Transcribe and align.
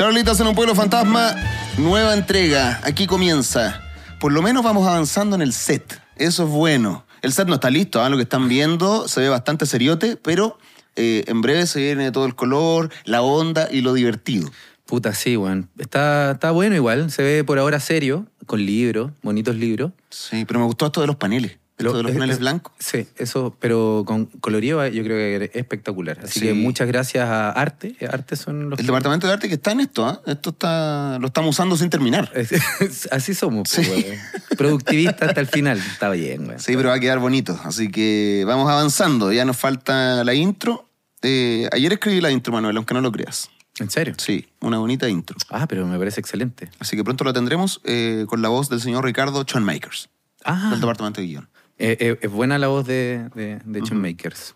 Charlitas 0.00 0.40
en 0.40 0.46
un 0.46 0.54
pueblo 0.54 0.74
fantasma, 0.74 1.36
nueva 1.76 2.14
entrega. 2.14 2.80
Aquí 2.84 3.06
comienza. 3.06 3.82
Por 4.18 4.32
lo 4.32 4.40
menos 4.40 4.64
vamos 4.64 4.88
avanzando 4.88 5.36
en 5.36 5.42
el 5.42 5.52
set. 5.52 6.00
Eso 6.16 6.44
es 6.44 6.48
bueno. 6.48 7.04
El 7.20 7.34
set 7.34 7.46
no 7.48 7.56
está 7.56 7.68
listo, 7.68 8.02
¿ah? 8.02 8.08
lo 8.08 8.16
que 8.16 8.22
están 8.22 8.48
viendo 8.48 9.08
se 9.08 9.20
ve 9.20 9.28
bastante 9.28 9.66
seriote, 9.66 10.16
pero 10.16 10.58
eh, 10.96 11.24
en 11.26 11.42
breve 11.42 11.66
se 11.66 11.80
viene 11.80 12.12
todo 12.12 12.24
el 12.24 12.34
color, 12.34 12.90
la 13.04 13.20
onda 13.20 13.68
y 13.70 13.82
lo 13.82 13.92
divertido. 13.92 14.50
Puta, 14.86 15.12
sí, 15.12 15.36
weón. 15.36 15.68
Está, 15.78 16.30
está 16.30 16.50
bueno 16.50 16.74
igual. 16.74 17.10
Se 17.10 17.22
ve 17.22 17.44
por 17.44 17.58
ahora 17.58 17.78
serio, 17.78 18.26
con 18.46 18.64
libros, 18.64 19.10
bonitos 19.20 19.56
libros. 19.56 19.92
Sí, 20.08 20.46
pero 20.46 20.60
me 20.60 20.64
gustó 20.64 20.86
esto 20.86 21.02
de 21.02 21.08
los 21.08 21.16
paneles. 21.16 21.58
Esto 21.88 21.96
de 21.98 22.02
los 22.04 22.12
es- 22.12 22.16
paneles 22.18 22.34
es- 22.36 22.40
blancos. 22.40 22.72
Sí, 22.78 23.06
eso, 23.16 23.56
pero 23.58 24.04
con 24.06 24.26
colorido 24.26 24.86
yo 24.88 25.02
creo 25.04 25.16
que 25.38 25.44
es 25.46 25.50
espectacular. 25.54 26.18
Así 26.22 26.40
Sí. 26.40 26.46
que 26.46 26.54
muchas 26.54 26.86
gracias 26.88 27.28
a 27.28 27.50
Arte. 27.50 27.96
Arte 28.10 28.36
son 28.36 28.70
los 28.70 28.78
El 28.78 28.84
que- 28.84 28.90
departamento 28.92 29.26
de 29.26 29.32
arte 29.32 29.48
que 29.48 29.54
está 29.54 29.72
en 29.72 29.80
esto, 29.80 30.06
¿ah? 30.06 30.20
Esto 30.26 30.50
está, 30.50 31.18
lo 31.20 31.26
estamos 31.28 31.50
usando 31.50 31.76
sin 31.76 31.90
terminar. 31.90 32.30
Así 33.10 33.34
somos, 33.34 33.70
pues. 33.74 34.18
Productivista 34.56 35.26
hasta 35.26 35.40
el 35.40 35.46
final. 35.46 35.78
Está 35.78 36.10
bien, 36.10 36.46
weón. 36.48 36.60
Sí, 36.60 36.76
pero 36.76 36.88
va 36.90 36.94
a 36.96 37.00
quedar 37.00 37.18
bonito. 37.18 37.58
Así 37.64 37.90
que 37.90 38.44
vamos 38.46 38.70
avanzando. 38.70 39.32
Ya 39.32 39.44
nos 39.44 39.56
falta 39.56 40.24
la 40.24 40.34
intro. 40.34 40.88
Eh, 41.22 41.68
ayer 41.72 41.92
escribí 41.92 42.20
la 42.20 42.30
intro, 42.30 42.52
Manuel, 42.52 42.76
aunque 42.76 42.94
no 42.94 43.00
lo 43.00 43.12
creas. 43.12 43.50
¿En 43.78 43.90
serio? 43.90 44.14
Sí, 44.18 44.46
una 44.60 44.78
bonita 44.78 45.08
intro. 45.08 45.36
Ah, 45.50 45.66
pero 45.66 45.86
me 45.86 45.98
parece 45.98 46.20
excelente. 46.20 46.70
Así 46.78 46.96
que 46.96 47.04
pronto 47.04 47.24
la 47.24 47.32
tendremos 47.32 47.80
eh, 47.84 48.24
con 48.28 48.42
la 48.42 48.48
voz 48.48 48.68
del 48.68 48.80
señor 48.80 49.04
Ricardo 49.04 49.44
Makers 49.60 50.08
Ah, 50.44 50.68
del 50.70 50.80
departamento 50.80 51.20
de 51.20 51.26
guion. 51.26 51.49
Eh, 51.80 51.96
eh, 51.98 52.18
es 52.20 52.30
buena 52.30 52.58
la 52.58 52.68
voz 52.68 52.86
de, 52.86 53.28
de, 53.34 53.60
de 53.64 53.94
Makers. 53.94 54.54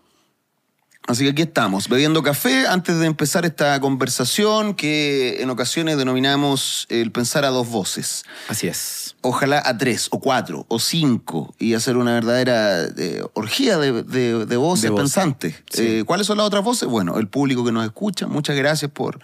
Así 1.07 1.25
que 1.25 1.31
aquí 1.33 1.43
estamos, 1.43 1.89
bebiendo 1.91 2.23
café 2.23 2.67
antes 2.67 2.99
de 2.99 3.05
empezar 3.05 3.45
esta 3.45 3.79
conversación 3.79 4.73
que 4.75 5.43
en 5.43 5.51
ocasiones 5.51 5.99
denominamos 5.99 6.87
el 6.89 7.13
pensar 7.13 7.45
a 7.45 7.49
dos 7.49 7.69
voces. 7.69 8.25
Así 8.49 8.69
es. 8.69 9.15
Ojalá 9.21 9.63
a 9.67 9.77
tres, 9.77 10.09
o 10.13 10.19
cuatro, 10.21 10.65
o 10.69 10.79
cinco, 10.79 11.55
y 11.59 11.75
hacer 11.75 11.99
una 11.99 12.15
verdadera 12.15 12.85
eh, 12.97 13.23
orgía 13.35 13.77
de, 13.77 14.03
de- 14.03 14.47
de 14.47 14.57
voces 14.57 14.91
pensantes. 14.93 15.57
Sí. 15.71 15.83
Eh, 15.99 16.05
¿Cuáles 16.07 16.27
son 16.27 16.39
las 16.39 16.47
otras 16.47 16.65
voces? 16.65 16.89
Bueno, 16.89 17.19
el 17.19 17.29
público 17.29 17.65
que 17.67 17.73
nos 17.73 17.85
escucha, 17.85 18.27
muchas 18.27 18.57
gracias 18.57 18.91
por 18.91 19.19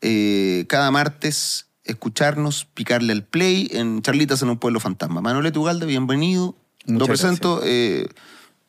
eh, 0.00 0.66
cada 0.68 0.92
martes 0.92 1.66
escucharnos, 1.82 2.64
picarle 2.74 3.12
al 3.12 3.24
play 3.24 3.68
en 3.72 4.02
Charlitas 4.02 4.42
en 4.42 4.50
un 4.50 4.58
pueblo 4.58 4.78
fantasma. 4.78 5.20
Manuel 5.20 5.56
Ugalde, 5.58 5.86
bienvenido. 5.86 6.54
Lo 6.88 6.94
Muchas 6.94 7.08
presento. 7.08 7.60
eh, 7.64 8.08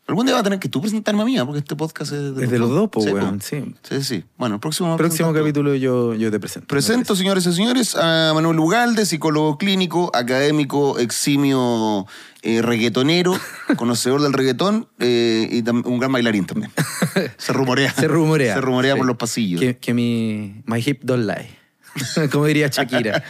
algún 0.08 0.26
día 0.26 0.34
va 0.36 0.42
a 0.42 0.44
tener 0.44 0.60
que 0.60 0.70
tú 0.70 0.82
presentarme 0.82 1.22
a 1.22 1.26
mí, 1.26 1.38
porque 1.46 1.60
este 1.60 1.76
podcast 1.76 2.12
es 2.12 2.36
de, 2.36 2.44
Es 2.46 2.50
de 2.52 2.60
los 2.60 2.70
dos, 2.70 2.90
pues, 2.92 3.06
Sí, 3.06 3.12
weón. 3.12 3.40
po. 3.40 3.46
Sí. 3.46 3.76
Sí, 3.84 4.04
sí. 4.04 4.24
Bueno, 4.38 4.56
el 4.56 4.62
próximo. 4.62 4.96
Próximo 4.98 5.34
capítulo 5.34 5.74
yo, 5.76 6.14
yo 6.16 6.30
te 6.32 6.40
presento. 6.40 6.68
Presento, 6.68 7.16
señores 7.16 7.46
y 7.46 7.54
señores, 7.54 7.96
a 7.96 8.32
Manuel 8.34 8.60
Ugalde, 8.60 9.06
psicólogo 9.06 9.58
clínico, 9.58 10.12
académico, 10.16 10.98
eximio 11.00 12.08
eh, 12.42 12.62
reggaetonero, 12.62 13.34
conocedor 13.78 14.22
del 14.22 14.34
reggaetón 14.34 14.88
eh, 15.00 15.48
y 15.52 15.70
un 15.70 16.00
gran 16.00 16.12
bailarín 16.12 16.46
también. 16.46 16.72
Se 17.38 17.54
rumorea. 17.54 17.94
Se 17.94 18.08
rumorea. 18.08 18.56
Se 18.56 18.62
rumorea 18.62 18.94
Sí. 18.94 18.98
por 18.98 19.08
los 19.08 19.18
pasillos. 19.18 19.62
Que, 19.62 19.78
que 19.78 19.94
mi 19.94 20.62
my 20.66 20.84
hip 20.86 21.02
don't 21.04 21.26
lie. 21.26 21.50
Como 22.32 22.46
diría 22.46 22.68
Shakira. 22.68 23.24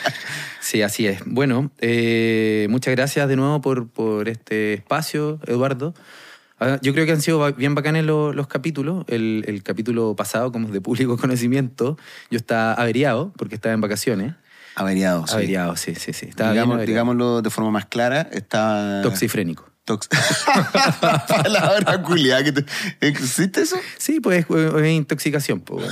Sí, 0.61 0.81
así 0.81 1.07
es. 1.07 1.21
Bueno, 1.25 1.71
eh, 1.79 2.67
muchas 2.69 2.93
gracias 2.95 3.27
de 3.27 3.35
nuevo 3.35 3.61
por, 3.61 3.87
por 3.89 4.27
este 4.29 4.73
espacio, 4.73 5.39
Eduardo. 5.47 5.93
Ah, 6.59 6.77
Yo 6.81 6.93
creo 6.93 7.05
que 7.05 7.13
han 7.13 7.21
sido 7.21 7.53
bien 7.53 7.73
bacanes 7.75 8.03
lo- 8.03 8.33
los 8.33 8.47
capítulos. 8.47 9.05
El, 9.07 9.45
el 9.47 9.63
capítulo 9.63 10.15
pasado, 10.17 10.51
como 10.51 10.67
de 10.69 10.81
público 10.81 11.17
conocimiento, 11.21 11.97
yo 12.29 12.37
estaba 12.37 12.73
averiado 12.73 13.31
porque 13.37 13.55
estaba 13.55 13.73
en 13.73 13.81
vacaciones. 13.81 14.33
Averiado, 14.75 15.25
sí. 15.27 15.35
Averiado, 15.35 15.75
sí, 15.77 15.95
sí, 15.95 16.11
sí. 16.13 16.27
Digamos- 16.27 16.75
averiado. 16.75 16.85
digámoslo 16.85 17.41
de 17.41 17.49
forma 17.49 17.71
más 17.71 17.85
clara, 17.85 18.27
está... 18.31 19.01
Toxifrénico. 19.03 19.68
Palabra 21.27 22.01
culiada 22.01 22.43
que 22.43 22.51
te... 22.51 22.65
¿Existe 23.01 23.61
eso? 23.61 23.77
Sí, 23.97 24.19
pues 24.19 24.45
es 24.49 24.87
intoxicación. 24.91 25.63
Bueno. 25.65 25.89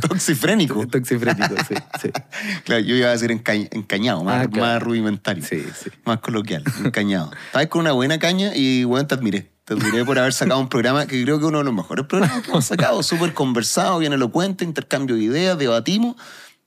Toxifrénico. 0.08 0.86
Toxifrénico, 0.86 1.54
sí, 1.68 1.74
sí. 2.02 2.10
Claro, 2.64 2.80
yo 2.82 2.94
iba 2.96 3.08
a 3.08 3.12
decir 3.12 3.30
enca- 3.30 3.68
encañado, 3.72 4.22
más, 4.24 4.46
Ah, 4.46 4.48
claro. 4.50 4.66
más 4.66 4.82
rudimentario. 4.82 5.44
Sí, 5.44 5.64
sí. 5.82 5.90
Más 6.04 6.18
coloquial, 6.20 6.62
encañado. 6.84 7.30
Estabas 7.46 7.68
con 7.68 7.80
una 7.82 7.92
buena 7.92 8.18
caña 8.18 8.52
y, 8.54 8.84
bueno, 8.84 9.06
te 9.06 9.14
admiré. 9.14 9.50
Te 9.64 9.72
admiré 9.74 10.04
por 10.04 10.18
haber 10.18 10.34
sacado 10.34 10.60
un 10.60 10.68
programa 10.68 11.06
que 11.06 11.22
creo 11.22 11.38
que 11.38 11.44
es 11.44 11.48
uno 11.48 11.58
de 11.58 11.64
los 11.64 11.72
mejores 11.72 12.04
programas 12.06 12.42
que 12.42 12.50
hemos 12.50 12.66
sacado. 12.66 13.02
Súper 13.02 13.32
conversado, 13.32 13.98
bien 13.98 14.12
elocuente, 14.12 14.62
intercambio 14.64 15.16
de 15.16 15.22
ideas, 15.22 15.56
debatimos 15.58 16.16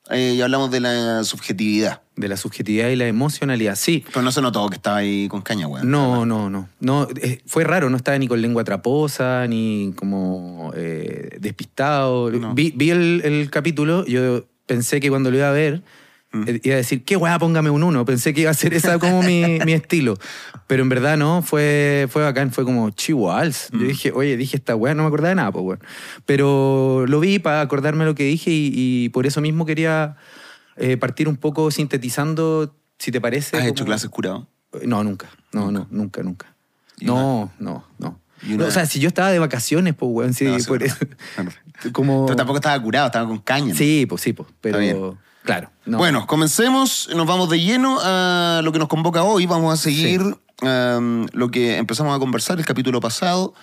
eh, 0.10 0.34
y 0.36 0.42
hablamos 0.42 0.72
de 0.72 0.80
la 0.80 1.24
subjetividad. 1.24 2.02
De 2.16 2.28
la 2.28 2.38
subjetividad 2.38 2.90
y 2.90 2.96
la 2.96 3.08
emocionalidad. 3.08 3.76
Sí, 3.76 4.04
Pero 4.08 4.22
no 4.22 4.32
se 4.32 4.42
notó 4.42 4.68
que 4.70 4.76
estaba 4.76 4.98
ahí 4.98 5.28
con 5.28 5.42
caña, 5.42 5.68
weón. 5.68 5.90
No, 5.90 6.26
no, 6.26 6.50
no. 6.50 6.70
no 6.80 7.08
eh, 7.22 7.42
fue 7.46 7.64
raro, 7.64 7.90
no 7.90 7.98
estaba 7.98 8.18
ni 8.18 8.28
con 8.28 8.42
lengua 8.42 8.64
traposa, 8.64 9.46
ni 9.48 9.94
como 9.96 10.72
eh, 10.76 11.38
despistado. 11.40 12.32
No. 12.32 12.54
Vi, 12.54 12.74
vi 12.76 12.90
el, 12.90 13.22
el 13.24 13.50
capítulo, 13.50 14.06
yo 14.06 14.46
pensé 14.66 15.00
que 15.00 15.10
cuando 15.10 15.32
lo 15.32 15.38
iba 15.38 15.50
a 15.50 15.54
ver, 15.54 15.84
Mm. 16.32 16.44
eh, 16.48 16.60
iba 16.64 16.74
a 16.76 16.78
decir, 16.78 17.04
qué 17.06 17.16
weá, 17.16 17.40
póngame 17.40 17.70
un 17.70 17.84
uno. 17.84 18.04
Pensé 18.06 18.34
que 18.34 18.42
iba 18.42 18.52
a 18.52 18.54
ser 18.54 18.74
esa 18.74 19.00
como 19.00 19.24
mi, 19.24 19.60
mi 19.66 19.74
estilo. 19.74 20.16
Pero 20.68 20.84
en 20.84 20.90
verdad 20.90 21.18
no, 21.18 21.42
fue, 21.42 22.08
fue 22.10 22.24
bacán, 22.24 22.52
fue 22.52 22.66
como 22.66 22.90
chihuahuas. 22.90 23.70
Mm. 23.72 23.80
Yo 23.80 23.88
dije, 23.88 24.12
oye, 24.12 24.38
dije 24.38 24.58
esta 24.58 24.76
weá, 24.76 24.94
no 24.94 25.04
me 25.04 25.08
acordaba 25.08 25.30
de 25.30 25.36
nada, 25.36 25.52
pues 25.52 25.64
weón. 25.66 25.80
Pero 26.26 27.06
lo 27.08 27.20
vi 27.20 27.40
para 27.40 27.62
acordarme 27.62 28.06
lo 28.06 28.16
que 28.16 28.24
dije 28.24 28.52
y, 28.52 28.72
y 28.74 29.10
por 29.10 29.26
eso 29.26 29.40
mismo 29.42 29.66
quería 29.66 30.18
eh, 30.76 30.98
partir 30.98 31.28
un 31.30 31.38
poco 31.38 31.72
sintetizando, 31.72 32.76
si 33.00 33.12
te 33.12 33.22
parece. 33.22 33.56
¿Has 33.58 33.62
como- 33.62 33.72
hecho 33.72 33.86
clases 33.86 34.10
curado? 34.10 34.48
no, 34.84 35.04
nunca. 35.04 35.28
No, 35.54 35.72
no, 35.72 35.88
nunca, 35.90 36.22
nunca. 36.24 36.54
No, 37.00 37.52
no, 37.60 37.86
no. 38.00 38.20
No, 38.44 38.66
O 38.66 38.72
sea, 38.72 38.86
si 38.86 39.00
yo 39.00 39.08
estaba 39.08 39.32
de 39.32 39.40
vacaciones, 39.40 39.96
pues, 39.96 40.12
weón, 40.12 40.34
sí, 40.34 40.46
No, 40.46 40.58
por 40.68 40.84
eso. 40.84 40.98
Claro. 41.36 41.52
Como... 41.92 42.26
Pero 42.26 42.36
tampoco 42.36 42.58
estaba 42.58 42.80
curado, 42.82 43.08
estaba 43.08 43.28
con 43.28 43.40
caña. 43.40 43.74
Sí, 43.74 44.06
pues, 44.08 44.22
sí, 44.22 44.34
pues. 44.34 44.50
Está 44.50 44.78
bien. 44.78 44.96
Pero, 44.96 45.18
claro. 45.48 45.72
no. 45.86 45.98
Bueno, 45.98 46.28
comencemos, 46.28 47.10
nos 47.16 47.26
vamos 47.26 47.50
de 47.50 47.60
lleno 47.60 48.00
a 48.02 48.62
lo 48.64 48.72
que 48.72 48.80
nos 48.80 48.88
convoca 48.88 49.24
hoy. 49.24 49.46
Vamos 49.46 49.74
a 49.74 49.82
seguir 49.82 50.22
um, 50.62 51.26
lo 51.32 51.50
que 51.50 51.78
empezamos 51.78 52.16
a 52.16 52.20
conversar 52.20 52.60
el 52.60 52.66
capítulo 52.66 53.00
pasado 53.00 53.54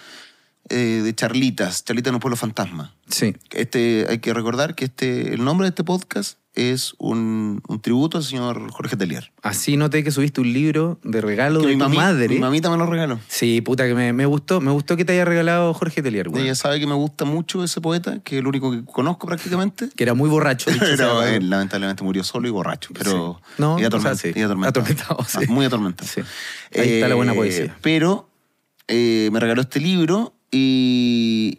eh, 0.71 1.03
de 1.05 1.15
Charlitas, 1.15 1.85
Charlitas 1.85 2.11
en 2.11 2.15
un 2.15 2.21
pueblo 2.21 2.37
fantasma. 2.37 2.95
Sí. 3.09 3.37
Este, 3.51 4.07
hay 4.09 4.19
que 4.19 4.33
recordar 4.33 4.75
que 4.75 4.87
este, 4.87 5.35
el 5.35 5.45
nombre 5.45 5.67
de 5.67 5.69
este 5.69 5.85
podcast 5.85 6.39
es 6.55 6.95
un, 6.99 7.61
un 7.67 7.81
tributo 7.81 8.19
al 8.19 8.25
señor 8.25 8.71
Jorge 8.71 8.97
Telier. 8.97 9.33
Así 9.43 9.77
noté 9.77 10.05
que 10.05 10.11
subiste 10.13 10.41
un 10.41 10.53
libro 10.53 10.99
de 11.03 11.21
regalo 11.21 11.61
Que 11.61 11.67
de 11.69 11.77
mi, 11.77 11.83
tu 11.83 11.89
mami- 11.89 11.97
madre. 11.97 12.29
mi 12.29 12.39
mamita 12.39 12.71
me 12.71 12.77
lo 12.77 12.87
regaló. 12.87 13.19
Sí, 13.29 13.61
puta, 13.61 13.87
que 13.87 13.95
me, 13.95 14.13
me 14.13 14.25
gustó. 14.27 14.61
Me 14.61 14.71
gustó 14.71 14.97
que 14.97 15.05
te 15.05 15.13
haya 15.15 15.25
regalado 15.25 15.75
Jorge 15.75 16.01
Telier, 16.03 16.29
weón. 16.29 16.45
Ella 16.45 16.55
sabe 16.55 16.79
que 16.79 16.87
me 16.87 16.95
gusta 16.95 17.25
mucho 17.25 17.65
ese 17.65 17.81
poeta, 17.81 18.21
que 18.21 18.37
es 18.37 18.41
el 18.41 18.47
único 18.47 18.71
que 18.71 18.85
conozco 18.85 19.27
prácticamente. 19.27 19.89
Que 19.97 20.05
era 20.05 20.15
muy 20.15 20.31
borracho. 20.31 20.71
Pero 20.81 21.23
él 21.25 21.51
lamentablemente 21.51 22.05
murió 22.05 22.23
solo 22.25 22.47
y 22.47 22.51
borracho. 22.51 22.91
Pero 22.95 23.41
Sí. 23.47 23.53
No, 23.59 23.79
y 23.79 23.85
o 23.85 23.91
sea, 23.91 23.99
atorment- 24.01 24.17
sí. 24.17 24.33
y 24.35 24.41
atormentado. 24.43 24.69
Atormentado, 24.85 25.25
sí. 25.29 25.39
Ah, 25.43 25.53
Muy 25.53 25.65
atormentado. 25.67 26.09
Sí. 26.09 26.21
Ahí 26.79 26.95
está 26.95 27.09
la 27.09 27.15
buena 27.17 27.33
Eh, 27.33 27.37
poesía. 27.37 27.77
Pero 27.83 28.29
eh, 28.87 29.29
me 29.33 29.41
regaló 29.41 29.61
este 29.63 29.81
libro 29.81 30.35
y. 30.53 31.59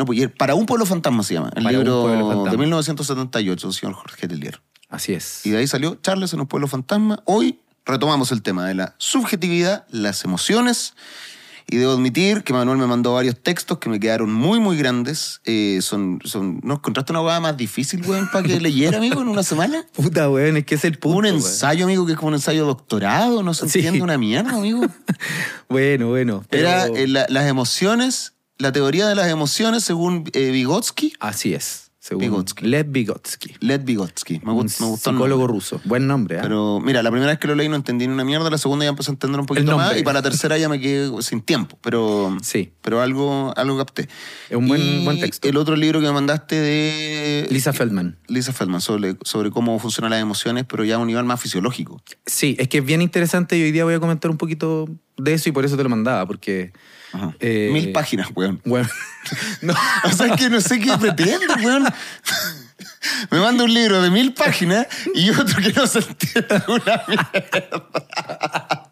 No, 0.00 0.06
pues, 0.06 0.30
para 0.30 0.54
un 0.54 0.64
pueblo 0.64 0.86
fantasma 0.86 1.22
se 1.22 1.34
llama. 1.34 1.50
El 1.54 1.62
Para 1.62 1.76
libro 1.76 2.06
de 2.50 2.56
1978, 2.56 3.66
del 3.66 3.74
señor 3.74 3.94
Jorge 3.94 4.26
Telier. 4.26 4.58
Así 4.88 5.12
es. 5.12 5.44
Y 5.44 5.50
de 5.50 5.58
ahí 5.58 5.66
salió 5.66 5.96
Charles 5.96 6.32
en 6.32 6.40
un 6.40 6.46
pueblo 6.46 6.68
fantasma. 6.68 7.22
Hoy 7.26 7.60
retomamos 7.84 8.32
el 8.32 8.40
tema 8.40 8.66
de 8.66 8.74
la 8.74 8.94
subjetividad, 8.96 9.84
las 9.90 10.24
emociones. 10.24 10.94
Y 11.72 11.76
debo 11.76 11.92
admitir 11.92 12.44
que 12.44 12.54
Manuel 12.54 12.78
me 12.78 12.86
mandó 12.86 13.12
varios 13.12 13.38
textos 13.42 13.76
que 13.76 13.90
me 13.90 14.00
quedaron 14.00 14.32
muy, 14.32 14.58
muy 14.58 14.78
grandes. 14.78 15.42
Eh, 15.44 15.80
son, 15.82 16.18
son, 16.24 16.60
¿No 16.64 16.74
encontraste 16.76 17.12
una 17.12 17.20
hueá 17.20 17.38
más 17.40 17.58
difícil, 17.58 18.02
weón, 18.06 18.28
para 18.32 18.48
que 18.48 18.58
leyera, 18.58 18.96
amigo, 18.96 19.20
en 19.20 19.28
una 19.28 19.42
semana? 19.42 19.84
Puta, 19.92 20.30
weón, 20.30 20.56
es 20.56 20.64
que 20.64 20.76
es 20.76 20.84
el 20.86 20.98
punto. 20.98 21.18
un 21.18 21.24
weón. 21.26 21.36
ensayo, 21.36 21.84
amigo, 21.84 22.06
que 22.06 22.12
es 22.12 22.18
como 22.18 22.28
un 22.28 22.34
ensayo 22.36 22.64
doctorado. 22.64 23.42
No 23.42 23.52
se 23.52 23.68
Sí. 23.68 23.80
entiende 23.80 24.02
una 24.02 24.16
mierda, 24.16 24.54
amigo. 24.56 24.80
Bueno, 25.68 26.08
bueno. 26.08 26.42
pero- 26.48 26.68
Era 26.68 26.86
eh, 26.86 27.06
la- 27.06 27.26
las 27.28 27.46
emociones, 27.46 28.32
la 28.60 28.72
teoría 28.72 29.08
de 29.08 29.14
las 29.14 29.28
emociones 29.28 29.82
según 29.84 30.24
eh, 30.32 30.50
Vygotsky. 30.50 31.14
Así 31.20 31.54
es. 31.54 31.86
Según 32.02 32.22
Vygotsky. 32.22 32.64
Lev 32.66 32.86
Vygotsky. 32.90 33.56
Led 33.60 33.82
Vygotsky. 33.84 34.40
Me, 34.42 34.52
un 34.52 34.62
gust- 34.66 34.80
me 34.80 34.86
gustó 34.86 35.10
el 35.10 35.16
psicólogo 35.16 35.46
ruso. 35.46 35.82
Buen 35.84 36.06
nombre, 36.06 36.38
¿ah? 36.38 36.42
Pero 36.42 36.80
mira, 36.80 37.02
la 37.02 37.10
primera 37.10 37.30
vez 37.30 37.38
que 37.38 37.46
lo 37.46 37.54
leí 37.54 37.68
no 37.68 37.76
entendí 37.76 38.06
ni 38.06 38.14
una 38.14 38.24
mierda, 38.24 38.48
la 38.48 38.56
segunda 38.56 38.86
ya 38.86 38.88
empecé 38.88 39.10
a 39.10 39.12
entender 39.12 39.38
un 39.38 39.44
poquito 39.44 39.76
más 39.76 39.98
y 39.98 40.02
para 40.02 40.20
la 40.20 40.22
tercera 40.22 40.56
ya 40.56 40.70
me 40.70 40.80
quedé 40.80 41.10
sin 41.22 41.42
tiempo, 41.42 41.78
pero, 41.82 42.34
Sí. 42.42 42.72
pero 42.80 43.02
algo, 43.02 43.52
algo 43.54 43.76
capté. 43.76 44.08
Es 44.48 44.56
un 44.56 44.66
buen- 44.66 44.80
Y 44.80 45.04
buen 45.04 45.20
texto. 45.20 45.46
El 45.46 45.58
otro 45.58 45.76
libro 45.76 46.00
que 46.00 46.06
me 46.06 46.12
mandaste 46.12 46.56
de 46.58 47.46
Lisa 47.50 47.74
Feldman. 47.74 48.16
Lisa 48.28 48.54
Feldman 48.54 48.80
sobre, 48.80 49.16
sobre 49.22 49.50
cómo 49.50 49.78
funcionan 49.78 50.10
las 50.12 50.22
emociones, 50.22 50.64
pero 50.66 50.84
ya 50.86 50.94
a 50.94 50.98
un 50.98 51.06
nivel 51.06 51.24
más 51.24 51.38
fisiológico. 51.38 52.00
Sí, 52.24 52.56
es 52.58 52.68
que 52.68 52.78
es 52.78 52.84
bien 52.84 53.02
interesante 53.02 53.58
y 53.58 53.62
hoy 53.62 53.72
día 53.72 53.84
voy 53.84 53.92
a 53.94 54.00
comentar 54.00 54.30
un 54.30 54.38
poquito 54.38 54.88
de 55.18 55.34
eso 55.34 55.50
y 55.50 55.52
por 55.52 55.66
eso 55.66 55.76
te 55.76 55.82
lo 55.82 55.90
mandaba, 55.90 56.24
porque... 56.26 56.72
Eh, 57.40 57.70
Mil 57.72 57.92
páginas, 57.92 58.28
weón. 58.34 58.60
Bueno, 58.64 58.88
no, 59.62 59.74
O 60.04 60.12
sea, 60.12 60.26
es 60.26 60.40
que 60.40 60.50
no 60.50 60.60
sé 60.60 60.78
qué 60.80 60.96
pretende, 60.98 61.46
weón. 61.64 61.84
Me 63.30 63.40
manda 63.40 63.64
un 63.64 63.72
libro 63.72 64.02
de 64.02 64.10
mil 64.10 64.34
páginas 64.34 64.86
y 65.14 65.30
otro 65.30 65.60
que 65.62 65.72
no 65.72 65.86
se 65.86 66.00
entiende 66.00 66.62
una 66.68 67.02
mierda. 67.08 68.90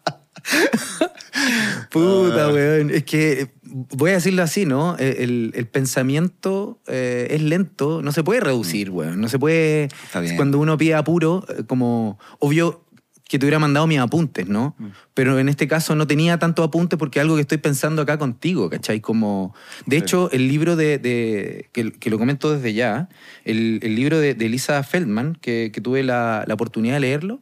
Puta, 1.89 2.49
weón. 2.49 2.89
Es 2.91 3.03
que 3.03 3.51
voy 3.63 4.11
a 4.11 4.13
decirlo 4.15 4.43
así, 4.43 4.65
¿no? 4.65 4.97
El, 4.97 5.51
el 5.55 5.67
pensamiento 5.67 6.79
eh, 6.87 7.27
es 7.31 7.41
lento, 7.41 8.01
no 8.01 8.11
se 8.11 8.23
puede 8.23 8.41
reducir, 8.41 8.89
weón. 8.89 9.21
No 9.21 9.29
se 9.29 9.39
puede. 9.39 9.85
Está 10.05 10.19
bien. 10.19 10.35
Cuando 10.35 10.59
uno 10.59 10.77
pide 10.77 10.95
apuro, 10.95 11.45
eh, 11.49 11.63
como. 11.67 12.19
Obvio 12.39 12.83
que 13.29 13.37
te 13.39 13.45
hubiera 13.45 13.59
mandado 13.59 13.85
mis 13.87 13.99
apuntes, 13.99 14.47
¿no? 14.47 14.75
Pero 15.13 15.37
en 15.37 15.47
este 15.49 15.67
caso 15.67 15.93
no 15.95 16.07
tenía 16.07 16.39
tanto 16.39 16.63
apuntes 16.63 16.97
porque 16.97 17.19
algo 17.19 17.35
que 17.35 17.41
estoy 17.41 17.59
pensando 17.59 18.01
acá 18.01 18.17
contigo, 18.17 18.69
¿cachai? 18.71 18.99
Como. 19.01 19.53
De 19.85 19.97
hecho, 19.97 20.29
el 20.31 20.47
libro 20.47 20.75
de. 20.75 20.97
de- 20.97 21.69
que, 21.71 21.91
que 21.91 22.09
lo 22.09 22.17
comento 22.17 22.51
desde 22.53 22.73
ya, 22.73 23.07
el, 23.45 23.79
el 23.83 23.95
libro 23.95 24.19
de, 24.19 24.33
de 24.33 24.45
Elisa 24.47 24.81
Feldman, 24.83 25.35
que, 25.39 25.69
que 25.71 25.79
tuve 25.79 26.01
la, 26.03 26.43
la 26.47 26.53
oportunidad 26.55 26.95
de 26.95 27.01
leerlo, 27.01 27.39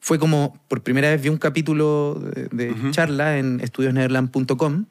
fue 0.00 0.18
como, 0.18 0.58
por 0.68 0.82
primera 0.82 1.10
vez 1.10 1.20
vi 1.20 1.28
un 1.28 1.36
capítulo 1.38 2.18
de, 2.34 2.48
de 2.50 2.90
charla 2.92 3.36
en 3.38 3.60
estudiosnederland.com, 3.60 4.86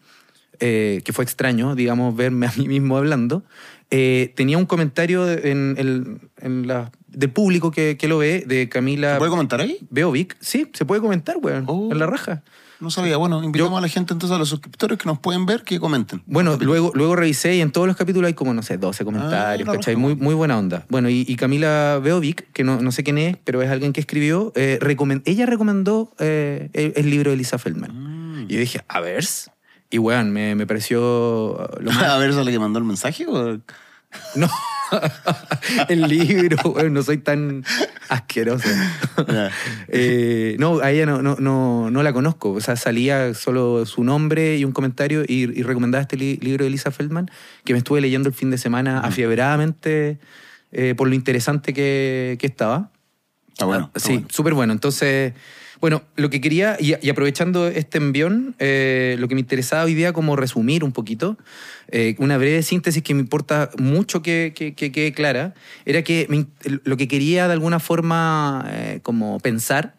eh, 0.60 1.02
que 1.04 1.12
fue 1.12 1.24
extraño, 1.24 1.74
digamos, 1.76 2.16
verme 2.16 2.46
a 2.48 2.54
mí 2.58 2.68
mismo 2.68 2.98
hablando. 2.98 3.44
Eh, 3.92 4.34
tenía 4.36 4.58
un 4.58 4.66
comentario 4.66 5.30
en, 5.32 5.76
el- 5.78 6.20
en 6.42 6.68
la, 6.68 6.92
del 7.08 7.30
público 7.30 7.72
que, 7.72 7.98
que 7.98 8.08
lo 8.08 8.18
ve, 8.18 8.44
de 8.46 8.68
Camila 8.68 9.14
¿Se 9.14 9.18
puede 9.20 9.32
comentar 9.32 9.62
ahí? 9.62 9.78
Beovic. 9.90 10.36
Sí, 10.40 10.68
se 10.74 10.86
puede 10.86 11.02
comentar, 11.02 11.38
weón, 11.42 11.66
Oh. 11.68 11.90
en 11.92 12.00
la 12.00 12.06
raja. 12.08 12.44
No 12.82 12.90
sabía. 12.90 13.16
Bueno, 13.16 13.42
invitamos 13.42 13.78
a 13.78 13.82
la 13.82 13.88
gente 13.88 14.12
entonces, 14.14 14.36
a 14.36 14.38
los 14.38 14.50
suscriptores 14.50 14.98
que 14.98 15.06
nos 15.06 15.20
pueden 15.20 15.46
ver, 15.46 15.64
que 15.64 15.80
comenten. 15.80 16.22
Bueno, 16.26 16.58
luego, 16.60 16.92
luego 16.94 17.16
revisé 17.16 17.56
y 17.56 17.62
en 17.62 17.72
todos 17.72 17.88
los 17.88 17.96
capítulos 17.96 18.28
hay 18.28 18.34
como, 18.34 18.54
no 18.54 18.62
sé, 18.64 18.78
12 18.78 19.06
comentarios, 19.06 19.70
Ah, 19.70 19.72
¿cachai? 19.72 19.96
Muy, 19.96 20.16
muy 20.16 20.34
buena 20.36 20.58
onda. 20.60 20.86
Bueno, 20.90 21.10
y, 21.10 21.24
y 21.26 21.36
Camila 21.38 22.02
Beovic, 22.04 22.52
que 22.52 22.66
no, 22.66 22.82
no 22.82 22.92
sé 22.92 23.04
quién 23.06 23.18
es, 23.18 23.38
pero 23.46 23.62
es 23.62 23.70
alguien 23.70 23.94
que 23.94 24.02
escribió, 24.02 24.52
eh, 24.56 24.78
ella 25.24 25.46
recomendó 25.46 26.12
eh, 26.20 26.70
el, 26.74 26.94
el 26.98 27.10
libro 27.10 27.32
de 27.32 27.36
Elisa 27.36 27.58
Feldman. 27.58 27.92
Mm. 27.94 28.46
Y 28.50 28.54
yo 28.56 28.60
dije, 28.60 28.82
a 28.90 29.00
ver. 29.00 29.26
Y 29.90 29.98
weón, 30.00 30.32
me, 30.32 30.56
me 30.56 30.66
pareció 30.68 31.00
lo 31.80 31.92
más... 31.92 32.04
a 32.04 32.18
ver, 32.18 32.30
¿eso 32.32 32.40
es 32.40 32.46
la 32.46 32.52
que 32.52 32.60
mandó 32.60 32.80
el 32.80 32.86
mensaje? 32.86 33.26
o- 33.28 33.60
No, 34.36 34.50
el 35.90 36.02
libro, 36.04 36.58
weón, 36.72 36.94
no 36.94 37.04
soy 37.04 37.18
tan 37.18 37.64
asqueroso. 38.10 38.68
Eh, 39.88 40.56
no, 40.60 40.80
a 40.80 40.92
ella 40.92 41.06
no, 41.06 41.22
no, 41.22 41.36
no, 41.40 41.90
no 41.92 42.04
la 42.04 42.12
conozco. 42.14 42.52
O 42.52 42.60
sea, 42.62 42.76
salía 42.76 43.34
solo 43.34 43.86
su 43.86 44.04
nombre 44.04 44.58
y 44.58 44.66
un 44.66 44.72
comentario 44.72 45.24
y, 45.28 45.44
y 45.58 45.64
recomendaba 45.64 46.02
este 46.02 46.18
li- 46.18 46.38
libro 46.38 46.64
de 46.64 46.68
Elisa 46.70 46.92
Feldman 46.92 47.30
que 47.64 47.74
me 47.74 47.80
estuve 47.80 48.02
leyendo 48.02 48.28
el 48.30 48.36
fin 48.36 48.50
de 48.52 48.58
semana 48.58 49.00
afiebradamente 49.00 50.20
eh, 50.72 50.94
por 50.98 51.08
lo 51.08 51.16
interesante 51.16 51.74
que, 51.74 52.38
que 52.40 52.48
estaba. 52.48 52.92
Está 53.50 53.66
bueno. 53.66 53.86
está 53.94 54.00
sí, 54.00 54.14
bueno. 54.14 54.28
súper 54.32 54.54
bueno. 54.54 54.74
Entonces, 54.74 55.34
bueno, 55.86 56.02
lo 56.16 56.32
que 56.32 56.42
quería, 56.42 56.78
y, 56.80 56.96
y 57.00 57.10
aprovechando 57.12 57.68
este 57.68 58.00
envión, 58.00 58.56
eh, 58.58 59.18
lo 59.20 59.28
que 59.28 59.36
me 59.36 59.42
interesaba 59.42 59.84
hoy 59.84 59.94
día 59.94 60.14
como 60.14 60.36
resumir 60.36 60.84
un 60.84 60.92
poquito, 60.92 61.38
eh, 61.92 62.16
una 62.18 62.40
breve 62.40 62.64
síntesis 62.64 63.04
que 63.04 63.14
me 63.14 63.20
importa 63.20 63.70
mucho 63.78 64.24
que, 64.24 64.54
que, 64.56 64.74
que 64.74 64.92
quede 64.92 65.12
clara, 65.12 65.54
era 65.86 66.02
que 66.02 66.26
me 66.28 66.48
lo 66.86 66.98
que 66.98 67.08
quería 67.08 67.46
de 67.46 67.54
alguna 67.54 67.80
forma 67.80 68.66
eh, 68.72 69.00
como 69.04 69.40
pensar 69.40 69.94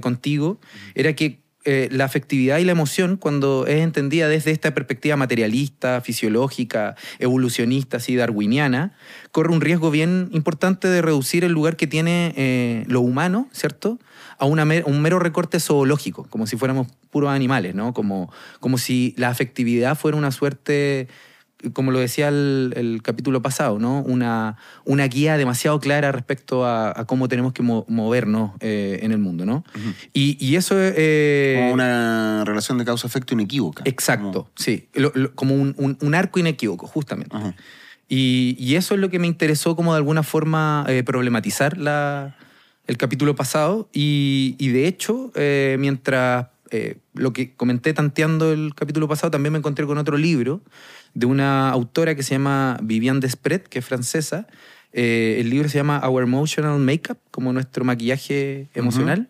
contigo, 0.00 0.58
era 0.96 1.12
que 1.12 1.38
eh, 1.70 1.90
la 1.92 2.06
afectividad 2.06 2.56
y 2.60 2.64
la 2.64 2.72
emoción, 2.72 3.18
cuando 3.18 3.66
es 3.66 3.82
entendida 3.82 4.26
desde 4.26 4.52
esta 4.52 4.72
perspectiva 4.72 5.16
materialista, 5.16 6.00
fisiológica, 6.00 6.96
evolucionista, 7.18 7.98
así 7.98 8.16
darwiniana, 8.16 8.94
corre 9.32 9.52
un 9.52 9.60
riesgo 9.60 9.90
bien 9.90 10.30
importante 10.32 10.88
de 10.88 11.02
reducir 11.02 11.44
el 11.44 11.52
lugar 11.52 11.76
que 11.76 11.86
tiene 11.86 12.32
eh, 12.38 12.84
lo 12.86 13.02
humano, 13.02 13.50
¿cierto? 13.52 13.98
A 14.38 14.44
una 14.46 14.64
un 14.84 15.00
mero 15.02 15.18
recorte 15.18 15.58
zoológico, 15.60 16.24
como 16.30 16.46
si 16.46 16.56
fuéramos 16.56 16.86
puros 17.10 17.30
animales, 17.30 17.74
¿no? 17.74 17.92
Como, 17.92 18.30
como 18.60 18.78
si 18.78 19.14
la 19.16 19.28
afectividad 19.30 19.96
fuera 19.96 20.16
una 20.16 20.30
suerte, 20.30 21.08
como 21.72 21.90
lo 21.90 21.98
decía 21.98 22.28
el, 22.28 22.72
el 22.76 23.00
capítulo 23.02 23.42
pasado, 23.42 23.80
¿no? 23.80 24.00
Una, 24.02 24.56
una 24.84 25.08
guía 25.08 25.36
demasiado 25.36 25.80
clara 25.80 26.12
respecto 26.12 26.64
a, 26.64 26.92
a 27.00 27.04
cómo 27.04 27.26
tenemos 27.26 27.52
que 27.52 27.62
mo- 27.64 27.84
movernos 27.88 28.52
eh, 28.60 29.00
en 29.02 29.10
el 29.10 29.18
mundo, 29.18 29.44
¿no? 29.44 29.64
y, 30.12 30.36
y 30.38 30.54
eso... 30.54 30.76
eh, 30.78 31.56
Como 31.58 31.72
una 31.74 32.44
relación 32.44 32.78
de 32.78 32.84
causa-efecto 32.84 33.34
inequívoca. 33.34 33.82
Exacto, 33.86 34.48
sí. 34.54 34.88
Lo- 34.94 35.10
lo- 35.16 35.34
como 35.34 35.56
un, 35.56 35.74
un- 35.78 35.98
un 36.00 36.14
arco 36.14 36.38
inequívoco, 36.38 36.86
justamente. 36.86 37.34
Y, 38.08 38.54
y 38.58 38.76
eso 38.76 38.94
es 38.94 39.00
lo 39.00 39.10
que 39.10 39.18
me 39.18 39.26
interesó 39.26 39.74
como 39.76 39.92
de 39.92 39.98
alguna 39.98 40.22
forma 40.22 40.84
eh, 40.88 41.02
problematizar 41.02 41.76
la, 41.76 42.36
el 42.88 42.96
capítulo 42.96 43.36
pasado. 43.36 43.88
Y, 43.92 44.56
y 44.58 44.68
de 44.68 44.88
hecho, 44.88 45.30
eh, 45.36 45.76
mientras 45.78 46.48
eh, 46.70 46.96
lo 47.14 47.32
que 47.32 47.54
comenté 47.54 47.94
tanteando 47.94 48.52
el 48.52 48.74
capítulo 48.74 49.06
pasado, 49.06 49.30
también 49.30 49.52
me 49.52 49.58
encontré 49.58 49.86
con 49.86 49.98
otro 49.98 50.16
libro 50.16 50.62
de 51.14 51.26
una 51.26 51.70
autora 51.70 52.14
que 52.14 52.22
se 52.22 52.34
llama 52.34 52.78
Viviane 52.82 53.20
Despret, 53.20 53.68
que 53.68 53.78
es 53.78 53.84
francesa. 53.84 54.46
Eh, 54.92 55.36
el 55.38 55.50
libro 55.50 55.68
se 55.68 55.78
llama 55.78 56.00
Our 56.06 56.24
Emotional 56.24 56.78
Makeup, 56.80 57.18
como 57.30 57.52
nuestro 57.52 57.84
maquillaje 57.84 58.68
emocional. 58.74 59.28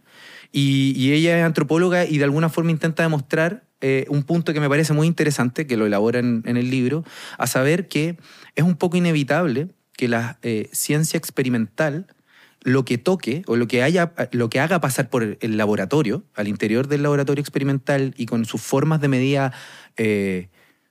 Y, 0.53 0.95
y 0.97 1.13
ella 1.13 1.39
es 1.39 1.45
antropóloga 1.45 2.07
y 2.07 2.17
de 2.17 2.25
alguna 2.25 2.49
forma 2.49 2.71
intenta 2.71 3.03
demostrar 3.03 3.65
eh, 3.81 4.07
un 4.09 4.23
punto 4.23 4.55
que 4.55 4.61
me 4.61 4.69
parece 4.69 4.93
muy 4.93 5.07
interesante, 5.07 5.67
que 5.67 5.77
lo 5.77 5.85
elabora 5.85 6.21
en, 6.21 6.43
en 6.47 6.57
el 6.57 6.71
libro, 6.71 7.05
a 7.37 7.47
saber 7.47 7.89
que 7.89 8.17
es 8.55 8.65
un 8.65 8.77
poco 8.77 8.97
inevitable 8.97 9.69
que 9.97 10.07
la 10.07 10.39
ciencia 10.71 11.19
experimental 11.19 12.07
lo 12.63 12.85
que 12.85 12.99
toque 12.99 13.43
o 13.47 13.57
lo 13.57 13.69
que, 13.69 13.83
haya, 13.83 14.13
lo 14.33 14.51
que 14.51 14.61
haga 14.61 14.81
pasar 14.81 15.11
por 15.11 15.39
el 15.41 15.57
laboratorio, 15.57 16.25
al 16.35 16.49
interior 16.49 16.89
del 16.89 17.03
laboratorio 17.03 17.41
experimental 17.41 18.15
y 18.17 18.27
con 18.27 18.45
sus 18.45 18.61
formas 18.61 19.01
de 19.01 19.09
medida 19.09 19.53
eh, 19.97 20.49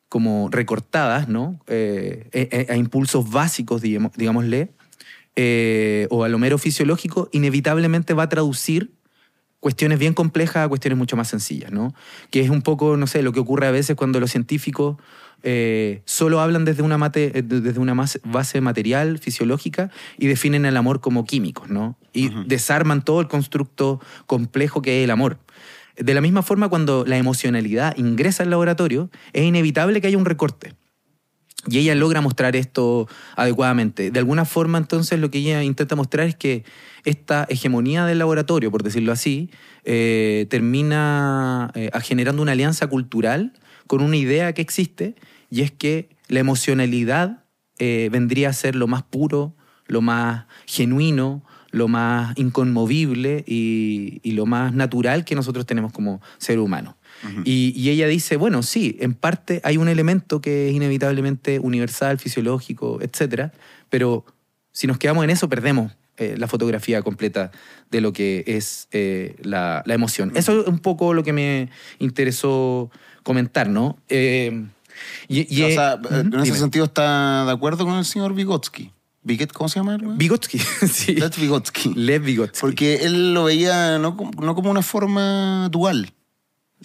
como 0.09 0.49
recortadas, 0.49 1.27
¿no? 1.27 1.59
Eh, 1.67 2.29
eh, 2.31 2.67
a, 2.69 2.75
impulsos 2.77 3.29
básicos, 3.29 3.81
digámosle, 3.81 4.71
o 6.09 6.23
a 6.23 6.29
lo 6.29 6.39
mero 6.39 6.57
fisiológico, 6.57 7.29
inevitablemente 7.31 8.13
va 8.13 8.23
a 8.23 8.29
traducir 8.29 8.93
cuestiones 9.59 9.99
bien 9.99 10.13
complejas 10.13 10.65
a 10.65 10.69
cuestiones 10.69 10.97
mucho 10.97 11.17
más 11.17 11.27
sencillas, 11.27 11.71
¿no? 11.71 11.93
Que 12.31 12.39
es 12.39 12.49
un 12.49 12.61
poco, 12.61 12.95
no 12.95 13.07
sé, 13.07 13.21
lo 13.21 13.33
que 13.33 13.39
ocurre 13.39 13.67
a 13.67 13.71
veces 13.71 13.95
cuando 13.95 14.19
los 14.19 14.31
científicos 14.31 14.97
eh, 15.43 16.01
solo 16.05 16.39
hablan 16.41 16.65
desde 16.65 16.83
una, 16.83 16.97
mate- 16.97 17.31
eh, 17.37 17.41
desde 17.41 17.79
una 17.79 17.93
mas- 17.93 18.19
base 18.23 18.61
material, 18.61 19.19
fisiológica, 19.19 19.91
y 20.17 20.27
definen 20.27 20.65
el 20.65 20.77
amor 20.77 20.99
como 20.99 21.25
químicos, 21.25 21.69
¿no? 21.69 21.97
Y 22.13 22.29
desarman 22.47 23.03
todo 23.03 23.21
el 23.21 23.27
constructo 23.27 24.01
complejo 24.25 24.81
que 24.81 24.99
es 24.99 25.03
el 25.03 25.11
amor. 25.11 25.39
De 25.95 26.13
la 26.13 26.21
misma 26.21 26.43
forma, 26.43 26.69
cuando 26.69 27.05
la 27.05 27.17
emocionalidad 27.17 27.95
ingresa 27.97 28.43
al 28.43 28.49
laboratorio, 28.49 29.09
es 29.33 29.43
inevitable 29.43 30.01
que 30.01 30.07
haya 30.07 30.17
un 30.17 30.25
recorte. 30.25 30.73
Y 31.69 31.79
ella 31.79 31.95
logra 31.95 32.21
mostrar 32.21 32.55
esto 32.55 33.07
adecuadamente. 33.35 34.11
De 34.11 34.19
alguna 34.19 34.45
forma, 34.45 34.77
entonces, 34.77 35.19
lo 35.19 35.31
que 35.31 35.39
ella 35.39 35.63
intenta 35.63 35.95
mostrar 35.95 36.27
es 36.27 36.35
que 36.35 36.63
esta 37.03 37.45
hegemonía 37.49 38.05
del 38.05 38.19
laboratorio, 38.19 38.71
por 38.71 38.83
decirlo 38.83 39.11
así, 39.11 39.49
eh, 39.83 40.45
termina 40.49 41.71
eh, 41.73 41.89
generando 42.03 42.41
una 42.41 42.53
alianza 42.53 42.87
cultural 42.87 43.53
con 43.87 44.01
una 44.01 44.17
idea 44.17 44.53
que 44.53 44.61
existe, 44.61 45.15
y 45.49 45.61
es 45.61 45.71
que 45.71 46.09
la 46.27 46.39
emocionalidad 46.39 47.43
eh, 47.79 48.09
vendría 48.11 48.49
a 48.49 48.53
ser 48.53 48.75
lo 48.75 48.87
más 48.87 49.03
puro, 49.03 49.55
lo 49.87 50.01
más 50.01 50.45
genuino, 50.65 51.43
lo 51.71 51.87
más 51.87 52.37
inconmovible 52.37 53.43
y, 53.47 54.19
y 54.23 54.31
lo 54.31 54.45
más 54.45 54.73
natural 54.73 55.25
que 55.25 55.35
nosotros 55.35 55.65
tenemos 55.65 55.91
como 55.91 56.21
ser 56.37 56.59
humano. 56.59 56.97
y, 57.45 57.73
y 57.75 57.89
ella 57.89 58.07
dice, 58.07 58.37
bueno, 58.37 58.61
sí, 58.61 58.95
en 58.99 59.13
parte 59.13 59.59
hay 59.63 59.77
un 59.77 59.87
elemento 59.87 60.39
que 60.39 60.69
es 60.69 60.75
inevitablemente 60.75 61.59
universal, 61.59 62.19
fisiológico, 62.19 62.99
etcétera, 63.01 63.53
pero 63.89 64.25
si 64.71 64.85
nos 64.85 64.97
quedamos 64.97 65.23
en 65.23 65.31
eso, 65.31 65.49
perdemos 65.49 65.97
eh, 66.17 66.35
la 66.37 66.47
fotografía 66.47 67.01
completa 67.01 67.51
de 67.89 68.01
lo 68.01 68.13
que 68.13 68.43
es 68.45 68.87
eh, 68.91 69.35
la, 69.41 69.83
la 69.85 69.93
emoción. 69.93 70.31
Eso 70.35 70.61
es 70.61 70.67
un 70.67 70.79
poco 70.79 71.13
lo 71.13 71.23
que 71.23 71.33
me 71.33 71.69
interesó 71.99 72.91
comentar, 73.27 73.67
¿no? 73.69 73.97
Eh, 74.07 74.65
y, 75.27 75.53
y, 75.55 75.63
o 75.63 75.69
sea, 75.69 75.93
eh, 75.95 76.19
en 76.21 76.27
ujú, 76.29 76.37
ese 76.37 76.45
dime. 76.45 76.57
sentido 76.57 76.85
está 76.85 77.45
de 77.45 77.51
acuerdo 77.51 77.85
con 77.85 77.95
el 77.95 78.05
señor 78.05 78.33
Vygotsky. 78.33 78.91
Viget, 79.23 79.51
¿Cómo 79.51 79.67
se 79.67 79.79
llama? 79.79 79.97
Vygotsky, 80.01 80.57
sí. 80.89 81.15
Lev 81.15 81.35
Vygotsky. 81.37 81.93
Lev 81.95 82.23
Vygotsky. 82.23 82.59
Porque 82.61 82.95
él 83.05 83.33
lo 83.33 83.43
veía 83.43 83.99
no, 83.99 84.15
como- 84.15 84.31
no 84.41 84.55
como 84.55 84.71
una 84.71 84.81
forma 84.81 85.67
dual. 85.69 86.13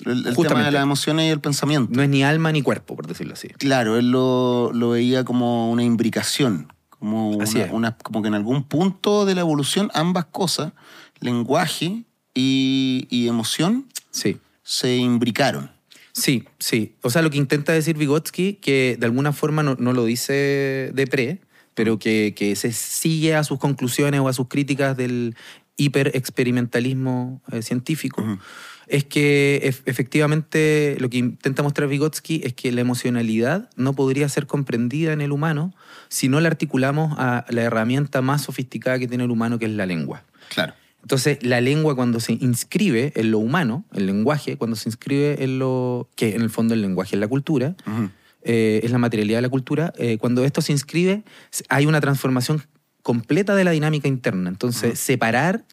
El, 0.04 0.26
el 0.26 0.34
tema 0.36 0.64
de 0.64 0.70
las 0.72 0.82
emociones 0.82 1.26
y 1.26 1.28
el 1.30 1.40
pensamiento. 1.40 1.92
No 1.94 2.02
es 2.02 2.08
ni 2.08 2.24
alma 2.24 2.50
ni 2.50 2.62
cuerpo, 2.62 2.96
por 2.96 3.06
decirlo 3.06 3.34
así. 3.34 3.48
Claro, 3.58 3.96
él 3.98 4.10
lo, 4.10 4.72
lo 4.72 4.90
veía 4.90 5.22
como 5.24 5.70
una 5.70 5.84
imbricación. 5.84 6.72
Como, 6.88 7.30
una- 7.70 7.96
como 7.98 8.22
que 8.22 8.28
en 8.28 8.34
algún 8.34 8.64
punto 8.64 9.24
de 9.24 9.34
la 9.36 9.42
evolución 9.42 9.90
ambas 9.94 10.24
cosas, 10.26 10.72
lenguaje 11.20 12.02
y, 12.34 13.06
y 13.10 13.28
emoción, 13.28 13.86
Sí. 14.10 14.38
se 14.62 14.96
imbricaron. 14.96 15.70
Sí, 16.12 16.44
sí. 16.58 16.94
O 17.02 17.10
sea, 17.10 17.22
lo 17.22 17.30
que 17.30 17.38
intenta 17.38 17.72
decir 17.72 17.96
Vygotsky, 17.96 18.54
que 18.54 18.96
de 18.98 19.06
alguna 19.06 19.32
forma 19.32 19.62
no, 19.62 19.76
no 19.78 19.92
lo 19.92 20.04
dice 20.04 20.90
de 20.92 21.06
pre, 21.06 21.40
pero 21.74 21.98
que, 21.98 22.34
que 22.36 22.54
se 22.54 22.72
sigue 22.72 23.34
a 23.34 23.44
sus 23.44 23.58
conclusiones 23.58 24.20
o 24.20 24.28
a 24.28 24.32
sus 24.34 24.48
críticas 24.48 24.96
del 24.96 25.34
hiperexperimentalismo 25.78 27.40
eh, 27.50 27.62
científico, 27.62 28.24
es 28.88 29.04
que 29.04 29.60
ef- 29.64 29.82
efectivamente 29.86 30.96
lo 31.00 31.08
que 31.08 31.16
intenta 31.18 31.62
mostrar 31.62 31.88
Vygotsky 31.88 32.42
es 32.44 32.52
que 32.52 32.72
la 32.72 32.82
emocionalidad 32.82 33.70
no 33.76 33.94
podría 33.94 34.28
ser 34.28 34.46
comprendida 34.46 35.12
en 35.12 35.20
el 35.22 35.32
humano 35.32 35.74
si 36.08 36.28
no 36.28 36.40
la 36.40 36.48
articulamos 36.48 37.14
a 37.18 37.46
la 37.48 37.62
herramienta 37.62 38.20
más 38.20 38.42
sofisticada 38.42 38.98
que 38.98 39.08
tiene 39.08 39.24
el 39.24 39.30
humano, 39.30 39.58
que 39.58 39.64
es 39.64 39.72
la 39.72 39.86
lengua. 39.86 40.24
Claro. 40.50 40.74
Entonces, 41.02 41.38
la 41.42 41.60
lengua 41.60 41.94
cuando 41.96 42.20
se 42.20 42.32
inscribe 42.34 43.12
en 43.16 43.30
lo 43.32 43.38
humano, 43.38 43.84
el 43.92 44.06
lenguaje, 44.06 44.56
cuando 44.56 44.76
se 44.76 44.88
inscribe 44.88 45.42
en 45.42 45.58
lo 45.58 46.08
que 46.14 46.34
en 46.34 46.42
el 46.42 46.50
fondo 46.50 46.74
el 46.74 46.80
lenguaje 46.80 47.16
es 47.16 47.20
la 47.20 47.28
cultura, 47.28 47.74
eh, 48.42 48.80
es 48.82 48.90
la 48.90 48.98
materialidad 48.98 49.38
de 49.38 49.42
la 49.42 49.48
cultura, 49.48 49.92
eh, 49.98 50.18
cuando 50.18 50.44
esto 50.44 50.62
se 50.62 50.72
inscribe 50.72 51.24
hay 51.68 51.86
una 51.86 52.00
transformación 52.00 52.62
completa 53.02 53.54
de 53.56 53.64
la 53.64 53.72
dinámica 53.72 54.06
interna. 54.06 54.48
Entonces, 54.48 54.98
separar 54.98 55.64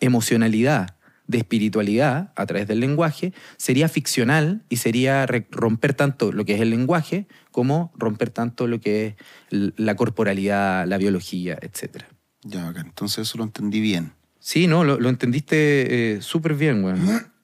emocionalidad 0.00 0.96
de 1.26 1.38
espiritualidad 1.38 2.32
a 2.34 2.46
través 2.46 2.66
del 2.66 2.80
lenguaje 2.80 3.32
sería 3.56 3.88
ficcional 3.88 4.64
y 4.68 4.76
sería 4.76 5.26
romper 5.50 5.94
tanto 5.94 6.32
lo 6.32 6.44
que 6.44 6.54
es 6.54 6.60
el 6.60 6.70
lenguaje 6.70 7.26
como 7.50 7.92
romper 7.96 8.30
tanto 8.30 8.66
lo 8.66 8.80
que 8.80 9.06
es 9.50 9.72
la 9.76 9.94
corporalidad, 9.96 10.86
la 10.86 10.98
biología, 10.98 11.58
etcétera. 11.60 12.08
Ya. 12.42 12.72
Entonces 12.76 13.28
eso 13.28 13.38
lo 13.38 13.44
entendí 13.44 13.80
bien. 13.80 14.12
Sí, 14.44 14.66
no, 14.66 14.82
lo, 14.82 14.98
lo 14.98 15.08
entendiste 15.08 16.14
eh, 16.16 16.20
súper 16.20 16.54
bien, 16.54 16.82
güey. 16.82 16.96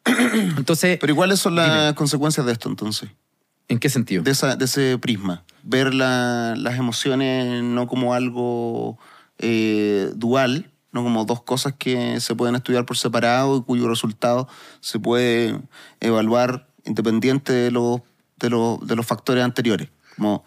Entonces, 0.56 0.98
Pero 1.00 1.12
¿y 1.12 1.16
cuáles 1.16 1.38
son 1.38 1.54
las 1.54 1.94
consecuencias 1.94 2.44
de 2.44 2.52
esto 2.52 2.68
entonces? 2.68 3.08
¿en 3.68 3.78
qué 3.78 3.88
sentido? 3.90 4.22
De, 4.22 4.30
esa- 4.30 4.56
de 4.56 4.64
ese 4.64 4.96
prisma. 4.98 5.44
Ver 5.62 5.94
la- 5.94 6.54
las 6.56 6.76
emociones 6.78 7.62
no 7.62 7.86
como 7.86 8.14
algo 8.14 8.98
eh, 9.38 10.10
dual, 10.16 10.70
no 10.90 11.02
como 11.04 11.24
dos 11.26 11.42
cosas 11.42 11.74
que 11.78 12.18
se 12.20 12.34
pueden 12.34 12.54
estudiar 12.56 12.84
por 12.86 12.96
separado 12.96 13.58
y 13.58 13.62
cuyo 13.62 13.86
resultado 13.88 14.48
se 14.80 14.98
puede 14.98 15.60
evaluar 16.00 16.66
independiente 16.86 17.52
de 17.52 17.70
los, 17.70 18.00
de 18.38 18.48
los, 18.50 18.84
de 18.86 18.96
los 18.96 19.06
factores 19.06 19.44
anteriores. 19.44 19.88
Como, 20.16 20.44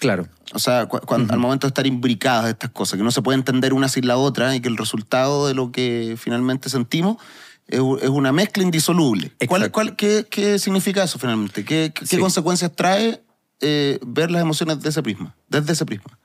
Claro. 0.00 0.28
O 0.54 0.58
sea, 0.58 0.86
cu- 0.86 1.00
al 1.14 1.38
momento 1.38 1.66
de 1.66 1.68
estar 1.68 1.86
imbricadas 1.86 2.48
estas 2.50 2.70
cosas, 2.70 2.96
que 2.96 3.02
no 3.04 3.10
se 3.10 3.22
puede 3.22 3.36
entender 3.38 3.72
una 3.72 3.88
sin 3.88 4.06
la 4.06 4.16
otra 4.16 4.54
y 4.54 4.60
que 4.60 4.68
el 4.68 4.76
resultado 4.76 5.46
de 5.46 5.54
lo 5.54 5.70
que 5.72 6.16
finalmente 6.18 6.68
sentimos 6.70 7.16
es, 7.66 7.80
es 8.02 8.08
una 8.08 8.32
mezcla 8.32 8.62
indisoluble. 8.62 9.32
¿Cuál, 9.46 9.70
cuál- 9.70 9.96
qué, 9.96 10.26
qué 10.30 10.58
significa 10.58 11.02
eso 11.04 11.18
finalmente? 11.18 11.64
¿Qué, 11.64 11.92
qué- 11.94 12.06
Sí. 12.06 12.18
consecuencias 12.18 12.72
trae 12.74 13.22
eh, 13.60 13.98
ver 14.06 14.30
las 14.30 14.40
emociones 14.40 14.80
de 14.80 14.88
ese 14.88 15.02
prisma, 15.02 15.34
desde 15.48 15.72
ese 15.72 15.84
prisma? 15.84 16.18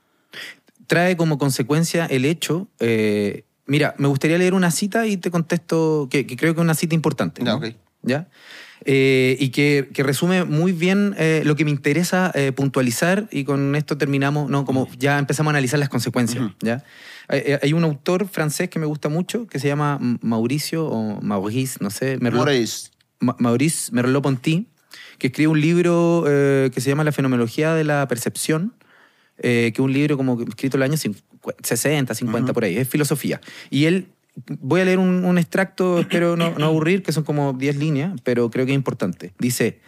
trae 0.88 1.16
como 1.18 1.38
consecuencia 1.38 2.06
el 2.06 2.26
hecho. 2.26 2.68
eh, 2.80 3.46
mira, 3.66 3.96
me 3.98 4.08
gustaría 4.08 4.38
leer 4.38 4.54
una 4.54 4.70
cita 4.70 5.08
y 5.08 5.18
te 5.18 5.32
contesto 5.32 6.08
que, 6.12 6.28
que 6.28 6.36
creo 6.36 6.54
que 6.54 6.60
es 6.60 6.64
una 6.64 6.76
cita 6.76 6.94
importante. 6.94 7.42
Ya, 7.44 7.52
¿no? 7.52 7.58
ok. 7.58 7.66
¿Ya? 8.04 8.28
Eh, 8.86 9.38
y 9.40 9.50
que, 9.50 9.90
que 9.94 10.04
resume 10.04 10.44
muy 10.44 10.74
bien 10.74 11.16
eh, 11.18 11.42
lo 11.46 11.56
que 11.56 11.64
me 11.64 11.72
interesa 11.72 12.32
eh, 12.36 12.52
puntualizar 12.52 13.30
y 13.32 13.46
con 13.46 13.76
esto 13.76 13.98
terminamos, 13.98 14.50
¿no? 14.50 14.66
Como 14.66 14.90
ya 15.00 15.18
empezamos 15.20 15.52
a 15.52 15.54
analizar 15.56 15.80
las 15.80 15.88
consecuencias, 15.90 16.44
Ujú. 16.44 16.54
¿ya? 16.62 16.84
Hay, 17.30 17.44
hay 17.62 17.72
un 17.74 17.86
autor 17.86 18.28
francés 18.28 18.70
que 18.70 18.80
me 18.80 18.86
gusta 18.86 19.08
mucho 19.08 19.48
que 19.48 19.58
se 19.60 19.68
llama 19.70 20.00
Mauricio 20.22 20.86
o 20.86 21.22
Maurice, 21.22 21.78
no 21.80 21.90
sé, 21.90 22.18
Moraes. 22.20 22.92
Ma- 23.22 23.38
Maurice 23.40 23.90
Merleau-Ponty, 23.94 24.68
que 25.18 25.28
escribe 25.28 25.48
un 25.48 25.62
libro 25.62 26.26
eh, 26.28 26.70
que 26.74 26.82
se 26.82 26.90
llama 26.90 27.06
La 27.06 27.14
fenomenología 27.14 27.74
de 27.76 27.86
la 27.86 28.06
percepción, 28.10 28.74
eh, 29.38 29.72
que 29.74 29.82
es 29.82 29.86
un 29.86 29.94
libro 29.94 30.18
como 30.18 30.42
escrito 30.42 30.76
en 30.76 30.84
el 30.84 30.90
año 30.90 30.98
50, 30.98 31.64
60, 31.64 32.14
50, 32.16 32.46
Ujú. 32.48 32.54
por 32.54 32.64
ahí, 32.66 32.76
es 32.78 32.90
filosofía. 32.90 33.40
Y 33.70 33.86
él, 33.86 34.08
voy 34.60 34.82
a 34.82 34.86
leer 34.86 35.00
un, 35.00 35.26
un 35.26 35.38
extracto, 35.38 36.00
espero 36.02 36.36
no, 36.36 36.58
no 36.58 36.66
aburrir, 36.66 37.04
que 37.04 37.12
son 37.12 37.24
como 37.24 37.54
10 37.54 37.78
líneas, 37.78 38.14
pero 38.24 38.50
creo 38.50 38.66
que 38.66 38.72
es 38.72 38.76
importante. 38.76 39.34
Dice 39.40 39.82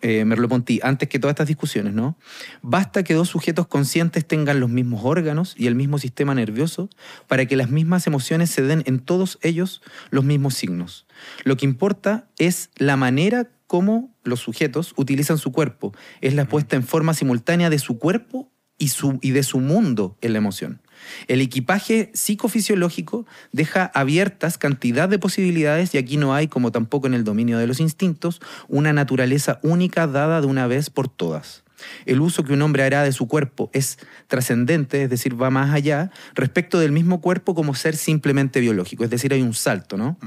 eh, 0.00 0.24
Merleau-Ponty, 0.24 0.80
antes 0.82 1.08
que 1.08 1.18
todas 1.18 1.32
estas 1.32 1.48
discusiones, 1.48 1.92
¿no? 1.92 2.18
Basta 2.62 3.02
que 3.02 3.14
dos 3.14 3.28
sujetos 3.28 3.66
conscientes 3.66 4.26
tengan 4.26 4.60
los 4.60 4.70
mismos 4.70 5.02
órganos 5.04 5.54
y 5.56 5.66
el 5.66 5.74
mismo 5.74 5.98
sistema 5.98 6.34
nervioso 6.34 6.88
para 7.26 7.46
que 7.46 7.56
las 7.56 7.70
mismas 7.70 8.06
emociones 8.06 8.50
se 8.50 8.62
den 8.62 8.82
en 8.86 9.00
todos 9.00 9.38
ellos 9.42 9.82
los 10.10 10.24
mismos 10.24 10.54
signos. 10.54 11.06
Lo 11.44 11.56
que 11.56 11.66
importa 11.66 12.28
es 12.38 12.70
la 12.76 12.96
manera 12.96 13.50
como 13.66 14.14
los 14.22 14.40
sujetos 14.40 14.94
utilizan 14.96 15.38
su 15.38 15.52
cuerpo, 15.52 15.92
es 16.20 16.34
la 16.34 16.46
puesta 16.46 16.76
en 16.76 16.84
forma 16.84 17.14
simultánea 17.14 17.68
de 17.68 17.78
su 17.78 17.98
cuerpo 17.98 18.50
y, 18.78 19.30
de 19.30 19.42
su 19.42 19.60
mundo 19.60 20.16
en 20.20 20.32
la 20.32 20.38
emoción. 20.38 20.80
El 21.28 21.40
equipaje 21.40 22.10
psicofisiológico 22.14 23.26
deja 23.52 23.84
abiertas 23.94 24.58
cantidad 24.58 25.08
de 25.08 25.18
posibilidades 25.18 25.94
y 25.94 25.98
aquí 25.98 26.16
no 26.16 26.34
hay, 26.34 26.48
como 26.48 26.72
tampoco 26.72 27.06
en 27.06 27.14
el 27.14 27.24
dominio 27.24 27.58
de 27.58 27.66
los 27.66 27.80
instintos, 27.80 28.40
una 28.68 28.92
naturaleza 28.92 29.60
única 29.62 30.06
dada 30.06 30.40
de 30.40 30.46
una 30.46 30.66
vez 30.66 30.90
por 30.90 31.08
todas. 31.08 31.64
El 32.06 32.20
uso 32.20 32.42
que 32.42 32.54
un 32.54 32.62
hombre 32.62 32.82
hará 32.82 33.02
de 33.02 33.12
su 33.12 33.28
cuerpo 33.28 33.70
es 33.74 33.98
trascendente, 34.26 35.02
es 35.02 35.10
decir, 35.10 35.40
va 35.40 35.50
más 35.50 35.74
allá, 35.74 36.10
respecto 36.34 36.78
del 36.78 36.92
mismo 36.92 37.20
cuerpo 37.20 37.54
como 37.54 37.74
ser 37.74 37.96
simplemente 37.96 38.60
biológico, 38.60 39.04
es 39.04 39.10
decir, 39.10 39.32
hay 39.34 39.42
un 39.42 39.54
salto, 39.54 39.96
¿no? 39.98 40.18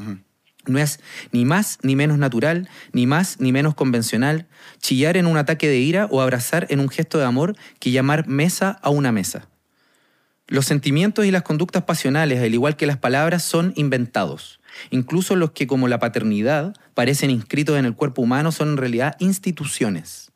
No 0.69 0.79
es 0.79 0.99
ni 1.31 1.45
más 1.45 1.79
ni 1.81 1.95
menos 1.95 2.17
natural, 2.17 2.69
ni 2.93 3.07
más 3.07 3.39
ni 3.39 3.51
menos 3.51 3.75
convencional, 3.75 4.47
chillar 4.79 5.17
en 5.17 5.25
un 5.25 5.37
ataque 5.37 5.67
de 5.67 5.79
ira 5.79 6.07
o 6.11 6.21
abrazar 6.21 6.67
en 6.69 6.79
un 6.79 6.89
gesto 6.89 7.17
de 7.17 7.25
amor 7.25 7.55
que 7.79 7.91
llamar 7.91 8.27
mesa 8.27 8.79
a 8.81 8.89
una 8.89 9.11
mesa. 9.11 9.49
Los 10.47 10.65
sentimientos 10.65 11.25
y 11.25 11.31
las 11.31 11.43
conductas 11.43 11.83
pasionales, 11.83 12.39
al 12.41 12.53
igual 12.53 12.75
que 12.75 12.87
las 12.87 12.97
palabras, 12.97 13.43
son 13.43 13.73
inventados. 13.75 14.59
Incluso 14.89 15.35
los 15.35 15.51
que, 15.51 15.67
como 15.67 15.87
la 15.87 15.99
paternidad, 15.99 16.75
parecen 16.93 17.29
inscritos 17.29 17.77
en 17.77 17.85
el 17.85 17.95
cuerpo 17.95 18.21
humano, 18.21 18.51
son 18.51 18.69
en 18.69 18.77
realidad 18.77 19.15
instituciones. 19.19 20.31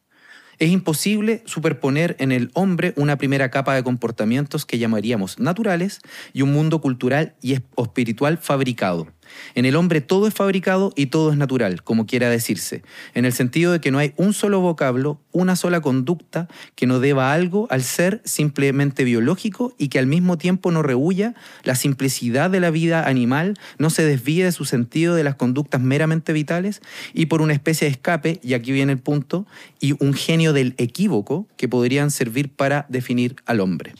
Es 0.59 0.69
imposible 0.69 1.41
superponer 1.45 2.15
en 2.19 2.31
el 2.31 2.51
hombre 2.53 2.93
una 2.95 3.17
primera 3.17 3.49
capa 3.49 3.73
de 3.73 3.83
comportamientos 3.83 4.65
que 4.65 4.77
llamaríamos 4.77 5.39
naturales 5.39 5.99
y 6.31 6.43
un 6.43 6.53
mundo 6.53 6.79
cultural 6.79 7.33
y 7.41 7.53
espiritual 7.53 8.37
fabricado. 8.37 9.07
En 9.55 9.65
el 9.65 9.75
hombre 9.75 10.01
todo 10.01 10.27
es 10.27 10.33
fabricado 10.33 10.93
y 10.95 11.07
todo 11.07 11.31
es 11.31 11.37
natural, 11.37 11.83
como 11.83 12.05
quiera 12.05 12.29
decirse, 12.29 12.83
en 13.13 13.25
el 13.25 13.33
sentido 13.33 13.71
de 13.71 13.81
que 13.81 13.91
no 13.91 13.99
hay 13.99 14.13
un 14.17 14.33
solo 14.33 14.59
vocablo, 14.59 15.19
una 15.31 15.55
sola 15.55 15.81
conducta 15.81 16.47
que 16.75 16.87
no 16.87 16.99
deba 16.99 17.33
algo 17.33 17.67
al 17.69 17.83
ser 17.83 18.21
simplemente 18.23 19.03
biológico 19.03 19.73
y 19.77 19.87
que 19.89 19.99
al 19.99 20.07
mismo 20.07 20.37
tiempo 20.37 20.71
no 20.71 20.81
rehuya 20.81 21.35
la 21.63 21.75
simplicidad 21.75 22.49
de 22.49 22.59
la 22.59 22.71
vida 22.71 23.07
animal, 23.07 23.55
no 23.77 23.89
se 23.89 24.05
desvíe 24.05 24.43
de 24.43 24.51
su 24.51 24.65
sentido 24.65 25.15
de 25.15 25.23
las 25.23 25.35
conductas 25.35 25.81
meramente 25.81 26.33
vitales 26.33 26.81
y 27.13 27.27
por 27.27 27.41
una 27.41 27.53
especie 27.53 27.87
de 27.87 27.91
escape, 27.91 28.39
y 28.43 28.53
aquí 28.53 28.71
viene 28.71 28.91
el 28.91 28.99
punto, 28.99 29.45
y 29.79 29.95
un 30.03 30.13
genio 30.13 30.53
del 30.53 30.75
equívoco 30.77 31.47
que 31.57 31.67
podrían 31.67 32.11
servir 32.11 32.49
para 32.49 32.85
definir 32.89 33.35
al 33.45 33.59
hombre. 33.59 33.93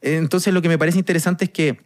Entonces 0.00 0.52
lo 0.52 0.62
que 0.62 0.68
me 0.68 0.78
parece 0.78 0.98
interesante 0.98 1.44
es 1.44 1.50
que 1.50 1.80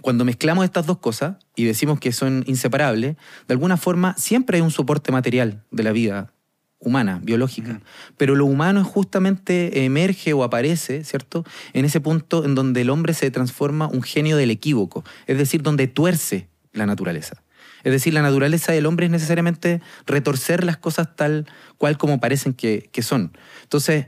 cuando 0.00 0.24
mezclamos 0.24 0.64
estas 0.64 0.86
dos 0.86 0.98
cosas 0.98 1.36
y 1.54 1.64
decimos 1.64 1.98
que 2.00 2.12
son 2.12 2.44
inseparables, 2.46 3.16
de 3.48 3.52
alguna 3.52 3.76
forma 3.76 4.14
siempre 4.16 4.58
hay 4.58 4.62
un 4.62 4.70
soporte 4.70 5.12
material 5.12 5.62
de 5.70 5.82
la 5.82 5.92
vida 5.92 6.32
humana, 6.78 7.20
biológica. 7.22 7.80
Pero 8.16 8.34
lo 8.34 8.46
humano 8.46 8.84
justamente 8.84 9.84
emerge 9.84 10.32
o 10.32 10.44
aparece, 10.44 11.04
¿cierto? 11.04 11.44
En 11.72 11.84
ese 11.84 12.00
punto 12.00 12.44
en 12.44 12.54
donde 12.54 12.82
el 12.82 12.90
hombre 12.90 13.14
se 13.14 13.30
transforma 13.30 13.88
un 13.88 14.02
genio 14.02 14.36
del 14.36 14.50
equívoco, 14.50 15.04
es 15.26 15.38
decir, 15.38 15.62
donde 15.62 15.86
tuerce 15.88 16.48
la 16.72 16.86
naturaleza. 16.86 17.42
Es 17.82 17.92
decir, 17.92 18.14
la 18.14 18.22
naturaleza 18.22 18.72
del 18.72 18.86
hombre 18.86 19.06
es 19.06 19.12
necesariamente 19.12 19.80
retorcer 20.06 20.64
las 20.64 20.76
cosas 20.76 21.14
tal 21.14 21.46
cual 21.78 21.98
como 21.98 22.20
parecen 22.20 22.52
que, 22.52 22.88
que 22.92 23.02
son. 23.02 23.32
Entonces, 23.62 24.06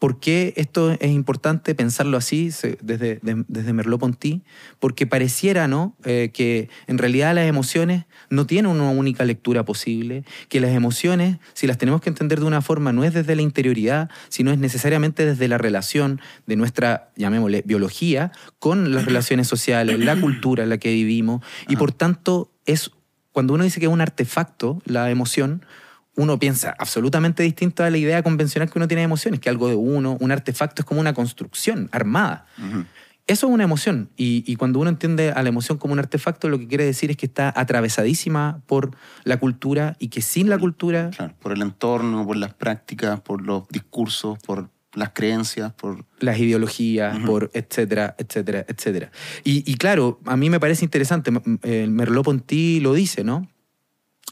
¿Por 0.00 0.18
qué 0.18 0.54
esto 0.56 0.92
es 0.92 1.10
importante 1.10 1.74
pensarlo 1.74 2.16
así 2.16 2.46
desde, 2.82 3.20
de- 3.22 3.44
desde 3.46 3.72
Merleau-Ponty? 3.74 4.42
Porque 4.80 5.06
pareciera 5.06 5.68
¿no? 5.68 5.94
Eh, 6.04 6.30
que 6.32 6.68
en 6.86 6.96
realidad 6.98 7.34
las 7.34 7.46
emociones 7.46 8.06
no 8.30 8.46
tienen 8.46 8.72
una 8.72 8.90
única 8.90 9.24
lectura 9.24 9.64
posible, 9.64 10.24
que 10.48 10.58
las 10.58 10.70
emociones, 10.70 11.36
si 11.52 11.66
las 11.66 11.76
tenemos 11.76 12.00
que 12.00 12.08
entender 12.08 12.40
de 12.40 12.46
una 12.46 12.62
forma, 12.62 12.92
no 12.94 13.04
es 13.04 13.12
desde 13.12 13.36
la 13.36 13.42
interioridad, 13.42 14.08
sino 14.30 14.50
es 14.50 14.58
necesariamente 14.58 15.26
desde 15.26 15.46
la 15.48 15.58
relación 15.58 16.20
de 16.46 16.56
nuestra, 16.56 17.10
llamémosle, 17.16 17.62
biología 17.66 18.32
con 18.58 18.92
las 18.94 19.04
relaciones 19.04 19.48
sociales, 19.48 19.98
la 19.98 20.18
cultura 20.18 20.62
en 20.64 20.70
la 20.70 20.78
que 20.78 20.92
vivimos, 20.94 21.42
y 21.68 21.76
por 21.76 21.92
tanto 21.92 22.50
es, 22.64 22.90
cuando 23.32 23.52
uno 23.52 23.64
dice 23.64 23.80
que 23.80 23.86
es 23.86 23.92
un 23.92 24.00
artefacto, 24.00 24.80
la 24.86 25.10
emoción, 25.10 25.64
uno 26.20 26.38
piensa 26.38 26.74
absolutamente 26.78 27.42
distinto 27.42 27.82
a 27.82 27.90
la 27.90 27.96
idea 27.96 28.22
convencional 28.22 28.70
que 28.70 28.78
uno 28.78 28.86
tiene 28.86 29.00
de 29.00 29.04
emociones, 29.06 29.40
que 29.40 29.48
algo 29.48 29.68
de 29.68 29.74
uno, 29.74 30.16
un 30.20 30.30
artefacto 30.30 30.82
es 30.82 30.86
como 30.86 31.00
una 31.00 31.14
construcción 31.14 31.88
armada. 31.92 32.46
Eso 33.26 33.46
es 33.46 33.52
una 33.52 33.64
emoción 33.64 34.10
y, 34.16 34.42
y 34.46 34.56
cuando 34.56 34.80
uno 34.80 34.90
entiende 34.90 35.30
a 35.30 35.42
la 35.42 35.48
emoción 35.48 35.78
como 35.78 35.92
un 35.92 35.98
artefacto, 35.98 36.48
lo 36.48 36.58
que 36.58 36.66
quiere 36.66 36.84
decir 36.84 37.10
es 37.10 37.16
que 37.16 37.26
está 37.26 37.52
atravesadísima 37.54 38.60
por 38.66 38.90
la 39.24 39.38
cultura 39.38 39.96
y 39.98 40.08
que 40.08 40.20
sin 40.20 40.48
la 40.48 40.58
cultura, 40.58 41.10
Claro, 41.16 41.34
por 41.40 41.52
el 41.52 41.62
entorno, 41.62 42.26
por 42.26 42.36
las 42.36 42.54
prácticas, 42.54 43.20
por 43.20 43.42
los 43.42 43.68
discursos, 43.68 44.38
por 44.44 44.68
las 44.94 45.10
creencias, 45.10 45.72
por... 45.72 46.04
las 46.18 46.38
ideologías, 46.38 47.18
por 47.20 47.50
etcétera, 47.54 48.16
etcétera, 48.18 48.64
etcétera. 48.66 49.12
Y, 49.44 49.62
y 49.70 49.76
claro, 49.76 50.18
a 50.26 50.36
mí 50.36 50.50
me 50.50 50.58
parece 50.58 50.84
interesante, 50.84 51.30
eh, 51.62 51.86
Merleau-Ponty 51.88 52.80
lo 52.80 52.94
dice, 52.94 53.22
¿no? 53.22 53.48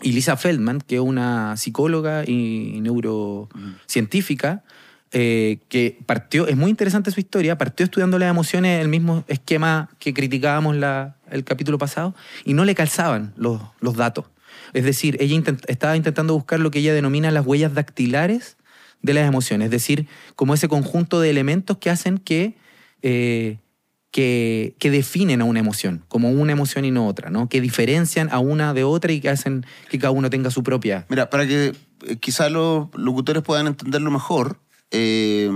Y 0.02 0.12
Lisa 0.12 0.36
Feldman, 0.36 0.80
que 0.80 0.96
es 0.96 1.00
una 1.00 1.56
psicóloga 1.56 2.24
y 2.24 2.80
neurocientífica, 2.80 4.62
eh, 5.10 5.60
que 5.68 5.98
partió, 6.04 6.46
es 6.46 6.56
muy 6.56 6.70
interesante 6.70 7.10
su 7.10 7.18
historia, 7.18 7.56
partió 7.56 7.84
estudiando 7.84 8.18
las 8.18 8.30
emociones, 8.30 8.80
el 8.80 8.88
mismo 8.88 9.24
esquema 9.26 9.88
que 9.98 10.12
criticábamos 10.12 10.76
la, 10.76 11.16
el 11.30 11.44
capítulo 11.44 11.78
pasado, 11.78 12.14
y 12.44 12.52
no 12.52 12.64
le 12.64 12.74
calzaban 12.74 13.32
los, 13.36 13.60
los 13.80 13.96
datos. 13.96 14.26
Es 14.74 14.84
decir, 14.84 15.16
ella 15.20 15.40
estaba 15.66 15.96
intentando 15.96 16.34
buscar 16.34 16.60
lo 16.60 16.70
que 16.70 16.80
ella 16.80 16.92
denomina 16.92 17.30
las 17.30 17.46
huellas 17.46 17.72
dactilares 17.74 18.56
de 19.00 19.14
las 19.14 19.26
emociones, 19.26 19.66
es 19.66 19.70
decir, 19.70 20.06
como 20.36 20.54
ese 20.54 20.68
conjunto 20.68 21.20
de 21.20 21.30
elementos 21.30 21.78
que 21.78 21.90
hacen 21.90 22.18
que, 22.18 22.56
eh, 23.02 23.58
que, 24.10 24.74
que 24.78 24.90
definen 24.90 25.40
a 25.42 25.44
una 25.44 25.60
emoción, 25.60 26.04
como 26.08 26.30
una 26.30 26.52
emoción 26.52 26.84
y 26.84 26.90
no 26.90 27.06
otra, 27.06 27.30
¿no? 27.30 27.48
que 27.48 27.60
diferencian 27.60 28.28
a 28.32 28.38
una 28.38 28.72
de 28.74 28.84
otra 28.84 29.12
y 29.12 29.20
que 29.20 29.28
hacen 29.28 29.66
que 29.90 29.98
cada 29.98 30.10
uno 30.12 30.30
tenga 30.30 30.50
su 30.50 30.62
propia. 30.62 31.04
Mira, 31.08 31.28
para 31.30 31.46
que 31.46 31.74
eh, 32.06 32.16
quizá 32.16 32.48
los 32.48 32.88
locutores 32.94 33.42
puedan 33.42 33.66
entenderlo 33.66 34.10
mejor, 34.10 34.58
eh, 34.90 35.50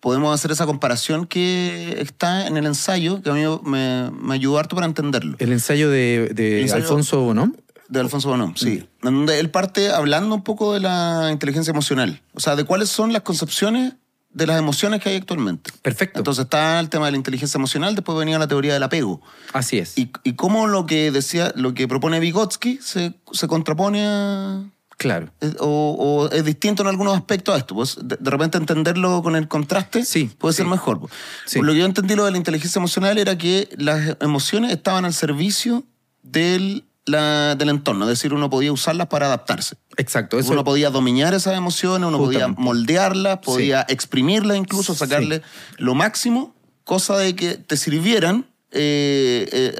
podemos 0.00 0.34
hacer 0.34 0.50
esa 0.50 0.66
comparación 0.66 1.26
que 1.26 1.96
está 2.00 2.46
en 2.46 2.56
el 2.56 2.66
ensayo, 2.66 3.22
que 3.22 3.30
a 3.30 3.32
mí 3.34 3.42
me, 3.64 4.10
me 4.10 4.34
ayudó 4.34 4.58
harto 4.58 4.74
para 4.76 4.86
entenderlo. 4.86 5.36
El 5.38 5.52
ensayo 5.52 5.88
de, 5.90 6.30
de 6.34 6.58
El 6.58 6.62
ensayo- 6.64 6.82
Alfonso 6.82 7.20
Bonón. 7.22 7.56
De 7.88 8.00
Alfonso 8.00 8.28
Bonón, 8.30 8.54
sí. 8.56 8.84
En 9.02 9.14
donde 9.14 9.38
él 9.38 9.50
parte 9.50 9.90
hablando 9.90 10.34
un 10.34 10.42
poco 10.42 10.72
de 10.74 10.80
la 10.80 11.28
inteligencia 11.30 11.70
emocional. 11.72 12.22
O 12.32 12.40
sea, 12.40 12.56
de 12.56 12.64
cuáles 12.64 12.88
son 12.88 13.12
las 13.12 13.20
concepciones 13.22 13.94
de 14.34 14.46
las 14.46 14.58
emociones 14.58 15.00
que 15.02 15.10
hay 15.10 15.16
actualmente. 15.16 15.70
Perfecto. 15.82 16.20
Entonces 16.20 16.44
está 16.44 16.80
el 16.80 16.88
tema 16.88 17.06
de 17.06 17.12
la 17.12 17.16
inteligencia 17.18 17.58
emocional, 17.58 17.94
después 17.94 18.16
venía 18.18 18.38
la 18.38 18.48
teoría 18.48 18.72
del 18.74 18.82
apego. 18.82 19.20
Así 19.52 19.78
es. 19.78 19.96
Y, 19.98 20.10
y 20.24 20.34
cómo 20.34 20.66
lo 20.66 20.86
que 20.86 21.10
decía, 21.10 21.52
lo 21.54 21.74
que 21.74 21.86
propone 21.88 22.18
Vygotsky 22.20 22.78
se, 22.82 23.14
se 23.32 23.48
contrapone 23.48 24.06
a, 24.06 24.62
claro. 24.96 25.30
es- 25.40 25.56
o, 25.60 25.96
o 25.98 26.30
es 26.30 26.44
distinto 26.44 26.82
en 26.82 26.88
algunos 26.88 27.14
aspectos 27.14 27.54
a 27.54 27.58
esto. 27.58 27.74
Pues, 27.74 27.98
de, 28.02 28.16
de 28.18 28.30
repente 28.30 28.56
entenderlo 28.58 29.22
con 29.22 29.36
el 29.36 29.48
contraste 29.48 30.04
Sí, 30.04 30.30
puede 30.38 30.54
sí. 30.54 30.58
ser 30.58 30.66
mejor. 30.66 31.00
pues. 31.00 31.12
Sí. 31.46 31.58
Por 31.58 31.66
lo 31.66 31.72
que 31.74 31.80
yo 31.80 31.84
entendí 31.84 32.14
lo 32.14 32.24
de 32.24 32.30
la 32.30 32.38
inteligencia 32.38 32.78
emocional 32.78 33.18
era 33.18 33.36
que 33.36 33.68
las 33.76 34.16
emociones 34.20 34.72
estaban 34.72 35.04
al 35.04 35.12
servicio 35.12 35.84
del, 36.22 36.84
la- 37.06 37.54
del 37.56 37.68
entorno, 37.68 38.04
es 38.04 38.10
decir, 38.10 38.32
uno 38.32 38.48
podía 38.50 38.72
usarlas 38.72 39.08
para 39.08 39.26
adaptarse. 39.26 39.76
Exacto. 39.96 40.38
Eso, 40.38 40.52
Uno 40.52 40.64
podía 40.64 40.90
dominar 40.90 41.34
esas 41.34 41.56
emociones, 41.56 42.06
uno 42.08 42.18
podía 42.18 42.48
moldearlas, 42.48 43.38
podía 43.38 43.84
exprimirlas 43.88 44.56
incluso, 44.56 44.92
Sí. 44.94 45.00
sacarle 45.00 45.42
lo 45.78 45.94
máximo, 45.94 46.54
cosa 46.84 47.16
de 47.18 47.34
que 47.34 47.54
te 47.54 47.76
sirvieran 47.76 48.46
eh, 48.74 49.48
eh, 49.52 49.74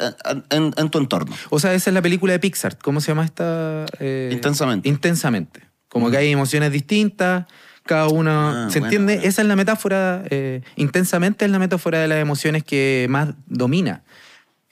en, 0.50 0.74
en 0.76 0.90
tu 0.90 0.98
entorno. 0.98 1.34
O 1.48 1.58
sea, 1.58 1.72
esa 1.72 1.88
es 1.88 1.94
la 1.94 2.02
película 2.02 2.34
de 2.34 2.38
Pixar. 2.38 2.76
¿Cómo 2.76 3.00
se 3.00 3.08
llama 3.08 3.24
esta? 3.24 3.86
Eh, 4.00 4.28
Intensamente. 4.32 4.86
Intensamente. 4.88 5.60
Como 5.88 6.10
que 6.10 6.18
hay 6.18 6.30
emociones 6.30 6.72
distintas, 6.72 7.46
cada 7.86 8.08
una... 8.08 8.66
Ah, 8.66 8.70
¿Se 8.70 8.80
bueno, 8.80 8.86
entiende? 8.86 9.14
bueno. 9.14 9.28
Esa 9.28 9.40
es 9.42 9.48
la 9.48 9.56
metáfora, 9.56 10.22
intensamente 10.76 11.44
es 11.46 11.50
la 11.50 11.58
metáfora 11.58 12.00
de 12.00 12.08
las 12.08 12.18
emociones 12.18 12.64
que 12.64 13.06
más 13.08 13.30
domina. 13.46 14.02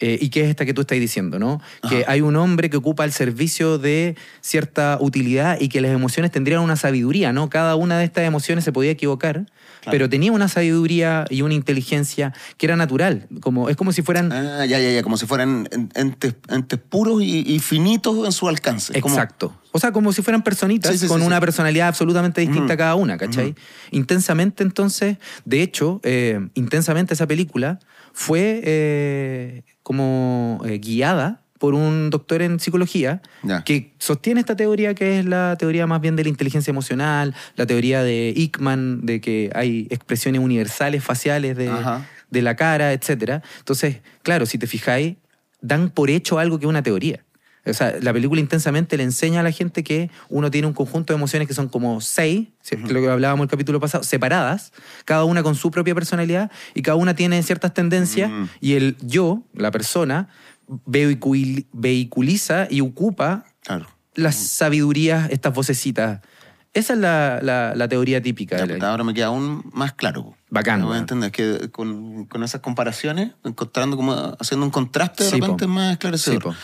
Eh, 0.03 0.19
y 0.19 0.31
que 0.31 0.41
es 0.43 0.49
esta 0.49 0.65
que 0.65 0.73
tú 0.73 0.81
estás 0.81 0.99
diciendo, 0.99 1.39
¿no? 1.39 1.61
Que 1.89 2.05
hay 2.09 2.23
un 2.23 2.35
hombre 2.37 2.71
que 2.71 2.79
ocupa 2.79 3.05
el 3.05 3.13
servicio 3.13 3.77
de 3.77 4.17
cierta 4.41 4.97
utilidad 4.99 5.59
y 5.61 5.69
que 5.69 5.83
las 5.83 5.91
emociones 5.91 6.31
tendrían 6.31 6.63
una 6.63 6.77
sabiduría, 6.77 7.35
¿no? 7.35 7.51
Cada 7.51 7.77
una 7.77 7.99
de 7.99 8.05
estas 8.07 8.25
emociones 8.25 8.65
se 8.65 8.73
podía 8.73 8.93
equivocar, 8.93 9.45
pero 9.91 10.09
tenía 10.09 10.33
una 10.33 10.49
sabiduría 10.49 11.27
y 11.29 11.43
una 11.43 11.53
inteligencia 11.53 12.33
que 12.57 12.65
era 12.65 12.77
natural. 12.77 13.27
Como, 13.41 13.69
es 13.69 13.77
como 13.77 13.93
si 13.93 14.01
fueran... 14.01 14.33
Ah, 14.33 14.65
ya, 14.65 14.79
ya, 14.81 14.91
ya, 14.91 15.03
como 15.03 15.19
si 15.19 15.27
fueran 15.27 15.69
en- 15.71 15.91
entes, 15.95 16.35
entes 16.49 16.79
puros 16.79 17.23
y, 17.23 17.41
y 17.47 17.59
finitos 17.59 18.25
en 18.25 18.33
su 18.33 18.49
alcance. 18.49 18.99
Como- 19.03 19.15
Exacto. 19.15 19.55
O 19.73 19.79
sea, 19.79 19.93
como 19.93 20.13
si 20.15 20.23
fueran 20.23 20.43
personitas 20.43 20.91
Sí, 20.93 20.99
sí, 20.99 21.07
con 21.09 21.21
sí, 21.21 21.27
una 21.27 21.39
personalidad 21.41 21.89
absolutamente 21.89 22.41
distinta 22.41 22.73
Ujú. 22.73 22.79
cada 22.79 22.95
una, 22.95 23.19
¿cachai? 23.19 23.55
Intensamente, 23.91 24.63
entonces, 24.63 25.19
de 25.45 25.63
hecho, 25.63 26.01
eh, 26.05 26.41
intensamente 26.55 27.15
esa 27.15 27.27
película 27.27 27.79
fue 28.21 28.61
eh, 28.65 29.63
como 29.83 30.61
eh, 30.67 30.79
guiada 30.79 31.41
por 31.59 31.73
un 31.73 32.11
doctor 32.11 32.43
en 32.43 32.61
psicología 32.61 33.23
que 33.65 33.95
sostiene 33.99 34.41
esta 34.41 34.57
teoría 34.57 34.95
que 34.95 35.21
es 35.21 35.25
la 35.25 35.57
teoría 35.59 35.87
más 35.87 36.03
bien 36.03 36.17
de 36.17 36.25
la 36.25 36.29
inteligencia 36.29 36.71
emocional, 36.71 37.35
la 37.57 37.65
teoría 37.65 38.03
de 38.03 38.35
Hickman, 38.37 39.07
de 39.07 39.23
que 39.23 39.51
hay 39.55 39.87
expresiones 39.89 40.43
universales 40.43 41.03
faciales 41.03 41.57
de, 41.57 41.71
de 42.29 42.43
la 42.43 42.57
cara, 42.57 42.93
etc. 42.93 43.43
Entonces, 43.59 44.01
claro, 44.23 44.45
si 44.45 44.59
te 44.59 44.67
fijáis, 44.67 45.17
dan 45.63 45.89
por 45.89 46.11
hecho 46.11 46.39
algo 46.39 46.59
que 46.59 46.67
es 46.67 46.71
una 46.71 46.83
teoría. 46.83 47.25
O 47.67 47.75
sea, 47.75 47.95
la 48.01 48.13
película 48.13 48.41
intensamente 48.41 48.97
le 48.97 49.03
enseña 49.03 49.41
a 49.41 49.43
la 49.43 49.51
gente 49.53 49.85
que 49.85 50.11
uno 50.29 50.51
tiene 50.51 50.67
un 50.67 50.73
conjunto 50.73 51.13
de 51.13 51.19
emociones 51.19 51.47
que 51.47 51.53
son 51.55 51.69
como 51.69 52.01
seis, 52.01 52.49
¿sí? 52.63 52.77
que 52.77 52.85
es 52.85 52.91
lo 52.93 53.01
que 53.01 53.11
hablábamos 53.11 53.45
el 53.45 53.51
capítulo 53.51 53.81
pasado, 53.81 54.03
separadas, 54.03 54.73
cada 55.05 55.25
una 55.25 55.43
con 55.43 55.55
su 55.55 55.71
propia 55.71 55.95
personalidad 55.95 56.51
y 56.75 56.83
cada 56.83 56.97
una 56.97 57.15
tiene 57.15 57.43
ciertas 57.43 57.75
tendencias 57.75 58.31
Mm. 58.31 58.45
y 58.61 58.73
el 58.75 58.97
yo, 59.03 59.43
la 59.53 59.71
persona, 59.71 60.29
vehicul- 60.87 61.67
vehiculiza 61.73 62.67
y 62.71 62.81
ocupa 62.81 63.45
Claro. 63.65 63.87
las 64.15 64.37
sabidurías, 64.37 65.31
estas 65.31 65.53
vocecitas. 65.55 66.21
Esa 66.73 66.93
es 66.93 66.99
la, 67.01 67.41
la- 67.43 67.75
la 67.75 67.89
teoría 67.89 68.23
típica. 68.23 68.57
Ya, 68.57 68.63
de 68.67 68.75
la- 68.75 68.79
pues, 68.79 68.89
ahora 68.91 69.05
me 69.05 69.13
queda 69.13 69.27
aún 69.27 69.69
más 69.73 69.93
claro. 69.93 70.23
po. 70.25 70.37
Bacán, 70.51 70.81
No 70.81 70.95
entender 70.97 71.31
que 71.31 71.69
con, 71.71 72.25
con 72.27 72.43
esas 72.43 72.61
comparaciones, 72.61 73.33
encontrando 73.45 73.97
como 73.97 74.13
haciendo 74.41 74.67
un 74.67 74.71
contraste, 74.73 75.25
de 75.25 75.31
Sí, 75.31 75.37
repente 75.41 75.65
po. 75.67 75.71
es 75.71 75.75
más 75.77 75.87
Sí, 75.89 75.93
esclarecedor. 75.93 76.43
po. 76.43 76.55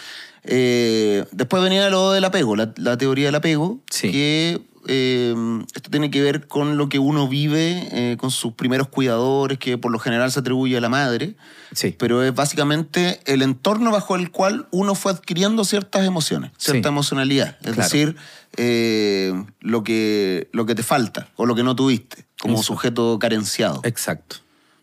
Eh, 0.46 1.24
después 1.32 1.62
venía 1.62 1.90
lo 1.90 2.12
del 2.12 2.24
apego, 2.24 2.56
la, 2.56 2.72
la 2.76 2.96
teoría 2.96 3.26
del 3.26 3.34
apego, 3.34 3.80
Sí. 3.90 4.10
que 4.12 4.62
eh, 4.88 5.34
esto 5.74 5.90
tiene 5.90 6.12
que 6.12 6.22
ver 6.22 6.46
con 6.46 6.76
lo 6.76 6.88
que 6.88 7.00
uno 7.00 7.26
vive 7.26 7.88
eh, 7.90 8.16
con 8.16 8.30
sus 8.30 8.52
primeros 8.52 8.86
cuidadores, 8.86 9.58
que 9.58 9.76
por 9.78 9.90
lo 9.90 9.98
general 9.98 10.30
se 10.30 10.38
atribuye 10.38 10.76
a 10.76 10.80
la 10.80 10.88
madre, 10.88 11.34
Sí. 11.72 11.94
pero 11.98 12.22
es 12.22 12.32
básicamente 12.32 13.20
el 13.26 13.42
entorno 13.42 13.90
bajo 13.90 14.14
el 14.14 14.30
cual 14.30 14.68
uno 14.70 14.94
fue 14.94 15.10
adquiriendo 15.10 15.64
ciertas 15.64 16.06
emociones, 16.06 16.52
cierta 16.56 16.88
Sí. 16.88 16.92
emocionalidad. 16.92 17.56
Es 17.62 17.72
Claro. 17.72 17.82
decir, 17.82 18.16
eh, 18.56 19.32
lo, 19.60 19.82
que, 19.82 20.48
lo 20.52 20.66
que 20.66 20.76
te 20.76 20.84
falta 20.84 21.28
o 21.34 21.46
lo 21.46 21.56
que 21.56 21.64
no 21.64 21.74
tuviste 21.74 22.24
como 22.40 22.54
Eso. 22.54 22.62
sujeto 22.62 23.18
carenciado. 23.18 23.80
Exacto. 23.82 24.36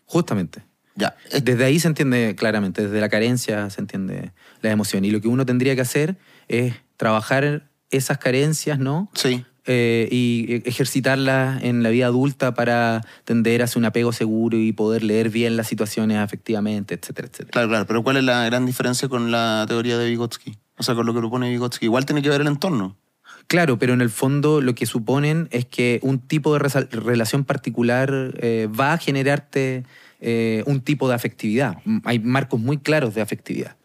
Justamente. 0.04 0.62
Ya, 0.96 1.16
es- 1.30 1.44
Desde 1.44 1.64
ahí 1.64 1.78
se 1.80 1.88
entiende 1.88 2.34
claramente, 2.36 2.82
desde 2.82 3.00
la 3.00 3.08
carencia 3.08 3.68
se 3.70 3.80
entiende 3.80 4.32
la 4.62 4.70
emoción. 4.70 5.04
Y 5.04 5.10
lo 5.10 5.20
que 5.20 5.28
uno 5.28 5.44
tendría 5.46 5.74
que 5.74 5.80
hacer 5.82 6.16
es 6.48 6.74
trabajar 6.96 7.68
esas 7.90 8.18
carencias, 8.18 8.78
¿no? 8.78 9.10
sí. 9.14 9.44
Eh, 9.66 10.08
y 10.12 10.60
ejercitarlas 10.68 11.62
en 11.62 11.82
la 11.82 11.88
vida 11.88 12.04
adulta 12.04 12.52
para 12.52 13.00
tender 13.24 13.62
hacia 13.62 13.78
un 13.78 13.86
apego 13.86 14.12
seguro 14.12 14.58
y 14.58 14.72
poder 14.72 15.02
leer 15.02 15.30
bien 15.30 15.56
las 15.56 15.68
situaciones 15.68 16.18
afectivamente, 16.18 16.92
etcétera, 16.94 17.28
etcétera. 17.28 17.50
Claro, 17.52 17.68
claro. 17.68 17.86
Pero 17.86 18.02
¿cuál 18.02 18.18
es 18.18 18.24
la 18.24 18.44
gran 18.44 18.66
diferencia 18.66 19.08
con 19.08 19.30
la 19.30 19.64
teoría 19.66 19.96
de 19.96 20.10
Vygotsky? 20.10 20.58
O 20.76 20.82
sea, 20.82 20.94
con 20.94 21.06
lo 21.06 21.14
que 21.14 21.20
propone 21.20 21.48
Vygotsky. 21.48 21.86
Igual 21.86 22.04
tiene 22.04 22.20
que 22.20 22.28
ver 22.28 22.42
el 22.42 22.46
entorno. 22.48 22.98
Claro, 23.46 23.78
pero 23.78 23.94
en 23.94 24.02
el 24.02 24.10
fondo 24.10 24.60
lo 24.60 24.74
que 24.74 24.84
suponen 24.84 25.48
es 25.50 25.64
que 25.64 25.98
un 26.02 26.18
tipo 26.18 26.52
de 26.52 26.58
relación 26.90 27.44
particular 27.44 28.34
eh, 28.42 28.68
va 28.68 28.92
a 28.92 28.98
generarte 28.98 29.84
eh, 30.26 30.62
un 30.64 30.80
tipo 30.80 31.06
de 31.06 31.14
afectividad. 31.14 31.76
Hay 32.04 32.18
marcos 32.18 32.58
muy 32.58 32.78
claros 32.78 33.14
de 33.14 33.20
afectividad. 33.20 33.76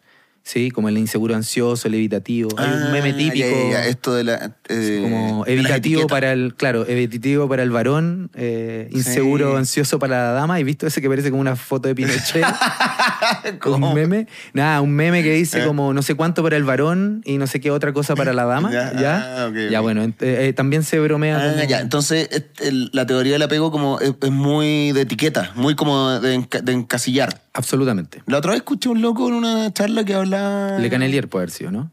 ¿Sí? 0.42 0.70
Como 0.70 0.88
el 0.88 0.96
inseguro 0.98 1.36
ansioso, 1.36 1.86
el 1.86 1.94
evitativo. 1.94 2.48
Hay 2.56 2.66
un 2.70 2.82
Ah, 2.84 2.88
meme 2.90 3.12
típico. 3.12 3.46
ya, 3.46 3.70
ya. 3.82 3.86
Esto 3.86 4.14
de 4.14 4.24
la. 4.24 4.56
eh, 4.68 4.98
como 5.02 5.44
evitativo 5.46 6.06
para 6.06 6.32
el, 6.32 6.54
claro, 6.54 6.86
evitativo 6.88 7.46
para 7.48 7.62
el 7.62 7.70
varón, 7.70 8.30
eh, 8.34 8.88
inseguro, 8.90 9.52
Sí. 9.52 9.56
ansioso 9.58 9.98
para 9.98 10.24
la 10.24 10.32
dama. 10.32 10.58
¿Y 10.58 10.64
visto 10.64 10.86
ese 10.86 11.00
que 11.02 11.08
parece 11.08 11.30
como 11.30 11.40
una 11.42 11.56
foto 11.56 11.88
de 11.88 11.94
Pinochet? 11.94 12.42
¿Cómo? 13.60 13.88
un 13.90 13.94
meme. 13.94 14.26
Nada, 14.52 14.80
un 14.80 14.90
meme 14.92 15.22
que 15.22 15.32
dice 15.32 15.62
Eh. 15.62 15.66
como 15.66 15.92
no 15.92 16.02
sé 16.02 16.14
cuánto 16.14 16.42
para 16.42 16.56
el 16.56 16.64
varón 16.64 17.22
y 17.24 17.38
no 17.38 17.46
sé 17.46 17.60
qué 17.60 17.70
otra 17.70 17.92
cosa 17.92 18.14
para 18.16 18.32
la 18.32 18.44
dama. 18.44 18.70
Ya, 18.72 18.92
Ya, 19.00 19.44
ah, 19.46 19.50
ya 19.70 19.80
bueno, 19.80 20.02
eh, 20.20 20.52
también 20.56 20.82
se 20.82 20.98
bromea. 21.00 21.36
Ah, 21.38 21.50
como- 21.52 21.64
ya. 21.68 21.80
Entonces, 21.80 22.28
este, 22.32 22.68
el- 22.68 22.90
la 22.92 23.06
teoría 23.06 23.34
del 23.34 23.42
apego 23.42 23.70
como 23.70 24.00
es, 24.00 24.14
es 24.20 24.30
muy 24.30 24.92
de 24.92 25.02
etiqueta, 25.02 25.52
muy 25.54 25.74
como 25.74 26.18
de, 26.18 26.38
enca- 26.38 26.62
de 26.62 26.72
encasillar. 26.72 27.40
Absolutamente. 27.52 28.22
La 28.26 28.38
otra 28.38 28.52
vez 28.52 28.60
escuché 28.60 28.88
un 28.88 29.00
loco 29.02 29.28
en 29.28 29.34
una 29.34 29.72
charla 29.72 30.04
que 30.04 30.14
hablaba... 30.14 30.78
Le 30.78 30.88
Canelier 30.90 31.28
puede 31.28 31.42
haber 31.44 31.50
sido, 31.50 31.70
¿no? 31.72 31.90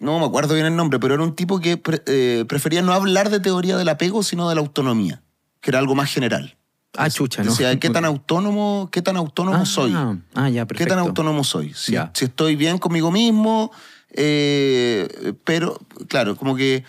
No 0.00 0.18
me 0.18 0.26
acuerdo 0.26 0.54
bien 0.54 0.66
el 0.66 0.76
nombre, 0.76 0.98
pero 0.98 1.14
era 1.14 1.22
un 1.22 1.34
tipo 1.34 1.60
que 1.60 1.76
pre- 1.76 2.02
eh, 2.06 2.44
prefería 2.48 2.82
no 2.82 2.92
hablar 2.92 3.30
de 3.30 3.40
teoría 3.40 3.76
del 3.76 3.88
apego, 3.88 4.22
sino 4.22 4.48
de 4.48 4.54
la 4.54 4.60
autonomía, 4.60 5.22
que 5.60 5.70
era 5.70 5.78
algo 5.78 5.94
más 5.94 6.12
general. 6.12 6.56
Ah, 6.96 7.10
chucha, 7.10 7.42
¿no? 7.42 7.50
Decía, 7.50 7.78
¿qué 7.80 7.90
tan 7.90 8.04
autónomo, 8.04 8.88
qué 8.92 9.02
tan 9.02 9.16
autónomo 9.16 9.58
Ah, 9.62 9.66
soy? 9.66 9.92
Ah, 9.94 10.48
ya, 10.50 10.62
¿Qué 10.62 10.66
perfecto. 10.66 10.94
tan 10.94 10.98
autónomo 11.00 11.42
soy? 11.42 11.72
Si, 11.74 11.92
Ya. 11.92 12.10
si 12.14 12.26
estoy 12.26 12.54
bien 12.54 12.78
conmigo 12.78 13.10
mismo, 13.10 13.72
eh, 14.10 15.32
pero 15.44 15.78
claro, 16.08 16.36
como 16.36 16.54
que 16.54 16.84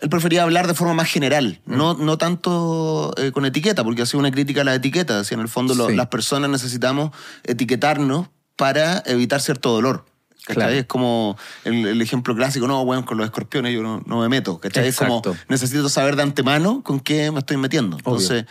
él 0.00 0.08
prefería 0.08 0.42
hablar 0.42 0.66
de 0.66 0.74
forma 0.74 0.92
más 0.94 1.08
general, 1.08 1.60
no, 1.66 1.94
no 1.94 2.18
tanto 2.18 3.14
eh, 3.16 3.30
con 3.32 3.44
etiqueta, 3.46 3.84
porque 3.84 4.02
hacía 4.02 4.18
una 4.18 4.30
crítica 4.30 4.62
a 4.62 4.64
la 4.64 4.74
etiqueta. 4.74 5.18
Decía, 5.18 5.36
en 5.36 5.40
el 5.42 5.48
fondo, 5.48 5.74
lo- 5.74 5.88
Sí. 5.88 5.94
las 5.94 6.08
personas 6.08 6.50
necesitamos 6.50 7.10
etiquetarnos 7.44 8.28
para 8.56 9.02
evitar 9.06 9.40
cierto 9.40 9.70
dolor. 9.72 10.04
Claro. 10.46 10.72
Es 10.72 10.84
como 10.84 11.38
el, 11.64 11.86
el 11.86 12.02
ejemplo 12.02 12.34
clásico, 12.36 12.66
no, 12.68 12.84
bueno, 12.84 13.06
con 13.06 13.16
los 13.16 13.24
escorpiones 13.24 13.72
yo 13.72 13.82
no, 13.82 14.02
no 14.04 14.20
me 14.20 14.28
meto. 14.28 14.58
¿cachai? 14.60 14.88
Es 14.88 14.96
como, 14.96 15.22
necesito 15.48 15.88
saber 15.88 16.16
de 16.16 16.22
antemano 16.22 16.82
con 16.82 17.00
qué 17.00 17.30
me 17.30 17.38
estoy 17.38 17.56
metiendo. 17.56 17.96
Obvio. 17.96 18.04
Entonces, 18.18 18.44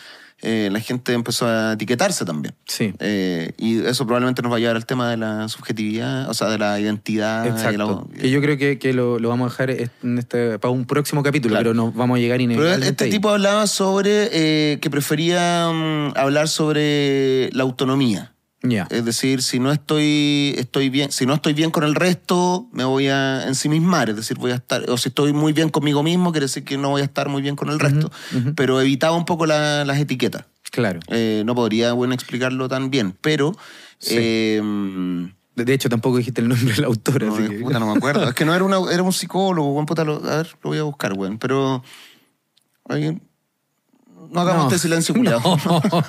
eh, 0.46 0.70
la 0.72 0.80
gente 0.82 1.14
empezó 1.14 1.48
a 1.48 1.74
etiquetarse 1.74 2.26
también. 2.26 2.54
Sí. 2.66 2.94
Eh, 3.00 3.54
y 3.58 3.80
eso 3.86 4.06
probablemente 4.06 4.42
nos 4.42 4.52
va 4.52 4.58
a 4.58 4.60
llevar 4.60 4.76
al 4.76 4.86
tema 4.86 5.10
de 5.10 5.18
la 5.18 5.48
subjetividad, 5.48 6.30
o 6.30 6.34
sea, 6.34 6.50
de 6.50 6.58
la 6.58 6.80
identidad. 6.80 7.46
y 7.46 7.50
Exacto. 7.50 8.06
la- 8.14 8.22
Que 8.22 8.30
yo 8.30 8.42
creo 8.42 8.58
que, 8.58 8.78
que 8.78 8.92
lo, 8.94 9.20
lo 9.20 9.30
vamos 9.30 9.48
a 9.48 9.66
dejar 9.66 9.90
en 10.04 10.18
este, 10.18 10.60
para 10.60 10.72
un 10.72 10.86
próximo 10.86 11.24
capítulo, 11.24 11.54
Claro. 11.54 11.72
pero 11.72 11.74
nos 11.74 11.96
vamos 11.96 12.18
a 12.18 12.20
llegar 12.20 12.38
Pero 12.40 12.44
inevitablemente 12.52 12.90
este 12.90 13.04
ahí. 13.06 13.10
tipo 13.10 13.30
hablaba 13.30 13.66
sobre 13.68 14.30
eh, 14.34 14.80
que 14.82 14.90
prefería 14.90 15.70
mm, 15.74 16.18
hablar 16.18 16.50
sobre 16.50 17.50
la 17.54 17.64
autonomía. 17.64 18.33
Ya. 18.64 18.88
Es 18.90 19.04
decir, 19.04 19.42
si 19.42 19.60
no 19.60 19.72
estoy, 19.74 20.56
estoy 20.58 20.90
bien, 20.90 21.12
si 21.12 21.26
no 21.26 21.34
estoy 21.34 21.52
bien 21.54 21.70
con 21.70 21.84
el 21.84 21.96
resto, 21.96 22.68
me 22.72 22.86
voy 22.86 23.08
a 23.10 23.46
ensimismar. 23.48 24.10
Es 24.10 24.16
decir, 24.16 24.38
voy 24.38 24.52
a 24.52 24.56
estar, 24.56 24.90
o 24.90 24.98
si 24.98 25.10
estoy 25.10 25.34
muy 25.34 25.52
bien 25.52 25.68
conmigo 25.70 26.02
mismo, 26.02 26.32
quiere 26.32 26.46
decir 26.46 26.64
que 26.64 26.78
no 26.78 26.90
voy 26.92 27.02
a 27.02 27.04
estar 27.06 27.28
muy 27.28 27.42
bien 27.42 27.58
con 27.58 27.70
el 27.70 27.80
resto. 27.80 28.10
Pero 28.56 28.80
evitaba 28.80 29.18
un 29.18 29.26
poco 29.26 29.46
la- 29.46 29.84
las 29.84 30.00
etiquetas. 30.00 30.46
Claro. 30.72 31.02
Eh, 31.10 31.44
no 31.46 31.54
podría, 31.56 31.92
bueno, 31.94 32.14
explicarlo 32.14 32.68
tan 32.70 32.90
bien, 32.90 33.16
pero 33.22 33.52
Sí. 34.00 34.16
eh, 34.18 34.62
mm, 34.64 35.26
De, 35.56 35.66
de 35.66 35.74
hecho, 35.74 35.88
tampoco 35.88 36.18
dijiste 36.18 36.42
el 36.42 36.48
nombre 36.48 36.74
del 36.74 36.86
autor, 36.86 37.22
no, 37.26 37.36
así 37.36 37.48
que... 37.48 37.60
puta, 37.60 37.78
no 37.80 37.92
me 37.92 37.98
acuerdo. 37.98 38.24
es 38.30 38.34
que 38.34 38.44
no 38.46 38.56
era, 38.56 38.64
una, 38.64 38.78
era 38.92 39.04
un 39.04 39.14
psicólogo, 39.14 39.72
buen 39.74 39.86
puta. 39.86 40.04
Lo, 40.04 40.16
a 40.26 40.38
ver, 40.38 40.48
lo 40.64 40.70
voy 40.72 40.80
a 40.80 40.84
buscar, 40.84 41.14
weón. 41.14 41.38
Pero. 41.38 41.84
alguien- 42.90 43.22
No 44.32 44.42
hagamos 44.42 44.66
este 44.74 44.80
silencio, 44.80 45.14
culiao. 45.16 45.42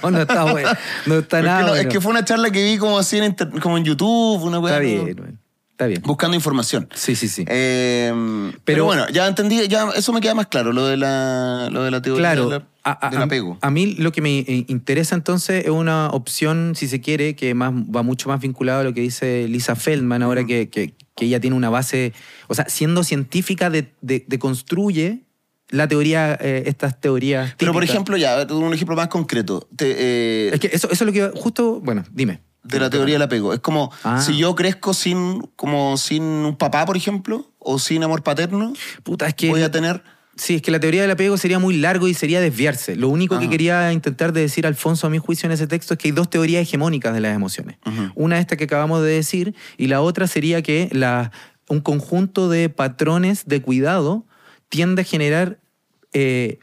No, 0.03 0.11
no 0.11 0.21
está 0.21 0.45
bueno. 0.51 0.69
No 1.07 1.19
está 1.19 1.39
Es 1.41 1.43
que 1.45 1.49
nada 1.49 1.81
es 1.81 1.87
que 1.87 2.01
fue 2.01 2.11
una 2.11 2.25
charla 2.25 2.51
que 2.51 2.63
vi 2.65 2.79
como 2.79 2.99
así 2.99 3.19
en, 3.19 3.25
inter- 3.25 3.51
como 3.61 3.79
en 3.79 3.85
YouTube, 3.85 4.43
una 4.43 4.59
weá. 4.59 4.75
Está 4.81 4.81
bien. 4.85 5.41
Está 5.73 5.87
bien. 5.87 6.03
Buscando 6.05 6.37
información. 6.37 6.89
Sí, 6.95 7.17
sí, 7.17 7.27
sí. 7.27 7.45
Eh, 7.49 8.13
pero, 8.15 8.61
Pero- 8.65 8.85
bueno, 8.85 9.09
ya 9.09 9.27
entendí, 9.27 9.67
ya 9.67 9.89
eso 9.97 10.13
me 10.13 10.21
queda 10.21 10.33
más 10.35 10.47
claro, 10.47 10.73
lo 10.73 10.87
de 10.87 10.97
la, 10.97 11.69
lo 11.73 11.83
de 11.83 11.91
la 11.91 12.01
teoría 12.01 12.21
Claro, 12.21 12.49
de 12.49 12.59
la- 12.61 12.67
a, 12.85 13.09
a- 13.09 13.11
del 13.11 13.23
apego. 13.23 13.59
a 13.61 13.71
mí 13.73 13.95
lo 13.95 14.13
que 14.13 14.21
me 14.21 14.39
eh, 14.39 14.65
interesa 14.69 15.17
entonces 15.17 15.65
es 15.65 15.71
una 15.73 16.11
opción, 16.11 16.75
si 16.77 16.87
se 16.87 17.01
quiere, 17.01 17.35
que 17.35 17.55
más, 17.55 17.73
va 17.75 18.05
mucho 18.05 18.29
más 18.29 18.41
vinculado 18.41 18.83
a 18.83 18.85
lo 18.85 18.95
que 18.95 19.01
dice 19.01 19.49
Lisa 19.49 19.75
Feldman, 19.75 20.23
ahora 20.23 20.45
que, 20.47 20.69
que- 20.69 20.95
que 21.17 21.25
ella 21.25 21.41
tiene 21.41 21.57
una 21.57 21.71
base, 21.71 22.13
o 22.47 22.55
sea, 22.55 22.67
siendo 22.69 23.03
científica, 23.03 23.69
de, 23.69 23.93
de- 24.01 24.25
de 24.29 24.39
construye 24.39 25.23
la 25.71 25.89
teoría, 25.89 26.37
eh, 26.41 26.65
estas 26.67 27.01
teorías. 27.01 27.55
Pero 27.59 27.73
por 27.73 27.85
ejemplo, 27.85 28.17
ya, 28.17 28.47
un 28.51 28.73
ejemplo 28.75 28.97
más 28.97 29.09
concreto. 29.09 29.69
Te, 29.77 29.95
eh, 29.99 30.51
Es 30.55 30.61
que 30.61 30.69
eso, 30.73 30.89
eso 30.91 31.05
es 31.05 31.07
lo 31.07 31.13
que 31.13 31.31
justo, 31.39 31.81
bueno, 31.81 32.05
dime. 32.13 32.41
de 32.63 32.81
la 32.81 32.89
teoría 32.91 33.15
del 33.17 33.23
apego. 33.23 33.53
Es 33.53 33.61
como 33.61 33.93
Ah. 34.05 34.21
si 34.23 34.37
yo 34.39 34.55
crezco 34.55 34.95
sin, 34.95 35.41
como 35.57 35.97
sin 35.99 36.23
un 36.23 36.57
papá, 36.57 36.87
por 36.87 36.97
ejemplo, 36.97 37.51
o 37.59 37.79
sin 37.79 38.03
amor 38.03 38.23
paterno, 38.23 38.73
Puta, 39.03 39.27
es 39.27 39.35
que... 39.35 39.49
voy 39.51 39.63
a 39.63 39.71
tener. 39.71 40.03
Sí, 40.37 40.57
es 40.57 40.63
que 40.63 40.71
la 40.73 40.81
teoría 40.81 41.03
del 41.03 41.11
apego 41.13 41.37
sería 41.37 41.59
muy 41.61 41.77
largo 41.77 42.09
y 42.09 42.15
sería 42.15 42.41
desviarse. 42.41 42.97
Lo 42.97 43.09
único 43.09 43.39
que 43.39 43.49
quería 43.49 43.93
intentar 43.93 44.33
de 44.33 44.41
decir 44.41 44.67
Alfonso 44.67 45.07
a 45.07 45.11
mi 45.11 45.19
juicio 45.19 45.47
en 45.47 45.53
ese 45.53 45.69
texto 45.69 45.95
es 45.95 45.99
que 45.99 46.09
hay 46.09 46.13
dos 46.13 46.29
teorías 46.29 46.63
hegemónicas 46.63 47.15
de 47.15 47.21
las 47.21 47.37
emociones. 47.37 47.77
Una 48.17 48.41
esta 48.41 48.57
que 48.57 48.65
acabamos 48.65 49.01
de 49.03 49.11
decir 49.11 49.55
y 49.77 49.87
la 49.87 50.01
otra 50.01 50.27
sería 50.27 50.61
que 50.61 50.89
la, 50.91 51.31
un 51.69 51.81
conjunto 51.81 52.49
de 52.49 52.69
patrones 52.69 53.45
de 53.47 53.63
cuidado 53.63 54.27
tiende 54.75 55.03
a 55.03 55.05
generar 55.05 55.61
eh, 56.15 56.59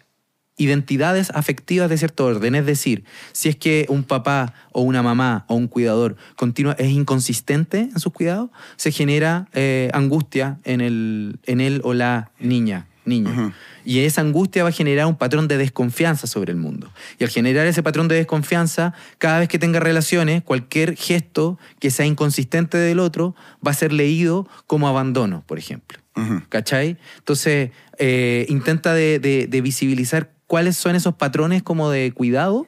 identidades 0.58 1.30
afectivas 1.30 1.90
de 1.90 1.98
cierto 1.98 2.26
orden. 2.26 2.56
Es 2.56 2.66
decir, 2.66 3.06
si 3.32 3.48
es 3.48 3.56
que 3.56 3.86
un 3.88 4.04
papá 4.04 4.54
o 4.74 4.82
una 4.82 5.02
mamá 5.02 5.46
o 5.48 5.56
un 5.56 5.70
cuidador 5.70 6.18
continua, 6.36 6.76
es 6.78 6.90
inconsistente 6.90 7.80
en 7.80 8.00
sus 8.02 8.12
cuidados, 8.12 8.50
se 8.76 8.92
genera 8.92 9.48
eh, 9.54 9.90
angustia 9.94 10.60
en, 10.66 10.82
el, 10.82 11.40
en 11.46 11.62
él 11.62 11.80
o 11.86 11.94
la 11.94 12.32
niña. 12.38 12.88
Niño. 13.06 13.54
Y 13.86 14.00
esa 14.00 14.20
angustia 14.20 14.64
va 14.64 14.70
a 14.70 14.74
generar 14.74 15.06
un 15.06 15.16
patrón 15.16 15.48
de 15.48 15.58
desconfianza 15.58 16.28
sobre 16.28 16.52
el 16.52 16.58
mundo. 16.58 16.92
Y 17.18 17.24
al 17.24 17.30
generar 17.30 17.66
ese 17.66 17.82
patrón 17.82 18.10
de 18.10 18.16
desconfianza, 18.16 18.94
cada 19.20 19.40
vez 19.40 19.48
que 19.48 19.58
tenga 19.58 19.80
relaciones, 19.80 20.44
cualquier 20.44 20.98
gesto 20.98 21.58
que 21.80 21.92
sea 21.92 22.06
inconsistente 22.06 22.78
del 22.78 23.00
otro 23.00 23.36
va 23.66 23.72
a 23.72 23.74
ser 23.74 23.94
leído 23.94 24.48
como 24.68 24.90
abandono, 24.90 25.46
por 25.48 25.58
ejemplo. 25.58 26.01
¿Cachai? 26.50 26.98
Entonces, 27.20 27.72
eh, 27.98 28.46
intenta 28.50 28.94
de, 28.94 29.20
de- 29.20 29.48
de 29.48 29.62
visibilizar 29.62 30.32
cuáles 30.48 30.76
son 30.78 30.96
esos 30.96 31.16
patrones 31.16 31.64
como 31.64 31.90
de 31.90 32.12
cuidado 32.12 32.68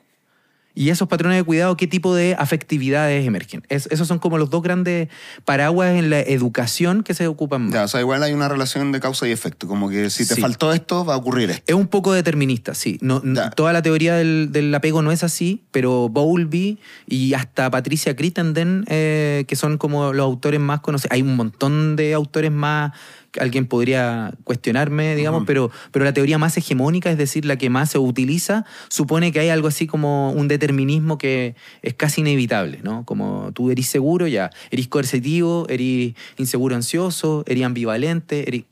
y 0.76 0.90
esos 0.90 1.08
patrones 1.08 1.38
de 1.38 1.44
cuidado, 1.44 1.78
qué 1.78 1.86
tipo 1.86 2.16
de 2.16 2.36
afectividades 2.40 3.28
emergen. 3.28 3.62
Es- 3.70 3.88
esos 3.92 4.08
son 4.08 4.18
como 4.18 4.40
los 4.40 4.50
dos 4.50 4.64
grandes 4.64 5.08
paraguas 5.46 5.92
en 5.92 6.10
la 6.10 6.20
educación 6.22 7.04
que 7.04 7.14
se 7.14 7.28
ocupan 7.28 7.66
más. 7.66 7.74
Ya, 7.74 7.84
o 7.84 7.88
sea, 7.88 8.00
igual 8.00 8.24
hay 8.24 8.34
una 8.34 8.50
relación 8.50 8.92
de 8.92 9.00
causa 9.00 9.28
y 9.28 9.32
efecto. 9.32 9.68
Como 9.68 9.88
que 9.90 10.10
si 10.10 10.28
te 10.28 10.34
Sí. 10.34 10.42
faltó 10.42 10.74
esto, 10.74 11.06
va 11.06 11.14
a 11.14 11.18
ocurrir 11.18 11.52
esto. 11.52 11.64
Es 11.68 11.76
un 11.76 11.86
poco 11.88 12.12
determinista, 12.14 12.74
sí. 12.74 12.98
No, 13.02 13.22
no- 13.24 13.36
Ya. 13.42 13.50
toda 13.52 13.72
la 13.72 13.84
teoría 13.84 14.16
del, 14.16 14.50
del 14.52 14.74
apego 14.74 15.04
no 15.04 15.12
es 15.12 15.24
así, 15.24 15.64
pero 15.70 16.10
Bowlby 16.10 16.80
y 17.06 17.36
hasta 17.36 17.70
Patricia 17.70 18.16
Crittenden, 18.16 18.86
eh, 18.88 19.46
que 19.48 19.56
son 19.56 19.78
como 19.78 20.12
los 20.12 20.24
autores 20.24 20.60
más 20.60 20.80
conocidos. 20.80 21.12
Hay 21.12 21.22
un 21.22 21.36
montón 21.36 21.96
de 21.98 22.16
autores 22.16 22.52
más 22.52 22.94
alguien 23.40 23.66
podría 23.66 24.34
cuestionarme, 24.44 25.16
digamos, 25.16 25.44
pero, 25.46 25.72
pero 25.92 26.06
la 26.06 26.14
teoría 26.14 26.38
más 26.38 26.58
hegemónica, 26.58 27.10
es 27.12 27.18
decir, 27.18 27.46
la 27.46 27.58
que 27.58 27.70
más 27.70 27.92
se 27.92 27.98
utiliza, 27.98 28.66
supone 28.90 29.32
que 29.32 29.40
hay 29.40 29.50
algo 29.50 29.68
así 29.68 29.88
como 29.88 30.32
un 30.32 30.48
determinismo 30.48 31.18
que 31.18 31.56
es 31.82 31.94
casi 31.94 32.22
inevitable, 32.22 32.80
¿no? 32.84 33.06
Como 33.06 33.52
tú 33.54 33.72
eres 33.72 33.88
seguro, 33.88 34.28
ya, 34.28 34.52
eres 34.72 34.88
coercitivo, 34.88 35.66
eres 35.70 36.14
inseguro 36.38 36.76
ansioso, 36.76 37.44
eres 37.48 37.64
ambivalente, 37.64 38.48
eres... 38.48 38.64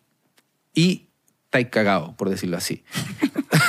y 0.74 1.08
estáis 1.45 1.67
cagados, 1.67 2.15
por 2.15 2.30
decirlo 2.30 2.56
así. 2.56 2.84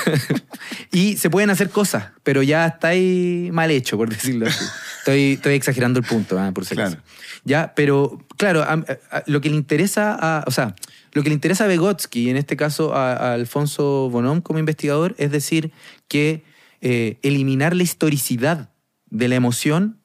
y 0.93 1.17
se 1.17 1.31
pueden 1.31 1.51
hacer 1.51 1.71
cosas, 1.71 2.11
pero 2.23 2.43
ya 2.43 2.67
estáis 2.67 3.53
mal 3.53 3.71
hecho, 3.71 3.97
por 3.97 4.09
decirlo 4.09 4.47
así. 4.47 4.65
Estoy, 4.99 5.33
estoy 5.33 5.55
exagerando 5.55 5.99
el 5.99 6.07
punto, 6.07 6.39
ah, 6.39 6.53
por 6.55 6.65
si. 6.65 6.77
Claro. 6.77 6.97
Ya, 7.45 7.73
pero 7.75 8.25
claro, 8.43 8.63
a- 8.63 8.85
a- 9.17 9.23
lo 9.27 9.41
que 9.41 9.51
le 9.51 9.55
interesa 9.55 10.17
a, 10.21 10.43
o 10.49 10.51
sea, 10.51 10.75
lo 11.13 11.23
que 11.23 11.29
le 11.29 11.35
interesa 11.35 11.63
a 11.65 11.69
Vygotsky, 11.69 12.29
en 12.29 12.37
este 12.37 12.57
caso 12.57 12.93
a, 12.93 13.35
Alfonso 13.35 14.11
Bonom 14.11 14.41
como 14.41 14.59
investigador, 14.59 15.15
es 15.17 15.31
decir, 15.31 15.71
que 16.09 16.43
eh, 16.81 17.19
eliminar 17.23 17.77
la 17.77 17.85
historicidad 17.85 18.71
de 19.11 19.29
la 19.29 19.37
emoción 19.37 20.01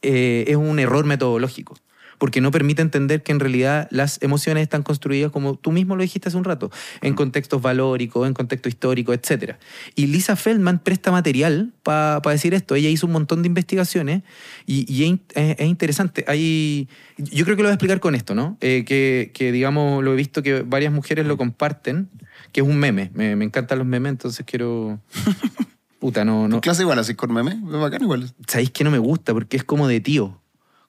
eh, 0.00 0.44
es 0.48 0.56
un 0.56 0.78
error 0.78 1.04
metodológico, 1.04 1.76
porque 2.20 2.40
no 2.40 2.52
permite 2.52 2.82
entender 2.82 3.24
que 3.24 3.32
en 3.32 3.40
realidad 3.40 3.88
las 3.90 4.22
emociones 4.22 4.62
están 4.62 4.82
construidas, 4.84 5.32
como 5.32 5.56
tú 5.56 5.72
mismo 5.72 5.96
lo 5.96 6.02
dijiste 6.02 6.28
hace 6.28 6.36
un 6.36 6.44
rato, 6.44 6.70
en 7.00 7.14
contextos 7.14 7.60
valóricos, 7.62 8.28
en 8.28 8.34
contexto 8.34 8.68
histórico, 8.68 9.12
etc. 9.12 9.54
Y 9.96 10.06
Lisa 10.06 10.36
Feldman 10.36 10.78
presta 10.78 11.10
material 11.10 11.72
para 11.82 12.20
decir 12.26 12.54
esto. 12.54 12.74
Ella 12.76 12.90
hizo 12.90 13.06
un 13.06 13.12
montón 13.12 13.42
de 13.42 13.48
investigaciones 13.48 14.22
y, 14.66 14.84
y 14.92 15.02
es, 15.04 15.08
in- 15.08 15.20
es- 15.34 15.56
es 15.58 15.66
interesante. 15.66 16.24
Hay, 16.28 16.88
yo 17.16 17.44
creo 17.44 17.56
que 17.56 17.62
lo 17.62 17.68
voy 17.68 17.72
a 17.72 17.74
explicar 17.74 17.98
con 18.00 18.14
esto, 18.14 18.34
¿no? 18.34 18.58
Eh, 18.60 18.84
que, 18.86 19.30
que, 19.34 19.50
digamos, 19.50 20.04
lo 20.04 20.12
he 20.12 20.16
visto 20.16 20.42
que 20.42 20.60
varias 20.62 20.92
mujeres 20.92 21.26
lo 21.26 21.36
comparten, 21.38 22.08
que 22.52 22.60
es 22.60 22.66
un 22.66 22.76
meme. 22.78 23.10
Me, 23.14 23.34
me 23.34 23.46
encantan 23.46 23.78
los 23.78 23.86
memes, 23.86 24.10
entonces 24.10 24.44
quiero... 24.46 25.00
Puta, 25.98 26.24
no, 26.24 26.48
no, 26.48 26.56
¿Tu 26.56 26.60
clase 26.62 26.82
igual 26.82 26.98
así 26.98 27.14
con 27.14 27.32
meme? 27.32 27.52
Es 27.52 27.60
bacán 27.80 28.02
igual. 28.02 28.32
¿Sabéis 28.46 28.70
que 28.70 28.84
no 28.84 28.90
me 28.90 28.98
gusta? 28.98 29.34
Porque 29.34 29.58
es 29.58 29.64
como 29.64 29.86
de 29.86 30.00
tío. 30.00 30.39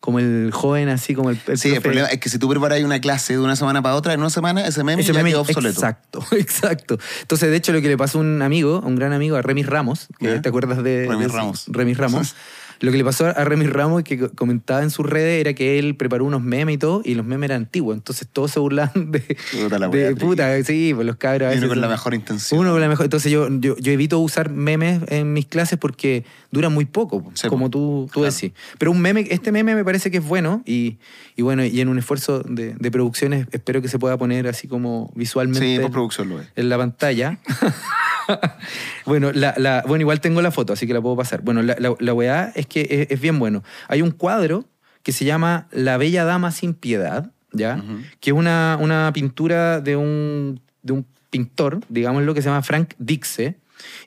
Como 0.02 0.18
el 0.20 0.50
joven 0.52 0.90
así, 0.90 1.14
como 1.16 1.30
el, 1.30 1.40
el 1.48 1.58
Sí, 1.58 1.70
el 1.70 1.80
problema 1.82 2.08
es 2.08 2.20
que 2.20 2.28
si 2.28 2.38
tú 2.40 2.50
preparas 2.50 2.82
una 2.84 3.00
clase 3.00 3.34
de 3.34 3.40
una 3.40 3.56
semana 3.56 3.82
para 3.84 3.96
otra, 3.96 4.14
en 4.14 4.20
una 4.20 4.32
semana 4.32 4.66
ese 4.68 4.84
meme 4.84 5.04
Ese 5.04 5.14
ya 5.14 5.22
meme- 5.24 5.36
obsoleto. 5.36 5.70
Exacto, 5.80 6.26
exacto. 6.36 6.98
Entonces, 7.22 7.50
de 7.52 7.56
hecho, 7.56 7.72
lo 7.72 7.82
que 7.82 7.88
le 7.88 7.98
pasó 7.98 8.18
a 8.18 8.22
un 8.22 8.42
amigo, 8.42 8.82
a 8.84 8.88
un 8.88 8.96
gran 8.96 9.14
amigo, 9.14 9.38
a 9.38 9.42
Remis 9.44 9.68
Ramos, 9.68 10.08
que. 10.20 10.40
¿te 10.40 10.50
acuerdas 10.50 10.84
de 10.84 11.06
Remis 11.08 11.28
de? 11.28 11.34
Ramos. 11.34 11.66
Remis 11.68 11.98
Ramos. 11.98 12.36
Lo 12.82 12.92
que 12.92 12.98
le 12.98 13.04
pasó 13.06 13.28
a 13.28 13.34
Remis 13.44 13.70
Ramos, 13.70 14.02
que 14.02 14.18
co- 14.18 14.32
comentaba 14.34 14.82
en 14.82 14.90
sus 14.90 15.06
redes, 15.06 15.40
era 15.40 15.54
que 15.54 15.78
él 15.78 15.96
preparó 15.96 16.26
unos 16.26 16.42
memes 16.42 16.74
y 16.74 16.78
todo, 16.80 17.04
y 17.06 17.14
los 17.14 17.24
memes 17.24 17.52
eran 17.52 17.62
antiguos. 17.62 17.96
Entonces 17.96 18.28
todos 18.34 18.50
se 18.50 18.60
burlaban 18.60 19.12
de. 19.12 19.20
Puta 19.52 19.78
la 19.78 19.88
de 19.88 20.16
puta, 20.16 20.64
sí, 20.64 20.92
pues 20.96 21.06
los 21.06 21.18
cabros. 21.18 21.56
uno 21.56 21.68
con 21.68 21.80
la 21.80 21.88
mejor 21.88 22.16
intención. 22.16 22.60
Uno 22.60 22.72
con 22.72 22.82
la 22.82 22.88
mejor. 22.88 23.06
Entonces 23.06 23.32
yo, 23.32 23.48
yo, 23.60 23.78
yo 23.78 23.92
evito 23.92 24.18
usar 24.18 24.50
memes 24.50 25.02
en 25.10 25.32
mis 25.32 25.46
clases 25.46 25.78
porque 25.78 26.26
duran 26.52 26.74
muy 26.74 26.86
poco, 26.86 27.32
Sí, 27.34 27.48
como 27.48 27.70
tú, 27.70 28.10
tú 28.14 28.20
Claro. 28.22 28.34
decís. 28.34 28.52
Pero 28.78 28.92
un 28.92 29.02
meme, 29.02 29.26
este 29.30 29.52
meme 29.52 29.74
me 29.76 29.84
parece 29.86 30.12
que 30.12 30.18
es 30.18 30.26
bueno 30.26 30.62
y, 30.66 30.98
y 31.36 31.42
bueno, 31.42 31.64
y 31.64 31.80
en 31.82 31.88
un 31.88 31.98
esfuerzo 31.98 32.40
de, 32.42 32.74
de 32.74 32.92
producciones 32.92 33.48
espero 33.52 33.82
que 33.82 33.88
se 33.88 33.98
pueda 34.00 34.18
poner 34.18 34.48
así 34.48 34.68
como 34.68 35.12
visualmente 35.16 35.66
Sí, 35.66 35.78
lo 35.78 36.40
es. 36.42 36.48
en 36.56 36.70
la 36.70 36.78
pantalla. 36.78 37.40
bueno, 39.06 39.32
la, 39.34 39.54
la- 39.58 39.84
bueno, 39.88 40.02
igual 40.02 40.22
tengo 40.22 40.42
la 40.42 40.52
foto, 40.52 40.74
así 40.74 40.88
que 40.88 40.94
la 40.94 41.02
puedo 41.02 41.16
pasar. 41.16 41.42
Bueno, 41.42 41.62
la, 41.62 41.76
la, 41.80 41.94
la 42.00 42.14
weá 42.14 42.52
es 42.56 42.66
que 42.68 42.82
es, 42.90 43.08
es 43.12 43.22
bien 43.22 43.40
bueno. 43.40 43.64
Hay 43.88 44.02
un 44.02 44.12
cuadro 44.12 44.66
que 45.04 45.12
se 45.12 45.26
llama 45.26 45.68
La 45.72 45.98
Bella 45.98 46.26
Dama 46.26 46.52
sin 46.52 46.74
Piedad, 46.74 47.32
¿ya? 47.52 47.84
Que 48.20 48.30
es 48.32 48.36
una, 48.36 48.78
una 48.80 49.12
pintura 49.14 49.82
de 49.82 49.96
un, 49.96 50.62
de 50.84 50.94
un 50.94 51.06
pintor, 51.30 51.80
digámoslo, 51.90 52.34
que 52.34 52.42
se 52.42 52.50
llama 52.50 52.62
Frank 52.62 52.94
Dixe, 53.00 53.58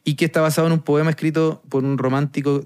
y 0.04 0.14
que 0.14 0.24
está 0.24 0.40
basado 0.40 0.66
en 0.66 0.72
un 0.72 0.80
poema 0.80 1.10
escrito 1.10 1.62
por 1.68 1.84
un 1.84 1.98
romántico 1.98 2.64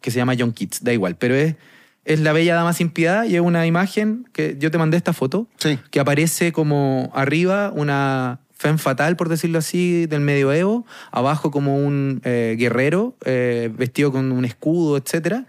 que 0.00 0.10
se 0.10 0.18
llama 0.18 0.34
John 0.38 0.52
Keats, 0.52 0.84
da 0.84 0.92
igual, 0.92 1.16
pero 1.16 1.34
es, 1.34 1.56
es 2.04 2.20
La 2.20 2.32
Bella 2.32 2.54
Dama 2.54 2.72
sin 2.72 2.90
Piedad 2.90 3.24
y 3.24 3.34
es 3.34 3.40
una 3.40 3.66
imagen 3.66 4.28
que 4.32 4.56
yo 4.58 4.70
te 4.70 4.78
mandé 4.78 4.96
esta 4.96 5.12
foto, 5.12 5.48
Sí. 5.58 5.78
que 5.90 5.98
aparece 6.00 6.52
como 6.52 7.10
arriba 7.14 7.72
una 7.74 8.38
femme 8.58 8.78
fatal, 8.78 9.16
por 9.16 9.28
decirlo 9.28 9.58
así, 9.58 10.06
del 10.06 10.20
medioevo, 10.22 10.86
abajo 11.10 11.50
como 11.50 11.76
un 11.76 12.22
eh, 12.24 12.56
guerrero 12.58 13.14
eh, 13.26 13.70
vestido 13.76 14.12
con 14.12 14.32
un 14.32 14.44
escudo. 14.46 14.96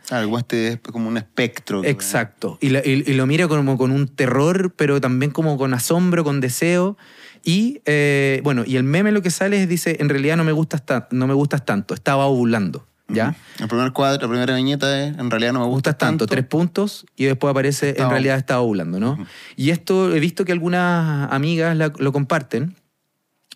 Ah, 0.09 0.19
el 0.21 0.33
este 0.37 0.67
es 0.73 0.79
como 0.79 1.07
un 1.07 1.15
espectro. 1.17 1.85
Exacto. 1.85 2.57
Y, 2.59 2.69
la- 2.69 2.79
y- 2.85 3.03
y 3.07 3.13
lo 3.13 3.25
mira 3.25 3.47
como 3.47 3.77
con 3.77 3.91
un 3.91 4.07
terror, 4.09 4.73
pero 4.75 4.99
también 4.99 5.31
como 5.31 5.57
con 5.57 5.73
asombro, 5.73 6.25
con 6.25 6.41
deseo. 6.41 6.97
Y 7.47 7.81
eh, 7.85 8.41
bueno, 8.43 8.63
y 8.67 8.75
el 8.75 8.83
meme 8.83 9.13
lo 9.13 9.21
que 9.21 9.31
sale 9.31 9.61
es 9.63 9.69
dice, 9.69 9.95
en 10.01 10.09
realidad 10.09 10.35
no 10.35 10.43
me 10.43 10.51
gustas, 10.51 10.85
ta- 10.85 11.07
no 11.11 11.27
me 11.27 11.33
gustas 11.33 11.63
tanto, 11.63 11.93
estaba 11.93 12.25
ovulando, 12.25 12.85
¿ya? 13.07 13.35
El 13.59 13.69
primer 13.69 13.93
cuadro, 13.93 14.21
la 14.21 14.27
primera 14.27 14.53
viñeta 14.55 15.01
es, 15.07 15.17
en 15.17 15.31
realidad 15.31 15.53
no 15.53 15.59
me 15.61 15.65
gusta 15.67 15.91
gustas 15.91 15.97
tanto, 15.97 16.27
tres 16.27 16.43
puntos, 16.45 17.05
y 17.15 17.23
después 17.23 17.49
aparece, 17.49 17.91
en 17.91 18.09
realidad 18.09 18.37
estaba 18.37 18.59
ovulando, 18.59 18.99
¿no? 18.99 19.25
Y 19.55 19.69
esto 19.69 20.13
he 20.13 20.19
visto 20.19 20.43
que 20.43 20.51
algunas 20.51 21.31
amigas 21.31 21.77
la- 21.77 21.93
lo 21.97 22.11
comparten. 22.11 22.75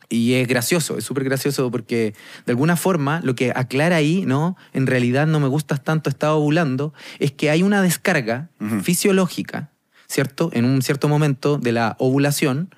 Y 0.07 0.33
es 0.35 0.47
gracioso, 0.47 0.97
es 0.97 1.03
súper 1.05 1.23
gracioso 1.23 1.69
porque 1.71 2.13
de 2.45 2.51
alguna 2.51 2.75
forma 2.77 3.21
lo 3.23 3.33
que 3.35 3.51
aclara 3.55 3.95
ahí, 3.97 4.23
¿no? 4.25 4.57
En 4.73 4.85
realidad 4.87 5.25
no 5.27 5.39
me 5.41 5.47
gustas 5.47 5.83
tanto, 5.83 6.09
estaba 6.09 6.33
ovulando, 6.35 6.93
es 7.19 7.31
que 7.33 7.49
hay 7.49 7.61
una 7.63 7.81
descarga 7.81 8.49
fisiológica, 8.83 9.69
¿cierto? 10.07 10.49
En 10.53 10.65
un 10.65 10.81
cierto 10.81 11.07
momento 11.07 11.57
de 11.57 11.71
la 11.71 11.95
ovulación. 11.99 12.73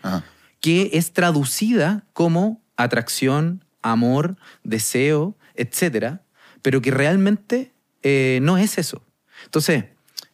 Que 0.63 0.91
es 0.93 1.11
traducida 1.11 2.05
como 2.13 2.63
atracción, 2.77 3.65
amor, 3.81 4.37
deseo, 4.63 5.37
etcétera, 5.55 6.21
pero 6.61 6.81
que 6.81 6.89
realmente 6.89 7.73
eh, 8.01 8.39
no 8.41 8.57
es 8.57 8.77
eso. 8.77 9.03
Entonces, 9.43 9.83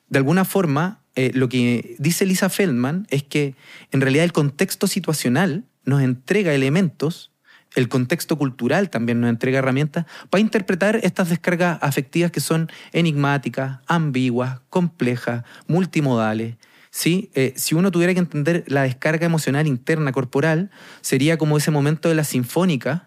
de 0.07 0.17
alguna 0.19 0.45
forma, 0.45 1.01
eh, 1.15 1.31
lo 1.33 1.49
que 1.49 1.95
dice 1.97 2.27
Lisa 2.27 2.47
Feldman 2.49 3.07
es 3.09 3.23
que 3.23 3.55
en 3.91 4.01
realidad 4.01 4.23
el 4.23 4.31
contexto 4.31 4.85
situacional 4.85 5.65
nos 5.83 6.03
entrega 6.03 6.53
elementos, 6.53 7.31
el 7.73 7.89
contexto 7.89 8.37
cultural 8.37 8.91
también 8.91 9.21
nos 9.21 9.31
entrega 9.31 9.57
herramientas 9.57 10.05
para 10.29 10.41
interpretar 10.41 10.99
estas 11.01 11.29
descargas 11.29 11.79
afectivas 11.81 12.29
que 12.29 12.39
son 12.39 12.69
enigmáticas, 12.93 13.79
ambiguas, 13.87 14.59
complejas, 14.69 15.43
multimodales. 15.65 16.57
¿Sí? 16.91 17.29
Eh, 17.35 17.53
si 17.55 17.75
uno 17.75 17.91
tuviera 17.91 18.13
que 18.13 18.19
entender 18.19 18.63
la 18.67 18.83
descarga 18.83 19.25
emocional 19.25 19.67
interna 19.67 20.11
corporal, 20.11 20.69
sería 21.01 21.37
como 21.37 21.57
ese 21.57 21.71
momento 21.71 22.09
de 22.09 22.15
la 22.15 22.23
sinfónica, 22.23 23.05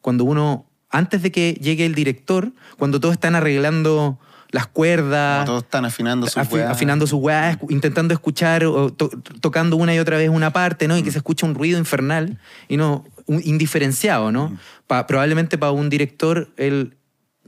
cuando 0.00 0.24
uno, 0.24 0.66
antes 0.90 1.22
de 1.22 1.30
que 1.32 1.54
llegue 1.54 1.86
el 1.86 1.94
director, 1.94 2.52
cuando 2.78 3.00
todos 3.00 3.12
están 3.14 3.34
arreglando 3.34 4.18
las 4.50 4.66
cuerdas, 4.66 5.46
todos 5.46 5.62
están 5.62 5.86
afinando 5.86 6.26
su 6.26 6.38
afi- 6.38 6.44
afinando 6.70 7.06
sus 7.06 7.20
weas, 7.22 7.56
intentando 7.70 8.12
escuchar 8.12 8.64
o 8.66 8.92
to- 8.92 9.08
tocando 9.40 9.76
una 9.76 9.94
y 9.94 9.98
otra 9.98 10.18
vez 10.18 10.28
una 10.28 10.52
parte, 10.52 10.88
¿no? 10.88 10.98
Y 10.98 11.02
que 11.02 11.10
se 11.10 11.16
escucha 11.18 11.46
un 11.46 11.54
ruido 11.54 11.78
infernal 11.78 12.38
y 12.68 12.76
no 12.76 13.04
un- 13.24 13.40
indiferenciado, 13.44 14.30
¿no? 14.30 14.58
Pa- 14.86 15.06
probablemente 15.06 15.56
para 15.56 15.72
un 15.72 15.88
director 15.88 16.50
él 16.58 16.98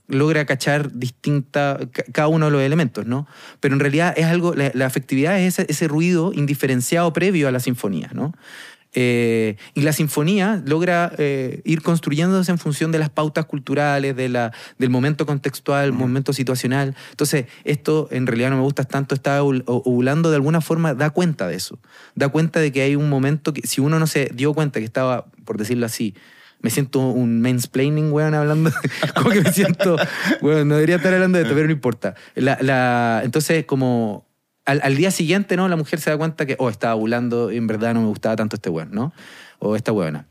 logra 0.08 0.44
cachar 0.44 0.92
distinta 0.92 1.78
ca- 1.92 2.04
cada 2.12 2.28
uno 2.28 2.46
de 2.46 2.52
los 2.52 2.62
elementos, 2.62 3.06
¿no? 3.06 3.26
Pero 3.60 3.74
en 3.74 3.80
realidad 3.80 4.12
es 4.16 4.26
algo 4.26 4.54
la, 4.54 4.70
la 4.74 4.86
afectividad 4.86 5.38
es 5.40 5.58
ese, 5.58 5.70
ese 5.70 5.88
ruido 5.88 6.32
indiferenciado 6.34 7.12
previo 7.12 7.48
a 7.48 7.50
la 7.50 7.60
sinfonía, 7.60 8.10
¿no? 8.12 8.34
Eh, 8.96 9.56
y 9.74 9.80
la 9.80 9.92
sinfonía 9.92 10.62
logra 10.64 11.10
eh, 11.18 11.62
ir 11.64 11.82
construyéndose 11.82 12.52
en 12.52 12.58
función 12.58 12.92
de 12.92 13.00
las 13.00 13.10
pautas 13.10 13.44
culturales, 13.44 14.14
de 14.14 14.28
la, 14.28 14.52
del 14.78 14.88
momento 14.90 15.26
contextual, 15.26 15.92
momento 15.92 16.32
situacional. 16.32 16.94
Entonces, 17.10 17.46
esto 17.64 18.06
en 18.12 18.28
realidad 18.28 18.50
no 18.50 18.56
me 18.58 18.62
gusta 18.62 18.84
tanto, 18.84 19.16
está 19.16 19.42
ovul- 19.42 19.64
ovulando 19.66 20.30
de 20.30 20.36
alguna 20.36 20.60
forma, 20.60 20.94
da 20.94 21.10
cuenta 21.10 21.48
de 21.48 21.56
eso. 21.56 21.80
Da 22.14 22.28
cuenta 22.28 22.60
de 22.60 22.70
que 22.70 22.82
hay 22.82 22.94
un 22.94 23.08
momento 23.08 23.52
que 23.52 23.66
si 23.66 23.80
uno 23.80 23.98
no 23.98 24.06
se 24.06 24.30
dio 24.32 24.54
cuenta 24.54 24.78
que 24.78 24.86
estaba, 24.86 25.24
por 25.44 25.58
decirlo 25.58 25.86
así, 25.86 26.14
me 26.64 26.70
siento 26.70 26.98
un 27.00 27.42
mansplaining, 27.42 28.10
weón, 28.10 28.32
hablando. 28.32 28.70
como 29.14 29.28
que 29.28 29.42
me 29.42 29.52
siento, 29.52 29.96
weón, 30.40 30.66
no 30.66 30.76
debería 30.76 30.96
estar 30.96 31.12
hablando 31.12 31.36
de 31.36 31.44
esto, 31.44 31.54
pero 31.54 31.66
no 31.66 31.72
importa. 31.74 32.14
La, 32.34 32.56
la- 32.62 33.20
entonces, 33.22 33.66
como 33.66 34.24
al, 34.64 34.80
al 34.82 34.96
día 34.96 35.10
siguiente, 35.10 35.58
¿no? 35.58 35.68
La 35.68 35.76
mujer 35.76 36.00
se 36.00 36.08
da 36.08 36.16
cuenta 36.16 36.46
que, 36.46 36.56
oh, 36.58 36.70
estaba 36.70 36.94
ovulando 36.94 37.52
y 37.52 37.58
en 37.58 37.66
verdad 37.66 37.92
no 37.92 38.00
me 38.00 38.06
gustaba 38.08 38.34
tanto 38.36 38.56
este 38.56 38.70
weón, 38.70 38.92
¿no? 38.92 39.12
O 39.58 39.76
esta 39.76 39.92
weona. 39.92 40.26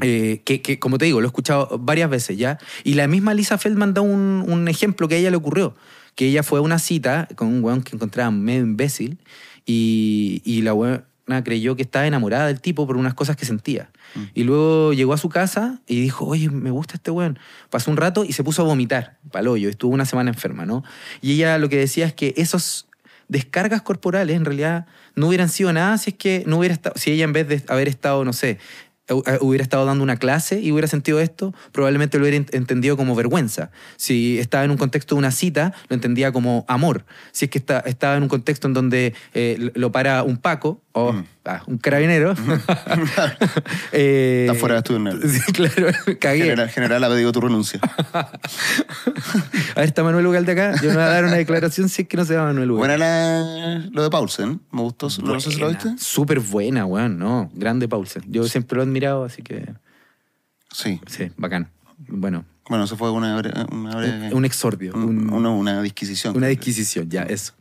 Eh, 0.00 0.42
que, 0.44 0.60
que, 0.60 0.80
como 0.80 0.98
te 0.98 1.04
digo, 1.04 1.20
lo 1.20 1.28
he 1.28 1.30
escuchado 1.30 1.78
varias 1.78 2.10
veces 2.10 2.36
ya. 2.36 2.58
Y 2.82 2.94
la 2.94 3.06
misma 3.06 3.32
Lisa 3.32 3.56
Feldman 3.56 3.94
da 3.94 4.00
un, 4.00 4.44
un 4.48 4.66
ejemplo 4.66 5.06
que 5.06 5.14
a 5.14 5.18
ella 5.18 5.30
le 5.30 5.36
ocurrió. 5.36 5.76
Que 6.16 6.26
ella 6.26 6.42
fue 6.42 6.58
a 6.58 6.62
una 6.62 6.80
cita 6.80 7.28
con 7.36 7.46
un 7.46 7.62
weón 7.62 7.82
que 7.82 7.94
encontraba 7.94 8.32
medio 8.32 8.62
imbécil 8.62 9.18
y, 9.64 10.42
y 10.44 10.62
la 10.62 10.74
weona 10.74 11.04
creyó 11.44 11.76
que 11.76 11.82
estaba 11.82 12.08
enamorada 12.08 12.48
del 12.48 12.60
tipo 12.60 12.88
por 12.88 12.96
unas 12.96 13.14
cosas 13.14 13.36
que 13.36 13.44
sentía. 13.46 13.90
Y 14.34 14.44
luego 14.44 14.92
llegó 14.92 15.12
a 15.12 15.18
su 15.18 15.28
casa 15.28 15.80
y 15.86 16.00
dijo, 16.00 16.24
oye, 16.26 16.48
me 16.50 16.70
gusta 16.70 16.94
este 16.94 17.10
weón. 17.10 17.38
Pasó 17.70 17.90
un 17.90 17.96
rato 17.96 18.24
y 18.24 18.32
se 18.32 18.44
puso 18.44 18.62
a 18.62 18.64
vomitar, 18.64 19.18
palollo. 19.30 19.68
Estuvo 19.68 19.92
una 19.92 20.04
semana 20.04 20.30
enferma, 20.30 20.66
¿no? 20.66 20.84
Y 21.20 21.32
ella 21.34 21.58
lo 21.58 21.68
que 21.68 21.76
decía 21.76 22.06
es 22.06 22.12
que 22.14 22.34
esos 22.36 22.88
descargas 23.28 23.82
corporales 23.82 24.36
en 24.36 24.44
realidad 24.44 24.86
no 25.16 25.28
hubieran 25.28 25.48
sido 25.48 25.72
nada 25.72 25.96
si 25.98 26.10
es 26.10 26.16
que 26.16 26.44
no 26.46 26.58
hubiera 26.58 26.74
estado, 26.74 26.94
si 26.98 27.10
ella 27.10 27.24
en 27.24 27.32
vez 27.32 27.48
de 27.48 27.62
haber 27.68 27.88
estado, 27.88 28.24
no 28.24 28.32
sé, 28.34 28.58
eh, 29.08 29.14
hubiera 29.40 29.62
estado 29.62 29.84
dando 29.84 30.02
una 30.02 30.16
clase 30.16 30.60
y 30.60 30.72
hubiera 30.72 30.88
sentido 30.88 31.20
esto, 31.20 31.54
probablemente 31.72 32.18
lo 32.18 32.24
hubiera 32.24 32.38
ent- 32.42 32.54
entendido 32.54 32.96
como 32.96 33.14
vergüenza. 33.14 33.70
Si 33.96 34.38
estaba 34.38 34.64
en 34.64 34.70
un 34.70 34.76
contexto 34.76 35.14
de 35.14 35.18
una 35.18 35.30
cita, 35.30 35.74
lo 35.88 35.94
entendía 35.94 36.32
como 36.32 36.64
amor. 36.68 37.04
Si 37.32 37.46
es 37.46 37.50
que 37.50 37.58
está, 37.58 37.80
estaba 37.80 38.16
en 38.16 38.22
un 38.22 38.28
contexto 38.28 38.66
en 38.68 38.74
donde 38.74 39.14
eh, 39.34 39.70
lo 39.74 39.90
para 39.92 40.22
un 40.22 40.36
Paco 40.38 40.80
o 40.96 41.12
Mm. 41.12 41.24
ah, 41.44 41.62
un 41.66 41.78
carabinero. 41.78 42.34
eh, 43.92 44.46
Está 44.48 44.58
fuera 44.58 44.76
de 44.76 44.78
estudio. 44.78 45.28
Sí, 45.28 45.52
claro, 45.52 45.88
cagué. 46.20 46.42
General, 46.44 46.68
general, 46.70 47.04
ha 47.04 47.08
pedido 47.08 47.32
tu 47.32 47.40
renuncia. 47.40 47.80
A 48.12 48.30
ver, 49.80 49.84
está 49.88 50.02
Manuel 50.04 50.26
Ugalde 50.26 50.52
acá. 50.52 50.74
Yo 50.80 50.88
me 50.90 50.94
voy 50.94 51.02
a 51.04 51.06
dar 51.08 51.24
una 51.24 51.34
declaración 51.34 51.88
si 51.88 52.02
es 52.02 52.08
que 52.08 52.16
no 52.16 52.24
se 52.24 52.34
llama 52.34 52.46
Manuel 52.48 52.70
Ugalde. 52.72 52.96
Buena 52.96 53.06
la- 53.06 53.88
lo 53.90 54.02
de 54.02 54.10
Paulsen. 54.10 54.60
Me 54.70 54.82
gustó. 54.82 55.08
No 55.24 55.40
sé 55.40 55.50
si 55.50 55.58
lo 55.58 55.68
viste. 55.68 55.94
Súper 55.98 56.40
buena, 56.40 56.86
weón, 56.86 57.18
no. 57.18 57.50
Grande 57.54 57.88
Paulsen. 57.88 58.22
Yo 58.28 58.44
siempre 58.44 58.76
lo 58.76 58.82
he 58.82 58.86
admirado, 58.86 59.24
así 59.24 59.42
que 59.42 59.66
Sí. 60.72 61.00
sí, 61.06 61.30
bacán. 61.36 61.70
Bueno, 61.98 62.44
Bueno, 62.68 62.84
eso 62.84 62.96
fue 62.96 63.10
una, 63.10 63.36
una 63.70 64.30
un 64.32 64.44
exordio, 64.44 64.92
un- 64.94 65.02
un- 65.28 65.32
una, 65.32 65.50
una 65.50 65.82
disquisición. 65.82 66.36
una 66.36 66.46
disquisición, 66.48 67.08
ya, 67.10 67.22
eso. 67.22 67.52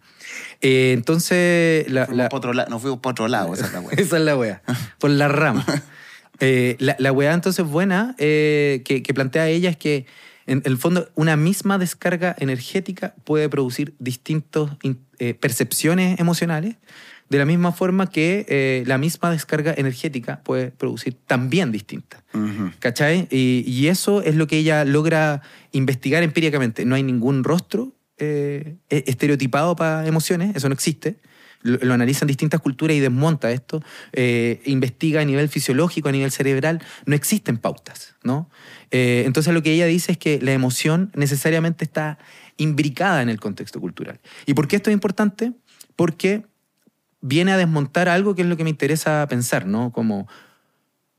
Eh, 0.64 0.94
entonces, 0.94 1.86
la, 1.92 2.06
Fuimos 2.08 2.56
la- 2.56 2.66
nos 2.66 2.82
fuimos 2.82 3.00
para 3.00 3.12
otro 3.12 3.28
lado. 3.28 3.54
Esa 3.54 3.66
es 3.68 3.74
la 3.74 3.80
wea. 3.86 3.94
esa 3.98 4.18
es 4.18 4.24
la 4.24 4.36
wea, 4.38 4.62
por 4.98 5.12
la 5.12 5.28
rama. 5.28 5.66
Eh, 6.40 6.76
la, 6.80 6.96
la 6.98 7.12
wea 7.12 7.32
entonces 7.32 7.64
buena 7.66 8.16
eh, 8.18 8.82
que, 8.86 9.04
que 9.04 9.14
plantea 9.14 9.48
ella 9.50 9.70
es 9.70 9.78
que 9.78 10.08
en 10.48 10.64
el 10.66 10.78
fondo 10.78 11.08
una 11.14 11.38
misma 11.38 11.78
descarga 11.78 12.36
energética 12.40 13.14
puede 13.24 13.48
producir 13.50 13.94
distintas 14.00 14.72
percepciones 15.40 16.20
emocionales 16.20 16.76
de 17.30 17.38
la 17.38 17.46
misma 17.46 17.72
forma 17.72 18.10
que 18.10 18.46
eh, 18.50 18.84
la 18.88 18.98
misma 18.98 19.32
descarga 19.32 19.74
energética 19.78 20.42
puede 20.44 20.72
producir 20.72 21.16
también 21.28 21.72
distintas. 21.72 22.22
Ujú. 22.34 22.72
¿Cachai? 22.80 23.28
Y, 23.32 23.64
y 23.68 23.88
eso 23.88 24.22
es 24.24 24.36
lo 24.36 24.48
que 24.48 24.58
ella 24.58 24.86
logra 24.86 25.42
investigar 25.72 26.24
empíricamente. 26.24 26.84
No 26.84 26.96
hay 26.96 27.04
ningún 27.04 27.44
rostro 27.44 27.93
eh, 28.18 28.78
estereotipado 28.90 29.76
para 29.76 30.08
emociones, 30.08 30.56
eso 30.56 30.70
no 30.70 30.74
existe. 30.74 31.20
Lo, 31.62 31.78
lo 31.82 31.94
analiza 31.94 32.26
en 32.26 32.28
distintas 32.28 32.60
culturas 32.60 32.96
y 32.96 33.00
desmonta 33.00 33.52
esto. 33.52 33.82
Eh, 34.12 34.62
investiga 34.66 35.22
a 35.22 35.26
nivel 35.26 35.50
fisiológico, 35.50 36.10
a 36.10 36.12
nivel 36.12 36.32
cerebral. 36.32 36.82
No 37.06 37.16
existen 37.16 37.58
pautas, 37.58 38.16
¿no? 38.24 38.50
Eh, 38.92 39.24
entonces 39.26 39.54
lo 39.54 39.64
que 39.64 39.72
ella 39.72 39.86
dice 39.86 40.12
es 40.12 40.18
que 40.18 40.40
la 40.42 40.52
emoción 40.52 41.12
necesariamente 41.16 41.86
está 41.86 42.20
imbricada 42.58 43.22
en 43.22 43.30
el 43.30 43.40
contexto 43.40 43.80
cultural. 43.80 44.20
¿Y 44.46 44.54
por 44.54 44.68
qué 44.68 44.76
esto 44.76 44.90
es 44.90 44.94
importante? 44.94 45.54
Porque 45.96 46.46
viene 47.22 47.54
a 47.54 47.58
desmontar 47.58 48.10
algo 48.10 48.36
que 48.36 48.42
es 48.42 48.48
lo 48.48 48.58
que 48.58 48.66
me 48.66 48.70
interesa 48.70 49.26
pensar, 49.30 49.66
¿no? 49.66 49.92
Como, 49.92 50.28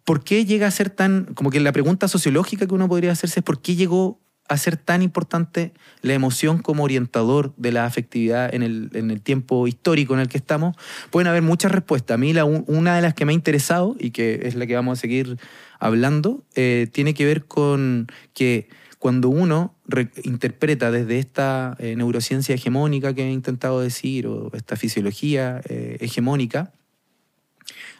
¿por 0.04 0.22
qué 0.22 0.44
llega 0.44 0.66
a 0.66 0.70
ser 0.70 0.90
tan, 0.90 1.35
como 1.35 1.50
que 1.50 1.59
la 1.61 1.72
pregunta 1.72 2.07
sociológica 2.07 2.66
que 2.66 2.74
uno 2.74 2.88
podría 2.88 3.12
hacerse 3.12 3.40
es 3.40 3.44
por 3.44 3.62
qué 3.62 3.74
llegó 3.74 4.20
a 4.48 4.57
ser 4.59 4.76
tan 4.76 5.00
importante 5.02 5.72
la 6.02 6.12
emoción 6.12 6.59
como 6.59 6.85
orientador 6.85 7.54
de 7.57 7.72
la 7.72 7.87
afectividad 7.87 8.54
en 8.54 8.62
el, 8.62 8.90
en 8.92 9.11
el 9.11 9.20
tiempo 9.22 9.66
histórico 9.66 10.12
en 10.14 10.20
el 10.20 10.28
que 10.28 10.37
estamos? 10.38 10.76
Pueden 11.11 11.28
haber 11.28 11.42
muchas 11.42 11.72
respuestas. 11.72 12.16
A 12.16 12.18
mí 12.18 12.33
la, 12.33 12.44
una 12.44 12.96
de 12.96 13.02
las 13.02 13.14
que 13.14 13.24
me 13.24 13.33
ha 13.33 13.35
interesado 13.35 13.96
y 13.98 14.11
que 14.11 14.40
es 14.44 14.54
la 14.54 14.66
que 14.66 14.74
vamos 14.74 14.98
a 14.98 15.00
seguir 15.00 15.38
hablando, 15.78 16.44
eh, 16.54 16.88
tiene 16.92 17.14
que 17.14 17.24
ver 17.24 17.44
con 17.46 18.07
que 18.35 18.68
cuando 18.98 19.28
uno 19.28 19.74
re- 19.87 20.11
interpreta 20.24 20.90
desde 20.90 21.18
esta 21.18 21.76
eh, 21.78 21.94
neurociencia 21.96 22.54
hegemónica 22.54 23.14
que 23.14 23.22
he 23.26 23.30
intentado 23.33 23.80
decir, 23.80 24.26
o 24.26 24.50
esta 24.54 24.76
fisiología 24.76 25.61
eh, 25.68 25.96
hegemónica, 26.00 26.72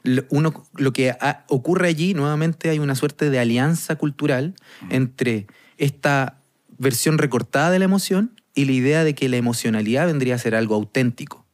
lo- 0.03 0.25
uno, 0.31 0.67
lo 0.77 0.93
que 0.93 1.15
ocurre 1.49 1.89
allí, 1.89 2.15
nuevamente 2.15 2.71
hay 2.71 2.79
una 2.79 2.95
suerte 2.95 3.31
de 3.31 3.39
alianza 3.39 3.97
cultural 3.97 4.55
entre 4.91 5.47
esta 5.79 6.39
versión 6.79 7.19
recortada 7.19 7.71
de 7.71 7.79
la 7.79 7.85
emoción 7.85 8.41
y 8.55 8.65
la 8.67 8.73
idea 8.73 9.05
de 9.05 9.15
que 9.15 9.29
la 9.29 9.37
emocionalidad 9.37 10.07
vendría 10.07 10.35
a 10.35 10.39
ser 10.39 10.55
algo 10.55 10.75
auténtico, 10.75 11.45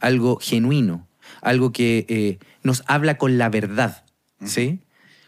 algo 0.00 0.38
genuino, 0.40 1.06
algo 1.42 1.72
que 1.72 2.06
eh, 2.08 2.38
nos 2.62 2.82
habla 2.86 3.16
con 3.18 3.38
la 3.38 3.48
verdad. 3.48 4.04
¿Sí? 4.44 4.80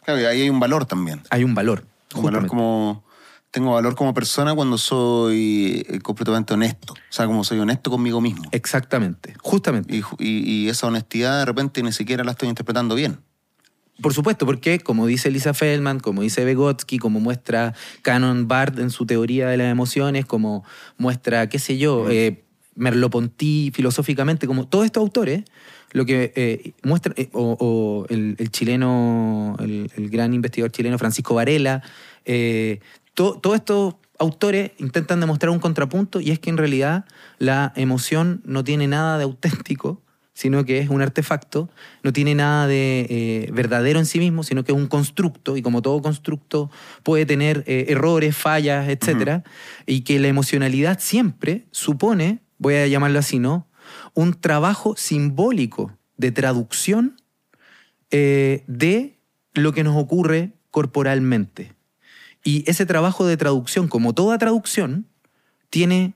Claro, 0.05 0.21
y 0.21 0.25
ahí 0.25 0.43
hay 0.43 0.51
un 0.51 0.61
valor 0.61 0.85
también. 0.87 1.23
Hay 1.31 1.43
un 1.45 1.55
valor. 1.55 1.87
Un 2.15 2.23
valor 2.23 2.47
como. 2.47 3.05
Tengo 3.51 3.73
valor 3.73 3.95
como 3.95 4.13
persona 4.13 4.55
cuando 4.55 4.77
soy 4.77 5.87
eh, 5.89 6.01
completamente 6.01 6.53
honesto. 6.53 6.93
O 6.93 6.97
sea, 7.13 7.25
como 7.27 7.43
soy 7.43 7.59
honesto 7.59 7.91
conmigo 7.91 8.21
mismo. 8.21 8.45
Exactamente, 8.53 9.35
justamente. 9.41 9.97
Y, 9.97 10.03
y- 10.19 10.65
y 10.65 10.69
esa 10.69 10.89
honestidad 10.89 11.39
de 11.39 11.45
repente 11.47 11.83
ni 11.83 11.93
siquiera 11.93 12.23
la 12.25 12.33
estoy 12.33 12.49
interpretando 12.51 12.95
bien. 12.95 13.19
Por 14.03 14.13
supuesto, 14.13 14.45
porque 14.45 14.79
como 14.79 15.07
dice 15.07 15.31
Lisa 15.31 15.55
Feldman, 15.55 16.01
como 16.01 16.21
dice 16.23 16.45
Vygotsky, 16.45 16.99
como 16.99 17.19
muestra 17.19 17.73
Canon 18.03 18.47
Barth 18.47 18.79
en 18.79 18.91
su 18.91 19.07
teoría 19.07 19.49
de 19.49 19.57
las 19.57 19.73
emociones, 19.73 20.27
como 20.27 20.65
muestra, 20.99 21.49
qué 21.49 21.59
sé 21.59 21.79
yo, 21.79 22.11
eh, 22.11 22.43
Merleau-Ponty 22.75 23.73
filosóficamente, 23.73 24.47
como 24.47 24.67
todos 24.69 24.85
estos 24.85 25.01
autores, 25.01 25.45
lo 25.93 26.05
que 26.05 26.31
eh, 26.37 26.73
muestran, 26.83 27.15
eh, 27.17 27.31
o, 27.33 27.57
o 27.59 28.07
el, 28.11 28.37
el 28.39 28.51
chileno, 28.51 29.57
el, 29.61 29.91
el 29.97 30.11
gran 30.11 30.35
investigador 30.35 30.73
chileno 30.73 30.99
Francisco 30.99 31.35
Varela, 31.35 31.83
to- 33.15 33.39
todos 33.41 33.57
estos 33.57 33.95
autores 34.19 34.73
intentan 34.79 35.21
demostrar 35.21 35.51
un 35.51 35.59
contrapunto 35.59 36.21
y 36.21 36.31
es 36.33 36.39
que 36.39 36.51
en 36.51 36.57
realidad 36.59 37.05
la 37.39 37.73
emoción 37.77 38.43
no 38.45 38.63
tiene 38.65 38.89
nada 38.89 39.17
de 39.19 39.25
auténtico, 39.25 40.03
sino 40.37 40.67
que 40.67 40.81
es 40.81 40.91
un 40.91 41.01
artefacto, 41.01 41.71
no 42.03 42.13
tiene 42.13 42.35
nada 42.35 42.67
de 42.67 43.07
eh, 43.09 43.51
verdadero 43.55 43.99
en 43.99 44.05
sí 44.05 44.19
mismo, 44.19 44.43
sino 44.43 44.65
que 44.65 44.73
es 44.73 44.77
un 44.77 44.87
constructo, 44.87 45.57
y 45.57 45.63
como 45.63 45.81
todo 45.81 46.03
constructo 46.03 46.71
puede 47.03 47.25
tener 47.25 47.65
eh, 47.67 47.87
errores, 47.89 48.37
fallas, 48.37 48.87
etc. 48.91 49.43
Y 49.87 50.03
que 50.03 50.21
la 50.21 50.29
emocionalidad 50.29 50.99
siempre 51.01 51.65
supone, 51.71 52.41
voy 52.59 52.75
a 52.75 52.87
llamarlo 52.87 53.19
así, 53.19 53.39
¿no? 53.39 53.67
Un 54.13 54.35
trabajo 54.35 54.95
simbólico 54.95 55.97
de 56.19 56.33
traducción 56.33 57.17
eh, 58.11 58.63
de 58.67 59.17
lo 59.55 59.73
que 59.73 59.85
nos 59.85 59.97
ocurre 59.97 60.53
corporalmente. 60.71 61.73
Y 62.45 62.63
ese 62.71 62.85
trabajo 62.85 63.25
de 63.25 63.39
traducción, 63.39 63.89
como 63.89 64.13
toda 64.13 64.37
traducción, 64.37 65.07
tiene 65.71 66.13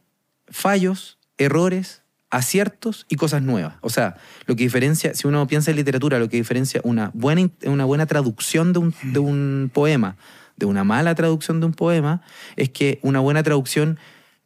fallos, 0.47 1.19
errores, 1.39 2.00
aciertos 2.31 3.07
y 3.09 3.17
cosas 3.17 3.43
nuevas. 3.43 3.75
O 3.81 3.91
sea, 3.91 4.17
lo 4.47 4.57
que 4.57 4.63
diferencia, 4.63 5.15
si 5.15 5.27
uno 5.27 5.47
piensa 5.47 5.71
en 5.71 5.77
literatura, 5.77 6.19
lo 6.19 6.29
que 6.29 6.37
diferencia 6.37 6.81
una 6.85 7.11
buena, 7.15 7.51
una 7.65 7.85
buena 7.85 8.07
traducción 8.07 8.73
de 8.73 8.79
un, 8.79 8.95
de 9.03 9.19
un 9.19 9.71
poema 9.73 10.17
de 10.57 10.67
una 10.67 10.85
mala 10.85 11.15
traducción 11.15 11.59
de 11.61 11.65
un 11.67 11.73
poema 11.73 12.21
es 12.55 12.69
que 12.69 12.99
una 13.03 13.19
buena 13.21 13.43
traducción 13.43 13.99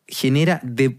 genera, 0.06 0.60
de- 0.62 0.96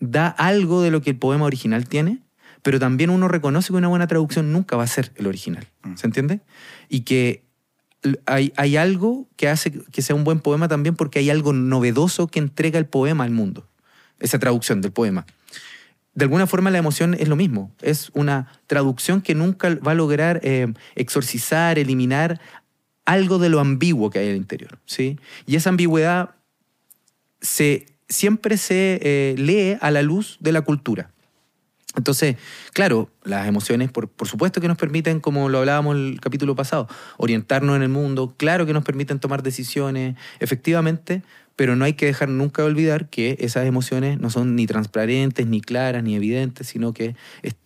da 0.00 0.28
algo 0.28 0.82
de 0.82 0.90
lo 0.90 1.00
que 1.00 1.10
el 1.10 1.16
poema 1.16 1.46
original 1.46 1.88
tiene, 1.88 2.18
pero 2.62 2.78
también 2.78 3.08
uno 3.08 3.26
reconoce 3.28 3.68
que 3.68 3.76
una 3.78 3.88
buena 3.88 4.06
traducción 4.06 4.52
nunca 4.52 4.76
va 4.76 4.82
a 4.82 4.86
ser 4.86 5.12
el 5.16 5.26
original. 5.26 5.66
¿Se 5.96 6.06
entiende? 6.06 6.40
Y 6.90 7.00
que 7.00 7.44
hay, 8.26 8.52
hay 8.56 8.76
algo 8.76 9.28
que 9.36 9.48
hace 9.48 9.72
que 9.72 10.02
sea 10.02 10.14
un 10.14 10.24
buen 10.24 10.40
poema 10.40 10.68
también 10.68 10.94
porque 10.94 11.20
hay 11.20 11.30
algo 11.30 11.54
novedoso 11.54 12.26
que 12.26 12.38
entrega 12.38 12.78
el 12.78 12.86
poema 12.86 13.24
al 13.24 13.30
mundo. 13.30 13.66
Esa 14.20 14.38
traducción 14.38 14.82
del 14.82 14.92
poema. 14.92 15.24
De 16.14 16.24
alguna 16.24 16.46
forma 16.46 16.70
la 16.70 16.78
emoción 16.78 17.14
es 17.14 17.28
lo 17.28 17.36
mismo. 17.36 17.72
Es 17.80 18.10
una 18.14 18.50
traducción 18.66 19.20
que 19.20 19.34
nunca 19.34 19.74
va 19.76 19.92
a 19.92 19.94
lograr 19.94 20.40
eh, 20.42 20.72
exorcizar, 20.94 21.78
eliminar 21.78 22.40
algo 23.04 23.38
de 23.38 23.48
lo 23.48 23.60
ambiguo 23.60 24.10
que 24.10 24.18
hay 24.18 24.30
al 24.30 24.36
interior. 24.36 24.78
¿sí? 24.84 25.18
Y 25.46 25.56
esa 25.56 25.70
ambigüedad 25.70 26.34
se, 27.40 27.86
siempre 28.08 28.56
se 28.56 29.00
eh, 29.02 29.34
lee 29.38 29.78
a 29.80 29.90
la 29.90 30.02
luz 30.02 30.36
de 30.40 30.52
la 30.52 30.62
cultura. 30.62 31.10
Entonces, 31.96 32.36
claro, 32.74 33.10
las 33.24 33.48
emociones, 33.48 33.90
por, 33.90 34.08
por 34.08 34.28
supuesto 34.28 34.60
que 34.60 34.68
nos 34.68 34.76
permiten, 34.76 35.20
como 35.20 35.48
lo 35.48 35.58
hablábamos 35.58 35.96
el 35.96 36.20
capítulo 36.20 36.54
pasado, 36.54 36.86
orientarnos 37.16 37.76
en 37.76 37.82
el 37.82 37.88
mundo, 37.88 38.34
claro 38.36 38.66
que 38.66 38.72
nos 38.72 38.84
permiten 38.84 39.18
tomar 39.18 39.42
decisiones, 39.42 40.16
efectivamente, 40.38 41.22
pero 41.58 41.74
no 41.74 41.84
hay 41.84 41.94
que 41.94 42.06
dejar 42.06 42.28
nunca 42.28 42.62
de 42.62 42.68
olvidar 42.68 43.10
que 43.10 43.36
esas 43.40 43.66
emociones 43.66 44.20
no 44.20 44.30
son 44.30 44.54
ni 44.54 44.68
transparentes, 44.68 45.44
ni 45.48 45.60
claras, 45.60 46.04
ni 46.04 46.14
evidentes, 46.14 46.68
sino 46.68 46.92
que 46.92 47.16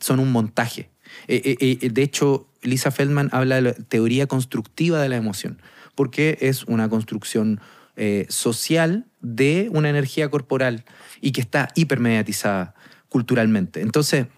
son 0.00 0.18
un 0.18 0.32
montaje. 0.32 0.88
Eh, 1.28 1.42
eh, 1.60 1.78
eh, 1.82 1.90
de 1.90 2.02
hecho, 2.02 2.48
Lisa 2.62 2.90
Feldman 2.90 3.28
habla 3.32 3.56
de 3.56 3.60
la 3.60 3.74
teoría 3.74 4.26
constructiva 4.26 5.02
de 5.02 5.10
la 5.10 5.16
emoción, 5.16 5.60
porque 5.94 6.38
es 6.40 6.64
una 6.64 6.88
construcción 6.88 7.60
eh, 7.96 8.24
social 8.30 9.04
de 9.20 9.68
una 9.70 9.90
energía 9.90 10.30
corporal 10.30 10.86
y 11.20 11.32
que 11.32 11.42
está 11.42 11.68
hipermediatizada 11.74 12.74
culturalmente. 13.10 13.82
Entonces, 13.82 14.28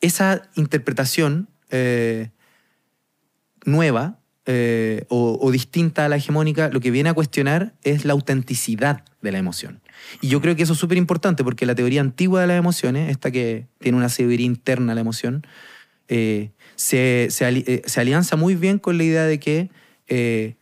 esa 0.00 0.48
interpretación 0.54 1.50
eh, 1.68 2.30
nueva 3.66 4.20
eh, 4.46 5.06
o, 5.08 5.50
distinta 5.50 6.04
a 6.04 6.08
la 6.08 6.16
hegemónica, 6.16 6.68
lo 6.68 6.80
que 6.80 6.90
viene 6.90 7.08
a 7.08 7.14
cuestionar 7.14 7.72
es 7.82 8.04
la 8.04 8.12
autenticidad 8.12 9.02
de 9.22 9.32
la 9.32 9.38
emoción. 9.38 9.80
Y 10.20 10.28
yo 10.28 10.42
creo 10.42 10.54
que 10.54 10.62
eso 10.62 10.74
es 10.74 10.78
súper 10.78 10.98
importante 10.98 11.42
porque 11.42 11.64
la 11.64 11.74
teoría 11.74 12.02
antigua 12.02 12.42
de 12.42 12.48
las 12.48 12.58
emociones, 12.58 13.10
esta 13.10 13.30
que 13.30 13.66
tiene 13.78 13.96
una 13.96 14.10
sabiduría 14.10 14.44
interna 14.44 14.92
a 14.92 14.94
la 14.94 15.00
emoción, 15.00 15.46
eh, 16.08 16.50
se, 16.76 17.28
eh, 17.40 17.82
se 17.86 18.00
alianza 18.00 18.36
muy 18.36 18.54
bien 18.54 18.78
con 18.78 18.98
la 18.98 19.04
idea 19.04 19.24
de 19.24 19.40
que 19.40 19.70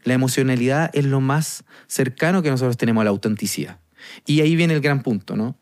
la 0.05 0.15
emocionalidad 0.15 0.91
es 0.93 1.05
lo 1.05 1.21
más 1.21 1.65
cercano 1.89 2.43
que 2.43 2.51
nosotros 2.51 2.77
tenemos 2.77 3.01
a 3.01 3.05
la 3.05 3.11
autenticidad. 3.11 3.81
Y 4.25 4.41
ahí 4.41 4.55
viene 4.55 4.75
el 4.75 4.81
gran 4.81 5.03
punto, 5.03 5.35
¿no? 5.35 5.57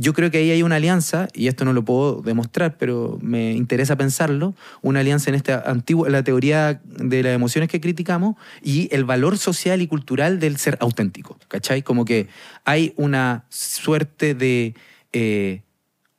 Yo 0.00 0.14
creo 0.14 0.30
que 0.30 0.38
ahí 0.38 0.52
hay 0.52 0.62
una 0.62 0.76
alianza, 0.76 1.26
y 1.34 1.48
esto 1.48 1.64
no 1.64 1.72
lo 1.72 1.84
puedo 1.84 2.22
demostrar, 2.22 2.78
pero 2.78 3.18
me 3.20 3.52
interesa 3.52 3.96
pensarlo, 3.96 4.54
una 4.80 5.00
alianza 5.00 5.28
en 5.28 5.34
esta 5.34 5.60
antigua, 5.68 6.08
la 6.08 6.22
teoría 6.22 6.80
de 6.84 7.24
las 7.24 7.34
emociones 7.34 7.68
que 7.68 7.80
criticamos 7.80 8.36
y 8.62 8.88
el 8.94 9.04
valor 9.04 9.38
social 9.38 9.82
y 9.82 9.88
cultural 9.88 10.38
del 10.38 10.56
ser 10.56 10.78
auténtico, 10.80 11.36
¿cachai? 11.48 11.82
Como 11.82 12.04
que 12.04 12.28
hay 12.64 12.92
una 12.94 13.44
suerte 13.48 14.36
de 14.36 14.74
eh, 15.12 15.62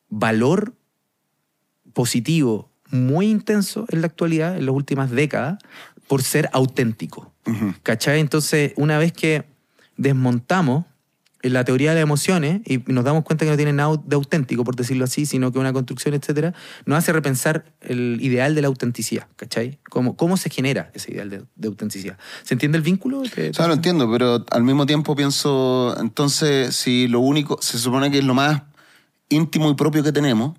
valor 0.10 0.74
positivo 1.94 2.70
muy 2.89 3.28
intenso 3.28 3.86
en 3.88 4.02
la 4.02 4.08
actualidad, 4.08 4.58
en 4.58 4.65
las 4.65 4.76
últimas 4.76 5.10
décadas, 5.10 5.58
por 6.08 6.22
ser 6.22 6.50
auténtico. 6.52 7.32
¿Cachai? 7.82 8.20
Entonces, 8.20 8.74
una 8.76 9.00
vez 9.00 9.13
que 9.13 9.46
desmontamos 9.96 10.86
la 11.41 11.63
teoría 11.63 11.89
de 11.91 11.95
las 11.95 12.04
emociones 12.04 12.62
y 12.65 12.84
nos 12.91 13.04
damos 13.06 13.23
cuenta 13.23 13.45
que 13.45 13.52
no 13.52 13.58
tiene 13.58 13.71
nada 13.73 13.95
de 14.04 14.15
auténtico, 14.15 14.63
por 14.63 14.75
decirlo 14.75 15.06
así, 15.06 15.25
sino 15.25 15.52
que 15.52 15.60
una 15.60 15.71
construcción, 15.71 16.13
etcétera, 16.13 16.54
nos 16.86 16.97
hace 16.97 17.13
repensar 17.13 17.65
el 17.82 18.17
ideal 18.21 18.56
de 18.56 18.62
la 18.62 18.67
autenticidad, 18.67 19.28
¿cachai? 19.38 19.80
¿Cómo, 19.89 20.15
cómo 20.17 20.36
se 20.38 20.49
genera 20.49 20.91
ese 20.93 21.13
ideal 21.13 21.30
de, 21.56 21.67
autenticidad? 21.67 22.17
¿Se 22.43 22.54
entiende 22.56 22.78
el 22.78 22.84
vínculo? 22.84 23.21
¿Te- 23.23 23.52
O 23.52 23.54
sea, 23.54 23.67
lo 23.67 23.73
entiendo, 23.73 24.12
pero 24.12 24.45
al 24.52 24.63
mismo 24.63 24.86
tiempo 24.86 25.15
pienso, 25.15 25.95
entonces, 25.99 26.75
si 26.75 27.08
lo 27.08 27.19
único, 27.21 27.58
se 27.62 27.78
supone 27.78 28.12
que 28.12 28.17
es 28.19 28.25
lo 28.25 28.34
más 28.34 28.63
íntimo 29.30 29.69
y 29.69 29.75
propio 29.75 30.04
que 30.04 30.12
tenemos, 30.12 30.58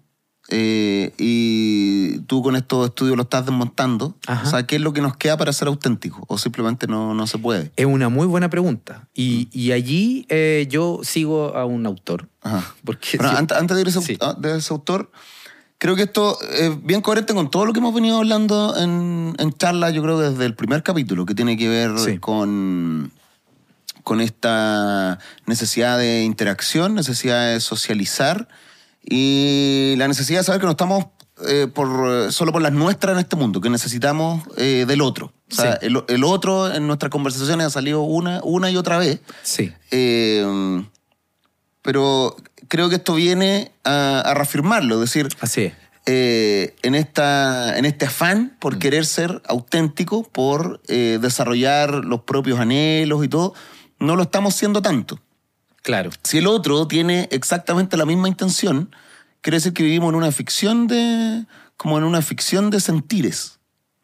eh, 0.50 1.12
y 1.18 2.18
tú 2.26 2.42
con 2.42 2.56
estos 2.56 2.88
estudios 2.88 3.16
lo 3.16 3.22
estás 3.22 3.46
desmontando, 3.46 4.16
Ajá. 4.26 4.46
o 4.46 4.50
sea, 4.50 4.66
¿qué 4.66 4.76
es 4.76 4.82
lo 4.82 4.92
que 4.92 5.00
nos 5.00 5.16
queda 5.16 5.36
para 5.36 5.52
ser 5.52 5.68
auténticos? 5.68 6.22
¿O 6.28 6.38
simplemente 6.38 6.86
no, 6.86 7.14
no 7.14 7.26
se 7.26 7.38
puede? 7.38 7.72
Es 7.76 7.86
una 7.86 8.08
muy 8.08 8.26
buena 8.26 8.50
pregunta. 8.50 9.08
Y, 9.14 9.48
y 9.52 9.72
allí 9.72 10.26
eh, 10.28 10.66
yo 10.68 11.00
sigo 11.02 11.56
a 11.56 11.64
un 11.64 11.86
autor. 11.86 12.28
Ajá. 12.42 12.74
Porque 12.84 13.16
Bueno, 13.16 13.32
sí- 13.32 13.38
antes, 13.38 13.56
antes 13.56 13.74
de 13.76 13.80
ir 13.82 13.86
a 13.86 13.90
ese, 13.90 14.00
Sí. 14.02 14.18
de 14.38 14.56
ese 14.58 14.72
autor, 14.74 15.10
creo 15.78 15.96
que 15.96 16.02
esto 16.02 16.38
es 16.42 16.82
bien 16.84 17.00
coherente 17.00 17.32
con 17.32 17.50
todo 17.50 17.64
lo 17.64 17.72
que 17.72 17.78
hemos 17.78 17.94
venido 17.94 18.18
hablando 18.18 18.76
en, 18.76 19.34
en 19.38 19.52
charlas, 19.52 19.92
yo 19.94 20.02
creo 20.02 20.18
desde 20.18 20.44
el 20.46 20.54
primer 20.54 20.82
capítulo, 20.82 21.24
que 21.26 21.34
tiene 21.34 21.56
que 21.56 21.68
ver 21.68 21.98
Sí. 21.98 22.18
con, 22.18 23.12
con 24.02 24.20
esta 24.20 25.18
necesidad 25.46 25.96
de 25.98 26.22
interacción, 26.24 26.94
necesidad 26.94 27.52
de 27.52 27.60
socializar 27.60 28.48
y 29.02 29.94
la 29.96 30.08
necesidad 30.08 30.40
de 30.40 30.44
saber 30.44 30.60
que 30.60 30.66
no 30.66 30.72
estamos 30.72 31.06
eh, 31.48 31.68
por, 31.72 32.30
solo 32.32 32.52
por 32.52 32.60
las 32.60 32.72
nuestras 32.72 33.14
en 33.14 33.20
este 33.20 33.34
mundo, 33.36 33.60
que 33.60 33.70
necesitamos 33.70 34.42
eh, 34.58 34.84
del 34.86 35.00
otro. 35.00 35.32
O 35.50 35.54
sea, 35.54 35.78
Sí. 35.80 35.86
el, 35.86 36.04
el 36.08 36.24
otro 36.24 36.72
en 36.72 36.86
nuestras 36.86 37.10
conversaciones 37.10 37.66
ha 37.66 37.70
salido 37.70 38.02
una, 38.02 38.40
una 38.44 38.70
y 38.70 38.76
otra 38.76 38.98
vez. 38.98 39.20
Sí. 39.42 39.72
Eh, 39.90 40.84
pero 41.82 42.36
creo 42.68 42.88
que 42.88 42.96
esto 42.96 43.14
viene 43.14 43.72
a, 43.84 44.20
a 44.20 44.34
reafirmarlo, 44.34 44.96
es 44.96 45.00
decir, 45.00 45.28
Así 45.40 45.62
es. 45.62 45.72
eh, 46.06 46.74
en, 46.82 46.94
esta, 46.94 47.78
en 47.78 47.84
este 47.86 48.04
afán 48.06 48.56
por 48.60 48.78
querer 48.78 49.06
ser 49.06 49.40
auténtico, 49.48 50.24
por 50.24 50.80
eh, 50.88 51.18
desarrollar 51.20 52.04
los 52.04 52.20
propios 52.22 52.60
anhelos 52.60 53.24
y 53.24 53.28
todo, 53.28 53.54
no 53.98 54.14
lo 54.16 54.22
estamos 54.24 54.54
siendo 54.54 54.82
tanto. 54.82 55.18
Claro. 55.82 56.10
Si 56.24 56.38
el 56.38 56.46
otro 56.46 56.86
tiene 56.86 57.28
exactamente 57.32 57.96
la 57.96 58.04
misma 58.06 58.28
intención, 58.28 58.94
quiere 59.40 59.56
decir 59.56 59.72
que 59.72 59.82
vivimos 59.82 60.10
en 60.10 60.16
una 60.16 60.32
ficción 60.32 60.86
de 60.86 61.46
como 61.76 61.96
en 61.96 62.04
una 62.04 62.20
ficción 62.22 62.68
de 62.70 62.80
sentires. 62.80 63.58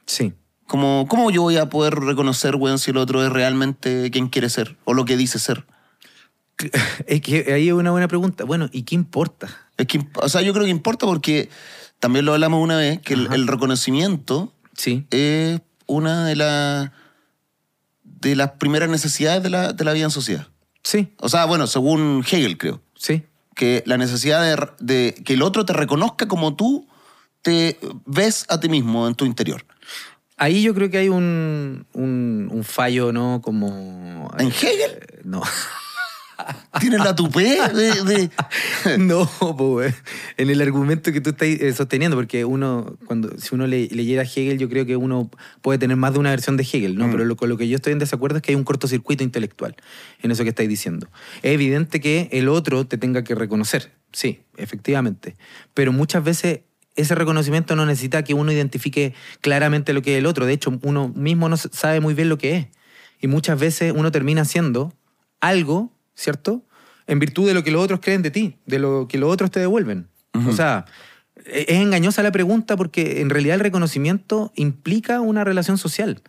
Sí. 0.07 0.33
Como, 0.67 1.07
¿Cómo 1.09 1.31
yo 1.31 1.43
voy 1.43 1.59
a 1.59 1.69
poder 1.69 1.95
reconocer, 1.95 2.57
weón, 2.57 2.79
si 2.79 2.91
el 2.91 2.97
otro 2.97 3.25
es 3.25 3.31
realmente 3.31 4.11
quien 4.11 4.29
quiere 4.29 4.49
ser 4.49 4.77
o 4.85 4.95
lo 4.95 5.05
que 5.05 5.17
dice 5.17 5.39
ser? 5.39 5.67
Es 7.07 7.21
que 7.21 7.53
ahí 7.53 7.69
es 7.69 7.75
una 7.75 7.91
buena 7.91 8.09
pregunta. 8.09 8.45
Bueno, 8.45 8.69
¿y 8.73 8.83
qué 8.85 8.95
importa? 8.95 9.49
Es 9.77 9.87
que, 9.87 10.01
o 10.15 10.29
sea, 10.29 10.41
yo 10.43 10.53
creo 10.55 10.65
que 10.65 10.71
importa 10.71 11.05
porque 11.07 11.51
también 12.01 12.25
lo 12.25 12.33
hablamos 12.33 12.63
una 12.63 12.77
vez, 12.79 13.01
que 13.03 13.15
el, 13.15 13.47
reconocimiento 13.47 14.53
Sí. 14.75 15.07
es 15.11 15.61
una 15.87 16.25
de, 16.25 16.37
la- 16.37 16.93
de 18.05 18.35
las 18.37 18.53
primeras 18.53 18.89
necesidades 18.89 19.43
de 19.43 19.51
la, 19.51 19.73
de 19.75 19.85
la 19.85 19.93
vida 19.93 20.05
en 20.05 20.11
sociedad. 20.11 20.49
Sí, 20.87 21.09
O 21.19 21.29
sea, 21.29 21.47
bueno, 21.47 21.67
según 21.67 22.25
Hegel, 22.31 22.57
creo. 22.59 22.81
sí. 22.97 23.25
Que 23.57 23.83
la 23.87 23.97
necesidad 23.97 24.41
de, 24.45 24.69
de 24.79 25.15
que 25.25 25.33
el 25.33 25.43
otro 25.43 25.65
te 25.65 25.73
reconozca 25.73 26.29
como 26.29 26.55
tú 26.55 26.87
te 27.43 27.79
ves 28.05 28.45
a 28.51 28.61
ti 28.61 28.69
mismo 28.69 29.09
en 29.09 29.15
tu 29.17 29.25
interior. 29.25 29.65
Ahí 30.37 30.63
yo 30.63 30.75
creo 30.75 30.91
que 30.91 30.99
hay 30.99 31.09
un, 31.09 31.87
un, 31.95 32.49
un 32.53 32.65
fallo, 32.65 33.13
¿no? 33.13 33.41
Como... 33.43 34.31
¿En 34.39 34.49
Hegel? 34.49 34.91
Eh, 35.01 35.21
No. 35.25 35.43
Tienes 36.81 37.01
la 37.01 37.15
tupé 37.15 37.59
de... 37.73 38.03
de- 38.03 38.31
No, 38.99 39.29
pues, 39.57 39.95
en 40.37 40.51
el 40.51 40.61
argumento 40.61 41.13
que 41.13 41.21
tú 41.21 41.31
estás 41.31 41.49
eh, 41.49 41.73
sosteniendo, 41.73 42.17
porque 42.17 42.45
uno, 42.45 42.97
cuando, 43.07 43.39
si 43.39 43.55
uno 43.55 43.67
le, 43.67 43.89
leyera 43.89 44.23
Hegel, 44.23 44.59
yo 44.59 44.69
creo 44.69 44.85
que 44.87 44.97
uno 44.97 45.31
puede 45.63 45.79
tener 45.79 45.97
más 45.97 46.13
de 46.13 46.19
una 46.19 46.31
versión 46.31 46.57
de 46.57 46.63
Hegel, 46.65 46.97
¿no? 46.97 47.09
Mm. 47.09 47.11
Pero 47.13 47.25
lo, 47.25 47.37
con 47.37 47.49
lo 47.49 47.57
que 47.57 47.69
yo 47.69 47.77
estoy 47.77 47.93
en 47.93 47.99
desacuerdo 47.99 48.37
es 48.37 48.43
que 48.43 48.53
hay 48.53 48.57
un 48.57 48.65
cortocircuito 48.65 49.25
intelectual 49.25 49.77
en 50.23 50.31
eso 50.31 50.43
que 50.43 50.51
estáis 50.51 50.69
diciendo. 50.69 51.09
Es 51.43 51.53
evidente 51.53 52.01
que 52.01 52.29
el 52.33 52.49
otro 52.49 52.87
te 52.87 52.99
tenga 52.99 53.25
que 53.25 53.35
reconocer, 53.35 53.93
sí, 54.13 54.43
efectivamente. 54.57 55.37
Pero 55.75 55.93
muchas 55.93 56.23
veces 56.23 56.61
ese 56.97 57.15
reconocimiento 57.15 57.77
no 57.77 57.87
necesita 57.87 58.25
que 58.25 58.35
uno 58.35 58.53
identifique 58.53 59.15
claramente 59.41 59.93
lo 59.93 60.03
que 60.03 60.15
es 60.15 60.19
el 60.19 60.27
otro. 60.27 60.47
De 60.47 60.53
hecho, 60.53 60.79
uno 60.83 61.09
mismo 61.09 61.49
no 61.49 61.57
sabe 61.57 62.01
muy 62.01 62.15
bien 62.15 62.29
lo 62.29 62.39
que 62.39 62.57
es. 62.57 62.67
Y 63.21 63.29
muchas 63.29 63.59
veces 63.59 63.93
uno 63.97 64.11
termina 64.13 64.43
haciendo 64.43 64.93
algo, 65.41 65.93
¿cierto? 66.17 66.65
En 67.07 67.21
virtud 67.21 67.47
de 67.47 67.55
lo 67.55 67.63
que 67.63 67.71
los 67.71 67.83
otros 67.85 68.01
creen 68.03 68.23
de 68.23 68.33
ti, 68.33 68.57
de 68.67 68.81
lo 68.81 69.07
que 69.09 69.19
los 69.19 69.33
otros 69.33 69.51
te 69.53 69.61
devuelven. 69.61 70.09
O 70.49 70.53
sea, 70.53 70.85
e- 71.47 71.67
es 71.69 71.77
engañosa 71.81 72.23
la 72.23 72.33
pregunta 72.33 72.77
porque 72.77 73.21
en 73.21 73.31
realidad 73.31 73.55
el 73.55 73.61
reconocimiento 73.61 74.53
implica 74.57 75.21
una 75.21 75.45
relación 75.45 75.79
social. 75.79 76.21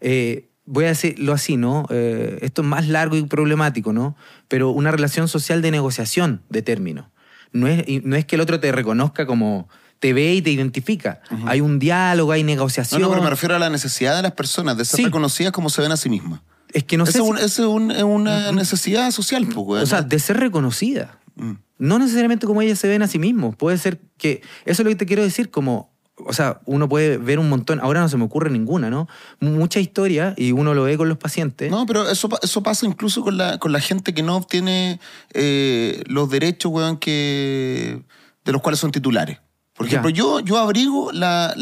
Eh, 0.00 0.48
voy 0.64 0.86
a 0.86 0.88
decirlo 0.88 1.32
así, 1.32 1.56
¿no? 1.56 1.86
Eh, 1.90 2.38
esto 2.42 2.62
es 2.62 2.68
más 2.68 2.88
largo 2.88 3.16
y 3.16 3.22
problemático, 3.24 3.92
¿no? 3.92 4.16
Pero 4.48 4.70
una 4.70 4.90
relación 4.90 5.28
social 5.28 5.60
de 5.60 5.70
negociación 5.70 6.42
de 6.48 6.62
términos. 6.62 7.06
No 7.52 7.68
es, 7.68 7.84
no 8.04 8.16
es 8.16 8.24
que 8.24 8.36
el 8.36 8.40
otro 8.40 8.58
te 8.58 8.72
reconozca 8.72 9.26
como 9.26 9.68
te 9.98 10.12
ve 10.14 10.34
y 10.34 10.42
te 10.42 10.50
identifica. 10.50 11.20
Hay 11.46 11.60
un 11.60 11.78
diálogo, 11.78 12.32
hay 12.32 12.42
No, 12.42 12.46
negociación. 12.48 13.00
no, 13.02 13.10
pero 13.10 13.22
me 13.22 13.30
refiero 13.30 13.54
a 13.54 13.58
la 13.60 13.70
necesidad 13.70 14.16
de 14.16 14.22
las 14.22 14.32
personas 14.32 14.76
de 14.76 14.84
ser 14.84 14.96
Sí. 14.96 15.04
reconocidas 15.04 15.52
como 15.52 15.68
se 15.70 15.82
ven 15.82 15.92
a 15.92 15.96
sí 15.96 16.08
mismas. 16.08 16.40
Es 16.72 16.84
que 16.84 16.96
no 16.96 17.04
sé 17.06 17.10
es, 17.18 17.24
si- 17.24 17.30
un- 17.30 17.38
ese 17.38 17.46
es 17.62 17.68
un- 17.68 17.90
es 17.90 18.02
una 18.02 18.52
necesidad 18.52 19.10
social, 19.10 19.44
pues, 19.46 19.66
weón. 19.66 19.82
O 19.82 19.86
sea, 19.86 20.02
de 20.02 20.18
ser 20.18 20.38
reconocida. 20.38 21.18
Mm. 21.36 21.52
No 21.78 21.98
necesariamente 21.98 22.46
como 22.46 22.62
ellas 22.62 22.78
se 22.78 22.88
ven 22.88 23.02
a 23.02 23.08
sí 23.08 23.18
mismos. 23.18 23.56
Puede 23.56 23.76
ser 23.78 24.00
que. 24.18 24.42
Eso 24.64 24.82
es 24.82 24.84
lo 24.84 24.90
que 24.90 24.96
te 24.96 25.06
quiero 25.06 25.22
decir, 25.22 25.50
como. 25.50 25.90
O 26.24 26.32
sea, 26.34 26.60
uno 26.66 26.88
puede 26.88 27.16
ver 27.16 27.38
un 27.38 27.48
montón. 27.48 27.80
Ahora 27.80 28.00
no 28.00 28.08
se 28.08 28.16
me 28.16 28.24
ocurre 28.24 28.50
ninguna, 28.50 28.90
¿no? 28.90 29.08
Mucha 29.40 29.80
historia 29.80 30.34
y 30.36 30.52
uno 30.52 30.74
lo 30.74 30.84
ve 30.84 30.96
con 30.96 31.08
los 31.08 31.18
pacientes. 31.18 31.70
No, 31.70 31.84
pero 31.86 32.08
eso, 32.08 32.28
eso 32.42 32.62
pasa 32.62 32.86
incluso 32.86 33.22
con 33.22 33.36
la, 33.38 33.58
con 33.58 33.72
la 33.72 33.80
gente 33.80 34.12
que 34.14 34.22
no 34.22 34.36
obtiene 34.36 35.00
eh, 35.32 36.04
los 36.06 36.30
derechos, 36.30 36.70
weón, 36.70 36.98
que, 36.98 38.02
de 38.44 38.52
los 38.52 38.60
cuales 38.62 38.78
son 38.78 38.92
titulares. 38.92 39.38
Por 39.74 39.86
Ya. 39.86 39.92
ejemplo, 39.98 40.10
yo, 40.10 40.40
yo, 40.40 40.58
abrigo 40.58 41.10
la, 41.12 41.54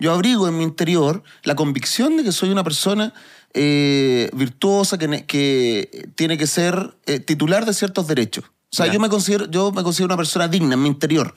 yo 0.00 0.12
abrigo 0.12 0.48
en 0.48 0.56
mi 0.56 0.64
interior 0.64 1.22
la 1.44 1.54
convicción 1.54 2.16
de 2.16 2.24
que 2.24 2.32
soy 2.32 2.50
una 2.50 2.64
persona 2.64 3.12
eh, 3.54 4.30
virtuosa 4.32 4.98
que, 4.98 5.24
que 5.26 6.08
tiene 6.14 6.38
que 6.38 6.46
ser 6.46 6.96
eh, 7.06 7.20
titular 7.20 7.66
de 7.66 7.74
ciertos 7.74 8.06
derechos. 8.06 8.44
O 8.44 8.76
sea, 8.76 8.86
yo 8.86 8.98
me, 9.00 9.08
considero, 9.10 9.50
yo 9.50 9.70
me 9.72 9.82
considero 9.82 10.06
una 10.06 10.16
persona 10.16 10.48
digna 10.48 10.74
en 10.74 10.82
mi 10.82 10.88
interior. 10.88 11.34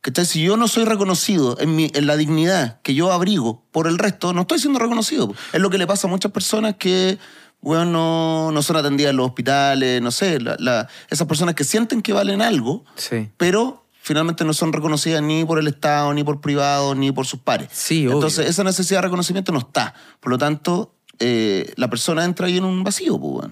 ¿Cachai? 0.00 0.24
Si 0.24 0.42
yo 0.42 0.56
no 0.56 0.66
soy 0.66 0.84
reconocido 0.86 1.58
en, 1.60 1.76
mi, 1.76 1.90
en 1.94 2.06
la 2.06 2.16
dignidad 2.16 2.80
que 2.80 2.94
yo 2.94 3.12
abrigo 3.12 3.66
por 3.70 3.86
el 3.86 3.98
resto, 3.98 4.32
no 4.32 4.42
estoy 4.42 4.58
siendo 4.58 4.78
reconocido. 4.78 5.34
Es 5.52 5.60
lo 5.60 5.68
que 5.68 5.76
le 5.76 5.86
pasa 5.86 6.06
a 6.06 6.10
muchas 6.10 6.32
personas 6.32 6.76
que 6.78 7.18
bueno, 7.60 7.84
no, 7.84 8.50
no 8.52 8.62
son 8.62 8.76
atendidas 8.76 9.10
en 9.10 9.18
los 9.18 9.26
hospitales, 9.26 10.00
no 10.00 10.10
sé, 10.10 10.40
la- 10.40 10.56
la- 10.58 10.88
esas 11.10 11.26
personas 11.28 11.54
que 11.54 11.64
sienten 11.64 12.00
que 12.00 12.14
valen 12.14 12.40
algo, 12.40 12.86
Sí. 12.94 13.28
pero 13.36 13.84
finalmente 14.00 14.46
no 14.46 14.54
son 14.54 14.72
reconocidas 14.72 15.20
ni 15.22 15.44
por 15.44 15.58
el 15.58 15.66
Estado, 15.66 16.14
ni 16.14 16.24
por 16.24 16.40
privados, 16.40 16.96
ni 16.96 17.12
por 17.12 17.26
sus 17.26 17.40
pares. 17.40 17.68
Sí, 17.70 18.06
obvio. 18.06 18.14
Entonces, 18.16 18.48
esa 18.48 18.64
necesidad 18.64 19.00
de 19.00 19.08
reconocimiento 19.08 19.52
no 19.52 19.58
está. 19.58 19.92
Por 20.20 20.32
lo 20.32 20.38
tanto, 20.38 20.94
eh, 21.20 21.72
la 21.76 21.88
persona 21.88 22.24
entra 22.24 22.46
ahí 22.46 22.56
en 22.58 22.64
un 22.64 22.82
vacío, 22.82 23.18
pues. 23.20 23.48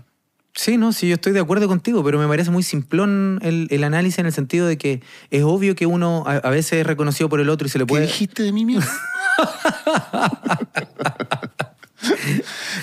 Sí, 0.55 0.77
no, 0.77 0.93
sí, 0.93 1.07
yo 1.09 1.15
estoy 1.15 1.33
de 1.33 1.39
acuerdo 1.39 1.69
contigo, 1.69 2.03
pero 2.03 2.19
me 2.19 2.27
parece 2.27 2.51
muy 2.51 2.65
simplón 2.65 3.39
el, 3.43 3.69
el 3.71 3.85
análisis 3.85 4.19
en 4.19 4.27
el 4.27 4.33
sentido 4.33 4.67
de 4.67 4.77
que 4.77 5.03
es 5.31 5.45
obvio 5.45 5.77
que 5.77 5.87
uno 5.87 6.25
a, 6.27 6.33
a 6.39 6.51
veces 6.51 6.81
es 6.81 6.87
reconocido 6.87 7.29
por 7.29 7.39
el 7.39 7.49
otro 7.49 7.67
y 7.69 7.71
se 7.71 7.79
le 7.79 7.85
¿Qué 7.85 7.89
puede. 7.89 8.07
dijiste 8.07 8.43
de 8.43 8.51
mí 8.51 8.65
mierda? 8.65 8.89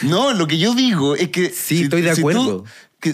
no, 0.04 0.34
lo 0.34 0.48
que 0.48 0.58
yo 0.58 0.74
digo 0.74 1.16
es 1.16 1.30
que... 1.30 1.50
Sí, 1.50 1.84
estoy 1.84 2.02
de 2.02 2.14
tú- 2.14 2.20
acuerdo. 2.22 2.64
que- 3.00 3.10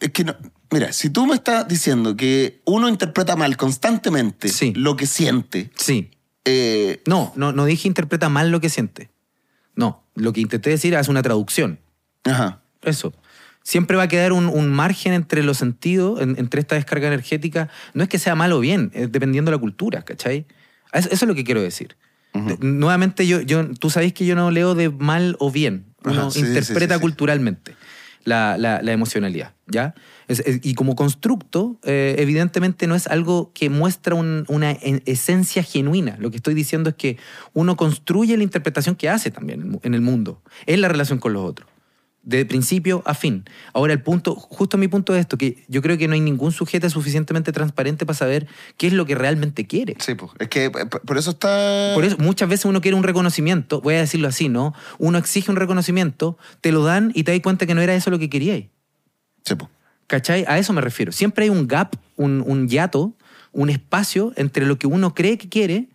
es 0.00 0.10
que 0.12 0.24
no, 0.24 0.34
mira, 0.70 0.92
si 0.92 1.10
tú 1.10 1.26
me 1.26 1.34
estás 1.34 1.66
diciendo 1.68 2.16
que 2.16 2.60
uno 2.64 2.88
interpreta 2.88 3.36
mal 3.36 3.56
constantemente 3.56 4.48
Sí. 4.48 4.72
lo 4.74 4.96
que 4.96 5.06
siente, 5.06 5.70
Sí. 5.76 6.10
eh, 6.44 7.02
No, 7.06 7.32
no, 7.36 7.52
no 7.52 7.64
dije 7.66 7.88
interpreta 7.88 8.28
mal 8.28 8.50
lo 8.50 8.60
que 8.60 8.68
siente. 8.70 9.10
No, 9.74 10.02
lo 10.18 10.32
que 10.32 10.40
intenté 10.40 10.70
decir 10.70 10.94
es 10.94 11.08
una 11.08 11.22
traducción. 11.22 11.78
ajá, 12.24 12.60
Eso. 12.82 13.12
Siempre 13.62 13.96
va 13.98 14.04
a 14.04 14.08
quedar 14.08 14.32
un, 14.32 14.46
un 14.46 14.70
margen 14.70 15.12
entre 15.12 15.42
los 15.42 15.58
sentidos, 15.58 16.22
en- 16.22 16.36
entre 16.38 16.60
esta 16.60 16.74
descarga 16.74 17.06
energética. 17.08 17.68
No 17.92 18.02
es 18.02 18.08
que 18.08 18.18
sea 18.18 18.34
mal 18.34 18.52
o 18.52 18.60
bien, 18.60 18.90
es 18.94 19.12
dependiendo 19.12 19.50
de 19.50 19.56
la 19.56 19.60
cultura, 19.60 20.02
¿cachai? 20.02 20.46
Eso, 20.92 21.08
eso 21.10 21.24
es 21.24 21.28
lo 21.28 21.34
que 21.34 21.44
quiero 21.44 21.60
decir. 21.60 21.96
De- 22.32 22.56
nuevamente, 22.60 23.26
yo, 23.26 23.40
yo, 23.42 23.68
tú 23.74 23.90
sabéis 23.90 24.12
que 24.14 24.24
yo 24.24 24.34
no 24.36 24.50
leo 24.50 24.74
de 24.74 24.88
mal 24.90 25.36
o 25.38 25.50
bien. 25.50 25.84
Uno 26.04 26.20
Ajá, 26.22 26.30
sí, 26.30 26.40
sí, 26.40 26.46
interpreta 26.46 26.94
sí, 26.94 26.98
sí. 26.98 27.02
culturalmente 27.02 27.74
la, 28.24 28.56
la- 28.56 28.80
la 28.82 28.92
emocionalidad, 28.92 29.52
¿ya? 29.66 29.94
Es- 30.28 30.40
es- 30.40 30.60
y 30.62 30.74
como 30.74 30.94
constructo, 30.94 31.78
eh, 31.84 32.16
evidentemente 32.18 32.86
no 32.86 32.94
es 32.94 33.06
algo 33.06 33.50
que 33.54 33.70
muestra 33.70 34.14
un- 34.14 34.44
una 34.48 34.70
en- 34.70 35.02
esencia 35.06 35.62
genuina. 35.62 36.16
Lo 36.20 36.30
que 36.30 36.36
estoy 36.36 36.54
diciendo 36.54 36.90
es 36.90 36.96
que 36.96 37.16
uno 37.54 37.76
construye 37.76 38.36
la 38.36 38.42
interpretación 38.44 38.94
que 38.94 39.08
hace 39.08 39.30
también 39.30 39.78
en 39.82 39.94
el 39.94 40.00
mundo, 40.02 40.42
en 40.66 40.80
la 40.82 40.88
relación 40.88 41.18
con 41.18 41.32
los 41.32 41.42
otros 41.44 41.68
de 42.24 42.44
principio 42.44 43.02
a 43.06 43.14
fin. 43.14 43.44
Ahora, 43.72 43.94
el 43.94 44.02
punto, 44.02 44.34
justo 44.34 44.76
mi 44.76 44.86
punto 44.86 45.14
es 45.14 45.20
esto, 45.20 45.38
que 45.38 45.64
yo 45.68 45.80
creo 45.80 45.96
que 45.96 46.08
no 46.08 46.14
hay 46.14 46.20
ningún 46.20 46.52
sujeto 46.52 46.90
suficientemente 46.90 47.52
transparente 47.52 48.04
para 48.04 48.18
saber 48.18 48.46
qué 48.76 48.88
es 48.88 48.92
lo 48.92 49.06
que 49.06 49.14
realmente 49.14 49.66
quiere. 49.66 49.96
sí, 49.98 50.14
pues, 50.14 50.32
es 50.38 50.48
que 50.48 50.66
eh, 50.66 50.70
por 51.06 51.16
eso 51.16 51.30
está... 51.30 51.92
Por 51.94 52.04
eso 52.04 52.18
muchas 52.18 52.50
veces 52.50 52.66
uno 52.66 52.82
quiere 52.82 52.96
un 52.98 53.02
reconocimiento, 53.02 53.80
voy 53.80 53.94
a 53.94 54.00
decirlo 54.00 54.28
así, 54.28 54.50
¿no? 54.50 54.74
Uno 54.98 55.16
exige 55.16 55.50
un 55.50 55.56
reconocimiento, 55.56 56.36
te 56.60 56.70
lo 56.70 56.84
dan 56.84 57.12
y 57.14 57.22
te 57.22 57.32
das 57.32 57.40
cuenta 57.40 57.64
que 57.64 57.74
no 57.74 57.80
era 57.80 57.94
eso 57.94 58.10
lo 58.10 58.18
que 58.18 58.28
queríais. 58.28 58.66
Sí, 59.46 59.54
pues. 59.54 59.70
¿Cachai? 60.08 60.44
A 60.48 60.58
eso 60.58 60.72
me 60.72 60.80
refiero. 60.80 61.12
Siempre 61.12 61.44
hay 61.44 61.50
un 61.50 61.68
gap, 61.68 61.94
un, 62.16 62.42
un 62.44 62.66
hiato, 62.66 63.14
un 63.52 63.70
espacio 63.70 64.32
entre 64.36 64.66
lo 64.66 64.78
que 64.78 64.86
uno 64.86 65.14
cree 65.14 65.38
que 65.38 65.48
quiere. 65.48 65.88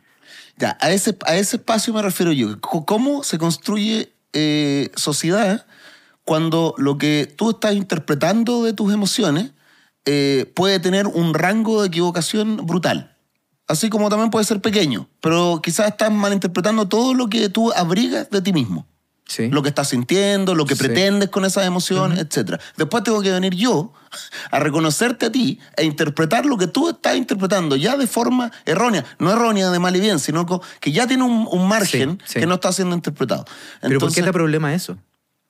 Ya, 0.58 0.78
a 0.80 0.92
ese, 0.92 1.18
a 1.26 1.36
ese 1.36 1.58
espacio 1.58 1.94
me 1.94 2.02
refiero 2.02 2.32
yo. 2.32 2.62
¿Cómo 2.62 3.24
se 3.24 3.40
construye 3.40 4.14
eh, 4.34 4.92
sociedad 4.96 5.66
cuando 6.24 6.76
lo 6.78 7.00
que 7.00 7.34
tú 7.36 7.50
estás 7.50 7.74
interpretando 7.74 8.64
de 8.64 8.74
tus 8.74 8.94
emociones 8.94 9.52
eh, 10.06 10.52
puede 10.56 10.80
tener 10.80 11.08
un 11.08 11.34
rango 11.34 11.82
de 11.82 11.88
equivocación 11.88 12.58
brutal? 12.68 13.18
Así 13.68 13.90
como 13.90 14.10
también 14.10 14.30
puede 14.30 14.46
ser 14.46 14.62
pequeño, 14.62 15.10
pero 15.22 15.60
quizás 15.64 15.88
estás 15.88 16.12
malinterpretando 16.12 16.88
todo 16.88 17.16
lo 17.16 17.30
que 17.30 17.50
tú 17.50 17.72
abrigas 17.74 18.30
de 18.30 18.42
ti 18.44 18.54
mismo. 18.54 18.86
Sí. 19.26 19.48
Lo 19.50 19.64
que 19.64 19.70
estás 19.70 19.88
sintiendo, 19.90 20.54
lo 20.54 20.66
que 20.66 20.76
Sí. 20.76 20.84
pretendes 20.84 21.30
con 21.30 21.46
esas 21.46 21.66
emociones, 21.66 22.20
etc. 22.20 22.60
Después 22.78 23.04
tengo 23.04 23.22
que 23.22 23.32
venir 23.32 23.56
yo 23.56 23.94
a 24.52 24.60
reconocerte 24.60 25.28
a 25.28 25.32
ti 25.32 25.60
e 25.78 25.86
interpretar 25.86 26.46
lo 26.46 26.58
que 26.58 26.68
tú 26.68 26.90
estás 26.90 27.16
interpretando 27.16 27.76
ya 27.78 27.96
de 27.98 28.06
forma 28.06 28.52
errónea. 28.66 29.06
No 29.20 29.32
errónea 29.32 29.72
de 29.72 29.80
mal 29.80 29.96
y 29.96 30.02
bien, 30.02 30.20
sino 30.20 30.46
que 30.82 30.92
ya 30.92 31.08
tiene 31.08 31.24
un, 31.24 31.48
un 31.50 31.68
margen 31.68 32.22
Sí, 32.26 32.40
que 32.42 32.46
no 32.46 32.56
está 32.56 32.72
siendo 32.74 32.96
interpretado. 32.96 33.46
Pero 33.82 34.00
¿por 34.00 34.14
qué 34.14 34.22
te 34.24 34.34
problema 34.34 34.74
eso? 34.74 34.98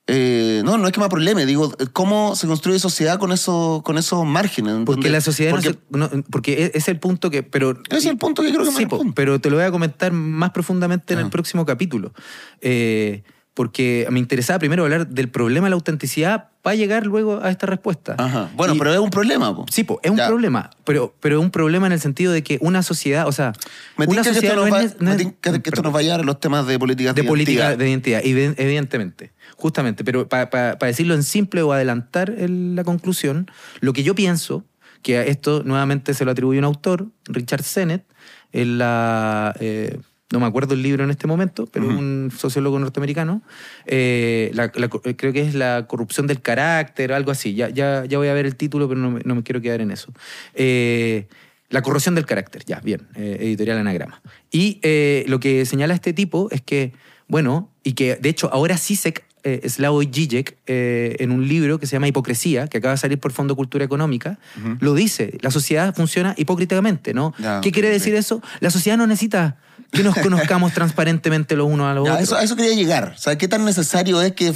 eh, 0.06 0.60
no, 0.66 0.76
no 0.76 0.86
es 0.86 0.92
que 0.92 1.00
me 1.00 1.08
probleme. 1.08 1.46
Digo, 1.46 1.74
¿cómo 1.94 2.36
se 2.36 2.46
construye 2.46 2.78
sociedad 2.78 3.18
con, 3.18 3.32
eso, 3.32 3.80
con 3.84 3.96
esos 3.96 4.24
márgenes? 4.26 4.76
Porque 4.84 5.08
la 5.10 5.20
sociedad 5.22 5.52
no 5.52 5.56
porque 5.56 5.70
se- 5.70 5.78
no- 5.98 6.10
porque 6.30 6.64
es, 6.66 6.70
es 6.74 6.88
el 6.88 6.98
punto 7.00 7.30
que... 7.30 7.42
Pero, 7.42 7.78
es 7.90 8.04
el 8.04 8.18
punto 8.18 8.42
que 8.42 8.50
creo 8.52 8.64
que 8.64 8.70
me 8.70 8.76
Sí, 8.76 8.84
po, 8.86 8.96
responde. 8.96 9.14
pero 9.16 9.40
te 9.40 9.48
lo 9.50 9.56
voy 9.56 9.64
a 9.64 9.70
comentar 9.70 10.12
más 10.12 10.50
profundamente 10.50 11.14
en 11.14 11.20
el 11.20 11.24
Ajá. 11.26 11.30
próximo 11.32 11.64
capítulo. 11.64 12.12
Eh, 12.60 13.22
porque 13.54 14.06
me 14.10 14.18
interesaba 14.18 14.58
primero 14.58 14.82
hablar 14.82 15.06
del 15.08 15.28
problema 15.28 15.66
de 15.66 15.70
la 15.70 15.74
autenticidad 15.76 16.48
para 16.60 16.74
llegar 16.76 17.06
luego 17.06 17.40
a 17.42 17.50
esta 17.50 17.66
respuesta. 17.66 18.16
Ajá. 18.18 18.50
Bueno, 18.56 18.74
Y- 18.74 18.78
pero 18.78 18.92
es 18.92 18.98
un 18.98 19.10
problema. 19.10 19.54
po. 19.54 19.64
Sí, 19.70 19.84
po, 19.84 20.00
es 20.02 20.10
un 20.10 20.16
Ya. 20.16 20.26
problema, 20.26 20.70
pero, 20.84 21.14
pero 21.20 21.38
es 21.38 21.42
un 21.44 21.50
problema 21.50 21.86
en 21.86 21.92
el 21.92 22.00
sentido 22.00 22.32
de 22.32 22.42
que 22.42 22.58
una 22.62 22.82
sociedad, 22.82 23.28
o 23.28 23.32
sea, 23.32 23.52
Me 23.96 24.06
una 24.06 24.22
tinca 24.22 24.22
que 24.22 24.34
sociedad 24.34 24.54
esto 24.56 24.66
no 24.66 24.72
va, 24.72 24.82
es... 24.82 25.00
no 25.00 25.10
me 25.14 25.16
es- 25.22 25.32
que 25.62 25.68
esto 25.70 25.82
nos 25.82 25.94
va 25.94 26.00
a 26.00 26.02
llevar 26.02 26.20
a 26.20 26.24
los 26.24 26.40
temas 26.40 26.66
de 26.66 26.78
políticas 26.78 27.14
de, 27.14 27.22
de 27.22 27.28
política 27.28 27.74
identidad. 27.74 27.78
de 27.78 27.88
identidad, 27.90 28.22
evi- 28.22 28.54
evidentemente, 28.58 29.32
justamente, 29.56 30.02
pero 30.04 30.28
para 30.28 30.74
decirlo 30.80 31.14
en 31.14 31.22
simple 31.22 31.62
o 31.62 31.72
adelantar 31.72 32.30
el- 32.30 32.74
la 32.74 32.82
conclusión, 32.82 33.48
lo 33.80 33.92
que 33.92 34.02
yo 34.02 34.14
pienso, 34.14 34.64
que 35.02 35.18
a 35.18 35.22
esto 35.24 35.62
nuevamente 35.64 36.14
se 36.14 36.24
lo 36.24 36.30
atribuye 36.32 36.58
un 36.58 36.64
autor, 36.64 37.06
Richard 37.26 37.62
Sennett, 37.62 38.04
en 38.52 38.78
la... 38.78 39.54
eh, 39.60 39.98
no 40.34 40.40
me 40.40 40.46
acuerdo 40.46 40.74
el 40.74 40.82
libro 40.82 41.02
en 41.04 41.10
este 41.10 41.26
momento, 41.26 41.66
pero 41.72 41.86
un 41.96 42.30
sociólogo 42.36 42.78
norteamericano, 42.78 43.40
eh, 43.86 44.50
la- 44.52 44.70
la- 44.74 44.88
creo 44.88 45.32
que 45.32 45.40
es 45.40 45.54
la 45.54 45.86
corrupción 45.86 46.26
del 46.26 46.42
carácter, 46.42 47.12
algo 47.12 47.30
así, 47.30 47.54
ya, 47.54 47.68
ya, 47.70 48.04
ya 48.04 48.18
voy 48.18 48.28
a 48.28 48.34
ver 48.34 48.44
el 48.44 48.56
título, 48.56 48.88
pero 48.88 49.00
no 49.00 49.10
me, 49.12 49.20
no 49.24 49.34
me 49.34 49.42
quiero 49.42 49.60
quedar 49.62 49.80
en 49.80 49.90
eso. 49.90 50.12
Eh, 50.54 51.26
la 51.70 51.82
corrosión 51.82 52.14
del 52.14 52.26
carácter, 52.26 52.64
ya, 52.64 52.80
bien, 52.80 53.08
eh, 53.14 53.38
editorial 53.40 53.78
anagrama. 53.78 54.20
Y 54.50 54.80
lo 55.28 55.40
que 55.40 55.64
señala 55.66 55.94
este 55.94 56.12
tipo 56.12 56.48
es 56.50 56.60
que, 56.60 56.92
bueno, 57.28 57.70
y 57.82 57.92
que 57.92 58.16
de 58.16 58.28
hecho 58.28 58.52
ahora 58.52 58.76
Sisek, 58.76 59.24
eh, 59.46 59.68
Slavoj 59.68 60.04
Žižek, 60.10 60.56
eh, 60.66 61.16
en 61.18 61.30
un 61.30 61.46
libro 61.48 61.78
que 61.78 61.86
se 61.86 61.92
llama 61.96 62.08
Hipocresía, 62.08 62.66
que 62.66 62.78
acaba 62.78 62.92
de 62.92 62.98
salir 62.98 63.18
por 63.18 63.30
Fondo 63.32 63.54
Cultura 63.56 63.84
Económica, 63.84 64.38
lo 64.80 64.94
dice, 64.94 65.36
la 65.42 65.50
sociedad 65.50 65.94
funciona 65.94 66.34
hipócritamente, 66.38 67.12
¿no? 67.12 67.34
¿Qué 67.60 67.70
quiere 67.70 67.90
decir 67.90 68.14
eso? 68.14 68.40
La 68.60 68.70
sociedad 68.70 68.96
no 68.96 69.06
necesita 69.06 69.58
que 69.94 70.02
nos 70.02 70.14
conozcamos 70.16 70.72
transparentemente 70.74 71.56
los 71.56 71.66
unos 71.66 71.86
a 71.86 71.94
los 71.94 72.04
Ya, 72.06 72.12
otros. 72.14 72.28
eso, 72.28 72.36
a 72.36 72.42
eso 72.42 72.56
quería 72.56 72.74
llegar. 72.74 73.14
O 73.16 73.18
sea, 73.18 73.38
¿qué 73.38 73.48
tan 73.48 73.64
necesario 73.64 74.20
es 74.20 74.32
que, 74.32 74.52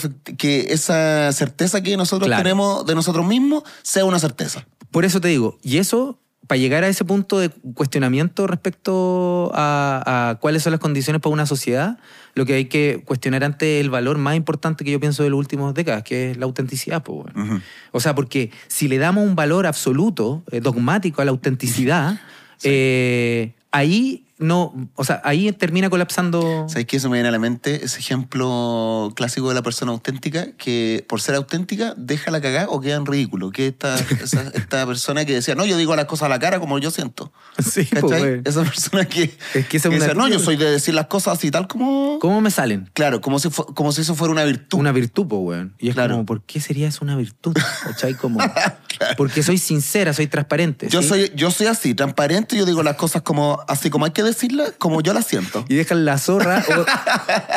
esa 0.71 1.33
certeza 1.33 1.83
que 1.83 1.97
nosotros 1.97 2.27
Claro. 2.29 2.43
tenemos 2.43 2.85
de 2.87 2.95
nosotros 2.95 3.27
mismos 3.27 3.63
sea 3.83 4.05
una 4.05 4.19
certeza? 4.19 4.67
Por 4.91 5.05
eso 5.05 5.21
te 5.21 5.29
digo, 5.29 5.59
y 5.63 5.79
eso, 5.79 6.19
para 6.47 6.59
llegar 6.59 6.83
a 6.85 6.89
ese 6.89 7.05
punto 7.05 7.39
de 7.39 7.51
cuestionamiento 7.75 8.47
respecto 8.47 9.51
a, 9.55 10.31
a 10.31 10.35
cuáles 10.37 10.63
son 10.63 10.73
las 10.73 10.81
condiciones 10.81 11.21
para 11.21 11.33
una 11.33 11.45
sociedad, 11.47 11.99
lo 12.35 12.47
que 12.47 12.55
hay 12.55 12.65
que 12.67 13.03
cuestionar 13.05 13.45
ante 13.45 13.81
el 13.81 13.91
valor 13.91 14.17
más 14.17 14.35
importante 14.37 14.85
que 14.85 14.91
yo 14.93 15.01
pienso 15.01 15.23
de 15.25 15.31
las 15.31 15.39
últimas 15.39 15.75
décadas, 15.75 16.05
que 16.05 16.31
es 16.31 16.37
la 16.39 16.47
autenticidad. 16.47 17.03
pues, 17.03 17.35
bueno. 17.35 17.61
O 17.93 18.01
sea, 18.01 18.15
porque 18.15 18.51
si 18.69 18.89
le 18.89 18.97
damos 18.99 19.27
un 19.27 19.35
valor 19.35 19.67
absoluto, 19.67 20.43
eh, 20.51 20.61
dogmático 20.61 21.21
a 21.21 21.25
la 21.25 21.33
autenticidad, 21.33 22.19
eh, 22.63 23.55
ahí 23.73 24.25
no, 24.39 24.73
o 24.95 25.05
sea, 25.05 25.21
ahí 25.25 25.51
termina 25.53 25.91
colapsando. 25.91 26.67
¿Sabes 26.69 26.87
qué? 26.87 26.97
Eso 26.99 27.09
me 27.11 27.17
viene 27.17 27.29
a 27.29 27.33
la 27.33 27.39
mente 27.39 27.85
ese 27.85 27.99
ejemplo 27.99 29.13
clásico 29.17 29.49
de 29.49 29.55
la 29.55 29.63
persona 29.63 29.93
auténtica 29.93 30.53
que 30.57 31.05
por 31.09 31.21
ser 31.21 31.35
auténtica 31.35 31.95
deja 31.97 32.31
la 32.31 32.41
cagada 32.41 32.69
o 32.69 32.81
queda 32.81 32.97
en 32.97 33.07
ridículo. 33.07 33.51
Que 33.51 33.69
esta, 33.69 33.97
esa- 34.23 34.51
esta 34.55 34.87
persona 34.87 35.25
que 35.25 35.35
decía, 35.35 35.55
no, 35.55 35.67
yo 35.67 35.77
digo 35.77 35.95
las 35.97 36.05
cosas 36.07 36.27
a 36.27 36.29
la 36.29 36.39
cara 36.39 36.61
como 36.61 36.79
yo 36.79 36.91
siento. 36.91 37.33
Sí, 37.59 37.89
pues. 38.01 38.41
Esa 38.45 38.63
persona 38.63 39.05
que, 39.07 39.37
Es 39.55 39.67
que 39.67 39.77
esa 39.79 39.89
que 39.91 39.99
decía, 39.99 40.15
no, 40.15 40.29
yo 40.29 40.39
soy 40.39 40.57
de 40.57 40.71
decir 40.71 40.95
las 40.95 41.07
cosas 41.07 41.39
así 41.39 41.51
tal 41.51 41.67
como... 41.69 42.19
¿Cómo 42.21 42.41
me 42.41 42.51
salen? 42.51 42.91
Claro, 42.95 43.21
como 43.21 43.39
si, 43.39 43.49
como 43.51 43.93
si 43.93 44.03
eso 44.03 44.15
fuera 44.15 44.33
una 44.33 44.45
virtud. 44.45 44.79
Una 44.79 44.93
virtud, 44.93 45.27
pues, 45.27 45.41
weón. 45.43 45.75
Y 45.79 45.89
es 45.89 45.95
Claro. 45.95 46.15
como, 46.15 46.27
¿por 46.27 46.43
qué 46.43 46.61
sería 46.61 46.89
eso 46.89 47.01
una 47.03 47.17
virtud? 47.17 47.57
¿Cachai? 47.85 48.15
Como, 48.15 48.39
Porque 49.17 49.43
soy 49.43 49.59
sincera, 49.59 50.13
soy 50.13 50.27
transparente. 50.27 50.89
Yo 50.89 51.03
¿sí? 51.03 51.09
soy, 51.09 51.33
yo 51.35 51.51
soy 51.51 51.67
así, 51.67 51.95
transparente, 51.95 52.57
yo 52.57 52.65
digo 52.65 52.83
las 52.83 52.97
cosas 52.97 53.23
como 53.23 53.61
así 53.69 53.91
como 53.91 54.05
hay 54.05 54.11
que 54.13 54.23
decirlas, 54.29 54.73
como 54.79 55.01
yo 55.01 55.13
las 55.13 55.27
siento. 55.27 55.65
Y 55.69 55.75
dejan 55.75 56.05
la 56.05 56.19
zorra 56.19 56.65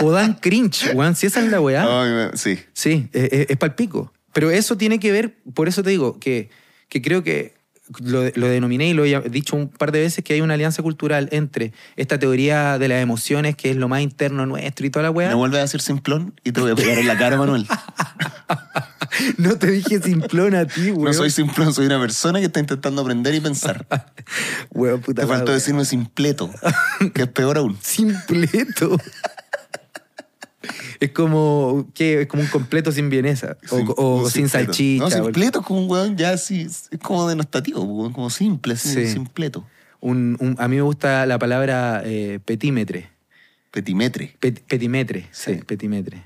o, 0.02 0.06
o 0.08 0.12
dan 0.12 0.34
cringe, 0.34 0.94
weón. 0.94 1.16
Si 1.16 1.28
esa 1.28 1.40
es 1.42 1.50
la 1.52 1.62
weá. 1.62 1.84
Ay, 2.04 2.10
me- 2.12 2.38
sí. 2.38 2.60
Sí, 2.74 3.08
es, 3.14 3.30
es, 3.32 3.46
es 3.50 3.58
palpico. 3.58 4.12
Pero 4.34 4.50
eso 4.52 4.78
tiene 4.78 5.00
que 5.00 5.12
ver, 5.12 5.36
por 5.54 5.68
eso 5.68 5.84
te 5.84 5.90
digo, 5.90 6.20
que, 6.20 6.50
que 6.90 7.02
creo 7.02 7.24
que 7.24 7.54
lo, 8.00 8.24
lo 8.34 8.48
denominé 8.48 8.90
y 8.90 8.94
lo 8.94 9.06
he 9.06 9.30
dicho 9.30 9.56
un 9.56 9.70
par 9.70 9.92
de 9.92 10.00
veces, 10.02 10.24
que 10.24 10.34
hay 10.34 10.42
una 10.42 10.54
alianza 10.56 10.82
cultural 10.84 11.30
entre 11.32 11.74
esta 11.96 12.20
teoría 12.20 12.78
de 12.78 12.88
las 12.88 13.02
emociones, 13.02 13.56
que 13.56 13.72
es 13.72 13.78
lo 13.78 13.88
más 13.88 14.02
interno 14.02 14.46
nuestro 14.46 14.86
y 14.86 14.90
toda 14.90 15.04
la 15.04 15.12
Me 15.12 15.18
weá. 15.18 15.36
vuelves 15.36 15.60
a 15.60 15.62
decir 15.64 15.82
simplón 15.82 16.34
y 16.44 16.52
te 16.52 16.62
voy 16.62 16.72
a 16.72 16.76
pegar 16.76 16.98
en 16.98 17.08
la 17.08 17.18
cara, 17.18 17.38
Manuel. 17.38 17.68
No 19.38 19.58
te 19.58 19.68
dije 19.70 20.02
simplón 20.02 20.56
a 20.56 20.66
ti, 20.66 20.92
weón. 20.92 21.04
No 21.04 21.14
soy 21.14 21.30
simplón, 21.30 21.74
soy 21.74 21.86
una 21.86 22.00
persona 22.00 22.40
que 22.40 22.46
está 22.46 22.60
intentando 22.60 23.02
aprender 23.02 23.36
y 23.36 23.42
pensar. 23.42 23.86
Weón, 24.72 25.02
puta 25.02 25.24
Te 25.24 25.28
faltó 25.28 25.52
decirme 25.52 25.84
simpleto, 25.84 26.50
que 27.14 27.24
es 27.24 27.28
peor 27.28 27.58
aún. 27.58 27.78
Simpleto. 27.82 28.98
Es 31.00 31.12
como, 31.12 31.88
¿qué? 31.94 32.22
Es 32.22 32.28
como 32.28 32.44
un 32.44 32.50
completo 32.50 32.92
sin 32.92 33.10
vienesa. 33.10 33.58
O, 33.98 34.30
sin 34.30 34.50
salchicha. 34.50 35.04
No, 35.04 35.10
simpleto 35.12 35.60
es 35.62 35.66
como 35.66 35.82
un 35.82 35.90
weón 35.90 36.18
ya 36.18 36.32
así, 36.32 36.62
es 36.62 36.90
como 37.02 37.28
denostativo, 37.28 37.82
weón, 37.84 38.14
como 38.14 38.30
simple, 38.30 38.74
así, 38.74 38.90
Sí. 38.94 39.08
simpleto. 39.14 39.66
un- 40.04 40.36
un- 40.40 40.56
a 40.58 40.68
mí 40.68 40.78
me 40.78 40.82
gusta 40.82 41.28
la 41.28 41.38
palabra 41.38 42.02
eh, 42.04 42.40
petímetre. 42.44 43.10
Petimetre, 43.70 44.36
Pet- 44.40 44.60
petimetre, 44.68 45.28
sí, 45.32 45.54
Sí. 45.54 45.60
petimetre. 45.66 46.24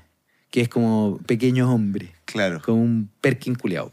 Que 0.50 0.62
es 0.62 0.68
como 0.70 1.18
pequeño 1.26 1.70
hombre. 1.72 2.12
claro. 2.24 2.60
Como 2.64 2.80
un 2.82 3.10
perkin 3.20 3.54
culiao. 3.54 3.92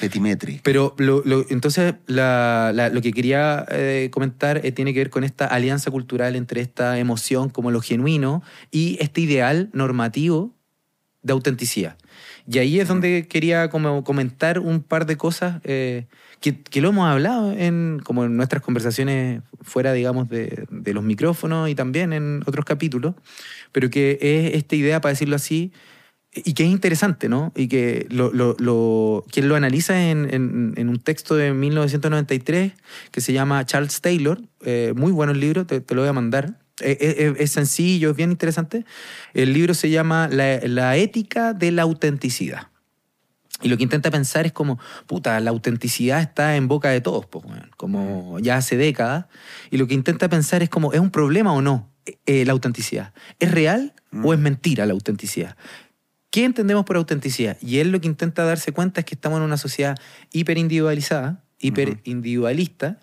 Petimetre. 0.00 0.60
Pero 0.62 0.94
lo, 0.98 1.22
lo- 1.24 1.44
entonces 1.50 1.94
la- 2.06 2.72
la- 2.74 2.88
lo 2.88 3.00
que 3.02 3.12
quería 3.12 3.64
eh, 3.70 4.08
comentar 4.12 4.60
eh, 4.64 4.72
tiene 4.72 4.92
que 4.92 5.00
ver 5.00 5.10
con 5.10 5.24
esta 5.24 5.46
alianza 5.46 5.90
cultural 5.90 6.36
entre 6.36 6.60
esta 6.60 6.98
emoción 6.98 7.50
como 7.50 7.70
lo 7.70 7.80
genuino 7.80 8.42
y 8.70 8.96
este 9.00 9.20
ideal 9.20 9.70
normativo 9.72 10.54
de 11.22 11.32
autenticidad. 11.32 11.96
Y 12.46 12.58
ahí 12.58 12.78
es 12.78 12.86
donde 12.88 13.26
quería 13.28 13.70
como 13.70 14.04
comentar 14.04 14.58
un 14.58 14.82
par 14.82 15.06
de 15.06 15.16
cosas 15.16 15.60
eh, 15.64 16.06
que, 16.40 16.60
que 16.60 16.82
lo 16.82 16.90
hemos 16.90 17.08
hablado 17.08 17.52
en, 17.52 18.00
como 18.04 18.24
en 18.24 18.36
nuestras 18.36 18.62
conversaciones 18.62 19.40
fuera, 19.62 19.94
digamos, 19.94 20.28
de, 20.28 20.66
de 20.70 20.92
los 20.92 21.02
micrófonos 21.02 21.70
y 21.70 21.74
también 21.74 22.12
en 22.12 22.42
otros 22.44 22.66
capítulos, 22.66 23.14
pero 23.72 23.88
que 23.88 24.18
es 24.20 24.54
esta 24.54 24.76
idea, 24.76 25.00
para 25.00 25.12
decirlo 25.14 25.36
así, 25.36 25.72
y 26.34 26.54
que 26.54 26.64
es 26.64 26.70
interesante, 26.70 27.28
¿no? 27.28 27.52
Y 27.54 27.68
que 27.68 28.06
lo, 28.10 28.32
lo, 28.32 28.56
lo- 28.58 29.24
quien 29.30 29.48
lo 29.48 29.56
analiza 29.56 30.10
en, 30.10 30.32
en- 30.34 30.74
en 30.76 30.88
un 30.88 30.98
texto 30.98 31.36
de 31.36 31.52
1993 31.52 32.72
que 33.10 33.20
se 33.20 33.32
llama 33.32 33.64
Charles 33.66 34.00
Taylor, 34.00 34.40
eh, 34.64 34.92
muy 34.96 35.12
bueno 35.12 35.32
el 35.32 35.40
libro, 35.40 35.66
te, 35.66 35.80
te 35.80 35.94
lo 35.94 36.02
voy 36.02 36.08
a 36.08 36.12
mandar. 36.12 36.58
Eh, 36.80 36.98
eh, 37.00 37.14
eh, 37.18 37.34
es 37.38 37.52
sencillo, 37.52 38.10
es 38.10 38.16
bien 38.16 38.32
interesante. 38.32 38.84
El 39.32 39.52
libro 39.52 39.74
se 39.74 39.90
llama 39.90 40.28
La, 40.28 40.58
la 40.66 40.96
ética 40.96 41.52
de 41.52 41.70
la 41.70 41.82
autenticidad. 41.82 42.68
Y 43.62 43.68
lo 43.68 43.76
que 43.76 43.84
intenta 43.84 44.10
pensar 44.10 44.44
es 44.46 44.52
como, 44.52 44.80
puta, 45.06 45.38
la 45.38 45.50
autenticidad 45.50 46.20
está 46.20 46.56
en 46.56 46.66
boca 46.66 46.88
de 46.90 47.00
todos, 47.00 47.26
pues, 47.26 47.44
como 47.76 48.38
ya 48.40 48.56
hace 48.56 48.76
décadas. 48.76 49.26
Y 49.70 49.76
lo 49.76 49.86
que 49.86 49.94
intenta 49.94 50.28
pensar 50.28 50.62
es 50.64 50.68
como, 50.68 50.92
¿es 50.92 50.98
un 51.00 51.10
problema 51.10 51.52
o 51.52 51.62
no 51.62 51.88
eh, 52.26 52.44
la 52.44 52.52
autenticidad? 52.52 53.14
¿Es 53.38 53.52
real 53.52 53.94
o 54.24 54.34
es 54.34 54.40
mentira 54.40 54.84
la 54.86 54.92
autenticidad? 54.92 55.56
¿Qué 56.34 56.44
entendemos 56.44 56.84
por 56.84 56.96
autenticidad? 56.96 57.56
Y 57.60 57.78
él 57.78 57.92
lo 57.92 58.00
que 58.00 58.08
intenta 58.08 58.42
darse 58.42 58.72
cuenta 58.72 59.02
es 59.02 59.06
que 59.06 59.14
estamos 59.14 59.36
en 59.36 59.44
una 59.44 59.56
sociedad 59.56 59.96
hiperindividualizada, 60.32 61.44
hiperindividualista, 61.60 62.98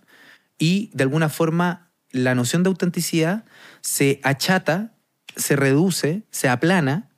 y 0.60 0.90
de 0.94 1.04
alguna 1.04 1.30
forma 1.30 1.90
la 2.10 2.36
noción 2.36 2.62
de 2.62 2.68
autenticidad 2.68 3.46
se 3.80 4.20
achata, 4.24 4.98
se 5.34 5.56
reduce, 5.56 6.24
se 6.30 6.50
aplana 6.50 7.10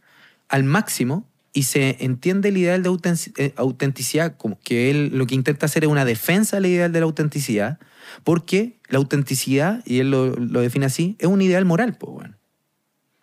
al 0.49 0.63
máximo 0.63 1.27
y 1.51 1.63
se 1.63 1.97
entiende 1.99 2.49
el 2.49 2.57
ideal 2.57 2.83
de 2.83 2.91
eh, 3.37 3.53
autenticidad 3.55 4.37
como 4.37 4.59
que 4.59 4.91
él 4.91 5.17
lo 5.17 5.25
que 5.25 5.33
intenta 5.33 5.65
hacer 5.65 5.83
es 5.83 5.89
una 5.89 6.05
defensa 6.05 6.57
del 6.57 6.67
ideal 6.67 6.91
de 6.91 6.99
la 6.99 7.05
autenticidad, 7.07 7.79
porque 8.23 8.77
la 8.87 8.99
autenticidad, 8.99 9.81
y 9.83 9.97
él 9.97 10.11
lo, 10.11 10.35
lo 10.35 10.61
define 10.61 10.85
así, 10.85 11.15
es 11.17 11.27
un 11.27 11.41
ideal 11.41 11.65
moral, 11.65 11.97
pues 11.97 12.13
bueno. 12.13 12.35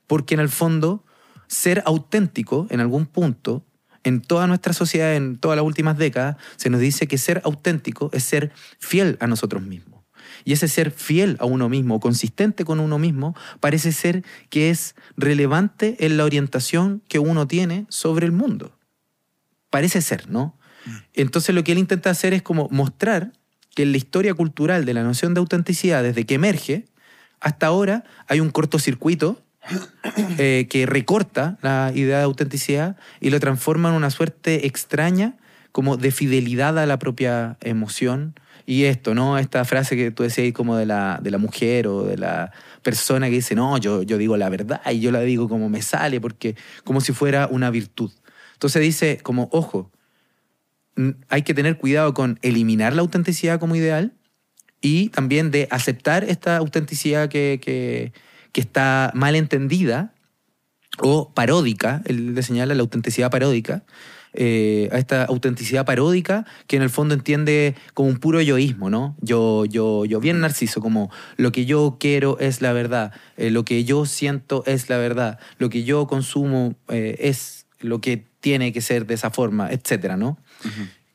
Porque 0.08 0.34
en 0.34 0.40
el 0.40 0.48
fondo, 0.48 1.04
ser 1.50 1.82
auténtico 1.84 2.68
en 2.70 2.78
algún 2.78 3.06
punto, 3.06 3.66
en 4.04 4.22
toda 4.22 4.46
nuestra 4.46 4.72
sociedad, 4.72 5.16
en 5.16 5.36
todas 5.36 5.56
las 5.56 5.66
últimas 5.66 5.98
décadas, 5.98 6.36
se 6.56 6.70
nos 6.70 6.80
dice 6.80 7.08
que 7.08 7.18
ser 7.18 7.42
auténtico 7.44 8.08
es 8.12 8.22
ser 8.22 8.52
fiel 8.78 9.18
a 9.20 9.26
nosotros 9.26 9.60
mismos. 9.62 10.00
Y 10.44 10.52
ese 10.52 10.68
ser 10.68 10.92
fiel 10.92 11.36
a 11.40 11.44
uno 11.44 11.68
mismo, 11.68 11.98
consistente 11.98 12.64
con 12.64 12.78
uno 12.78 12.98
mismo, 12.98 13.36
parece 13.58 13.90
ser 13.90 14.24
que 14.48 14.70
es 14.70 14.94
relevante 15.16 15.96
en 16.06 16.16
la 16.16 16.24
orientación 16.24 17.02
que 17.08 17.18
uno 17.18 17.48
tiene 17.48 17.84
sobre 17.88 18.26
el 18.26 18.32
mundo. 18.32 18.78
Parece 19.70 20.00
ser, 20.02 20.30
¿no? 20.30 20.56
Entonces 21.12 21.54
lo 21.54 21.64
que 21.64 21.72
él 21.72 21.78
intenta 21.78 22.10
hacer 22.10 22.32
es 22.32 22.42
como 22.42 22.68
mostrar 22.70 23.32
que 23.74 23.82
en 23.82 23.90
la 23.90 23.98
historia 23.98 24.34
cultural 24.34 24.84
de 24.84 24.94
la 24.94 25.02
noción 25.02 25.34
de 25.34 25.40
autenticidad, 25.40 26.04
desde 26.04 26.24
que 26.24 26.34
emerge, 26.34 26.86
hasta 27.40 27.66
ahora 27.66 28.04
hay 28.28 28.38
un 28.38 28.50
cortocircuito 28.50 29.42
eh, 30.38 30.66
que 30.70 30.86
recorta 30.86 31.58
la 31.62 31.92
idea 31.94 32.18
de 32.18 32.24
autenticidad 32.24 32.96
y 33.20 33.30
lo 33.30 33.40
transforma 33.40 33.90
en 33.90 33.94
una 33.94 34.10
suerte 34.10 34.66
extraña 34.66 35.36
como 35.72 35.96
de 35.96 36.10
fidelidad 36.10 36.78
a 36.78 36.86
la 36.86 36.98
propia 36.98 37.56
emoción 37.60 38.34
y 38.66 38.84
esto, 38.84 39.14
¿no? 39.14 39.38
Esta 39.38 39.64
frase 39.64 39.96
que 39.96 40.10
tú 40.10 40.22
decías 40.22 40.52
como 40.52 40.76
de 40.76 40.86
la, 40.86 41.18
de 41.22 41.30
la 41.30 41.38
mujer 41.38 41.86
o 41.88 42.04
de 42.04 42.16
la 42.16 42.52
persona 42.82 43.28
que 43.28 43.36
dice, 43.36 43.54
no, 43.54 43.78
yo, 43.78 44.02
yo 44.02 44.18
digo 44.18 44.36
la 44.36 44.48
verdad 44.48 44.80
y 44.90 45.00
yo 45.00 45.10
la 45.10 45.20
digo 45.20 45.48
como 45.48 45.68
me 45.68 45.82
sale, 45.82 46.20
porque 46.20 46.56
como 46.84 47.00
si 47.00 47.12
fuera 47.12 47.48
una 47.50 47.70
virtud. 47.70 48.12
Entonces 48.54 48.82
dice 48.82 49.18
como, 49.22 49.48
ojo, 49.52 49.90
hay 51.28 51.42
que 51.42 51.54
tener 51.54 51.78
cuidado 51.78 52.14
con 52.14 52.38
eliminar 52.42 52.94
la 52.94 53.02
autenticidad 53.02 53.58
como 53.58 53.74
ideal 53.74 54.12
y 54.80 55.08
también 55.08 55.50
de 55.50 55.66
aceptar 55.70 56.24
esta 56.24 56.56
autenticidad 56.56 57.28
que, 57.28 57.58
que, 57.62 58.12
que 58.52 58.60
está 58.60 59.10
mal 59.14 59.34
entendida 59.36 60.14
o 60.98 61.32
paródica, 61.32 62.02
él 62.06 62.34
le 62.34 62.42
señala 62.42 62.74
la 62.74 62.82
autenticidad 62.82 63.30
paródica, 63.30 63.84
eh, 64.32 64.88
a 64.92 64.98
esta 64.98 65.24
autenticidad 65.24 65.84
paródica 65.84 66.46
que 66.68 66.76
en 66.76 66.82
el 66.82 66.90
fondo 66.90 67.14
entiende 67.14 67.74
como 67.94 68.08
un 68.08 68.18
puro 68.18 68.40
yoísmo, 68.40 68.88
¿no? 68.88 69.16
Yo, 69.20 69.64
yo, 69.64 70.04
yo 70.04 70.20
bien 70.20 70.38
narciso, 70.38 70.80
como 70.80 71.10
lo 71.36 71.50
que 71.50 71.66
yo 71.66 71.96
quiero 71.98 72.38
es 72.38 72.62
la 72.62 72.72
verdad, 72.72 73.12
eh, 73.36 73.50
lo 73.50 73.64
que 73.64 73.82
yo 73.84 74.06
siento 74.06 74.62
es 74.66 74.88
la 74.88 74.98
verdad, 74.98 75.40
lo 75.58 75.68
que 75.68 75.82
yo 75.82 76.06
consumo 76.06 76.76
eh, 76.88 77.16
es 77.18 77.66
lo 77.80 78.00
que 78.00 78.24
tiene 78.38 78.72
que 78.72 78.80
ser 78.80 79.04
de 79.04 79.14
esa 79.14 79.30
forma, 79.30 79.68
etcétera, 79.70 80.16
¿no? 80.16 80.38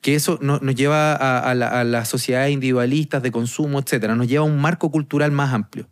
Que 0.01 0.15
eso 0.15 0.37
nos 0.41 0.75
lleva 0.75 1.15
a, 1.15 1.51
a, 1.51 1.83
las 1.83 2.09
sociedades 2.09 2.51
individualistas 2.51 3.23
de 3.23 3.31
consumo, 3.31 3.79
etcétera, 3.79 4.15
nos 4.15 4.27
lleva 4.27 4.43
a 4.43 4.47
un 4.47 4.59
marco 4.59 4.91
cultural 4.91 5.31
más 5.31 5.53
amplio. 5.53 5.87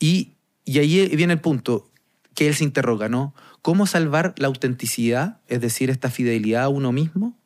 Y, 0.00 0.32
y 0.68 0.78
ahí 0.78 1.16
viene 1.16 1.34
el 1.34 1.40
punto 1.40 1.90
que 2.34 2.48
él 2.48 2.54
se 2.54 2.64
interroga, 2.64 3.08
¿no? 3.08 3.34
cómo 3.62 3.86
salvar 3.86 4.34
la 4.38 4.46
autenticidad, 4.46 5.40
es 5.46 5.60
decir, 5.60 5.90
esta 5.90 6.10
fidelidad 6.10 6.64
a 6.64 6.68
uno 6.68 6.92
mismo, 6.92 7.36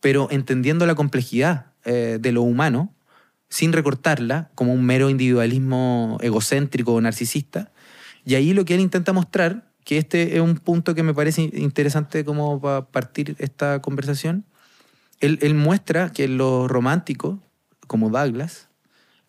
pero 0.00 0.28
entendiendo 0.30 0.86
la 0.86 0.94
complejidad 0.94 1.72
eh, 1.84 2.18
de 2.20 2.32
lo 2.32 2.42
humano, 2.42 2.94
sin 3.48 3.72
recortarla 3.72 4.50
como 4.54 4.72
un 4.72 4.84
mero 4.84 5.10
individualismo 5.10 6.18
egocéntrico 6.20 6.94
o 6.94 7.00
narcisista. 7.00 7.72
Y 8.24 8.34
ahí 8.34 8.52
lo 8.52 8.64
que 8.64 8.74
él 8.74 8.80
intenta 8.80 9.12
mostrar, 9.12 9.72
que 9.84 9.96
este 9.96 10.36
es 10.36 10.40
un 10.40 10.56
punto 10.56 10.94
que 10.94 11.02
me 11.02 11.14
parece 11.14 11.50
interesante 11.54 12.24
como 12.24 12.60
para 12.60 12.86
partir 12.86 13.34
esta 13.38 13.80
conversación, 13.80 14.44
él, 15.20 15.54
muestra 15.54 16.12
que 16.12 16.28
los 16.28 16.70
románticos, 16.70 17.38
como 17.88 18.10
Douglas, 18.10 18.68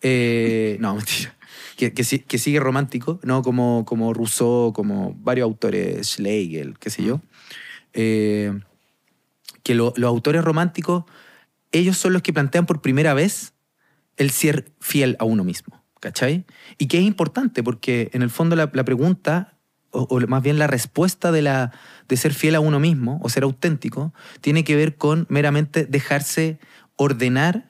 eh, 0.02 0.76
no, 0.80 0.94
mentira, 0.96 1.34
que, 1.76 2.04
sigue 2.04 2.60
romántico, 2.60 3.20
¿no? 3.22 3.42
Como, 3.42 3.84
como 3.86 4.12
Rousseau, 4.12 4.72
como 4.72 5.14
varios 5.14 5.44
autores, 5.44 6.08
Schlegel, 6.08 6.78
qué 6.78 6.90
sé 6.90 7.02
yo. 7.02 7.20
Eh, 7.92 8.58
que 9.62 9.74
los 9.74 9.92
autores 10.02 10.44
románticos, 10.44 11.04
ellos 11.72 11.96
son 11.96 12.12
los 12.12 12.22
que 12.22 12.32
plantean 12.32 12.66
por 12.66 12.80
primera 12.80 13.14
vez 13.14 13.54
el 14.16 14.30
ser 14.30 14.72
fiel 14.80 15.16
a 15.18 15.24
uno 15.24 15.44
mismo, 15.44 15.82
¿cachai? 16.00 16.44
Y 16.78 16.86
que 16.86 16.98
es 16.98 17.04
importante 17.04 17.62
porque 17.62 18.10
en 18.12 18.22
el 18.22 18.30
fondo 18.30 18.56
la, 18.56 18.70
pregunta, 18.70 19.58
o, 19.90 20.02
o, 20.02 20.20
más 20.26 20.42
bien 20.42 20.58
la 20.58 20.66
respuesta 20.66 21.32
de, 21.32 21.42
la, 21.42 21.72
de 22.08 22.16
ser 22.16 22.34
fiel 22.34 22.54
a 22.54 22.60
uno 22.60 22.80
mismo 22.80 23.20
o 23.22 23.28
ser 23.28 23.44
auténtico, 23.44 24.12
tiene 24.40 24.64
que 24.64 24.76
ver 24.76 24.96
con 24.96 25.26
meramente 25.28 25.86
dejarse 25.86 26.58
ordenar 26.96 27.69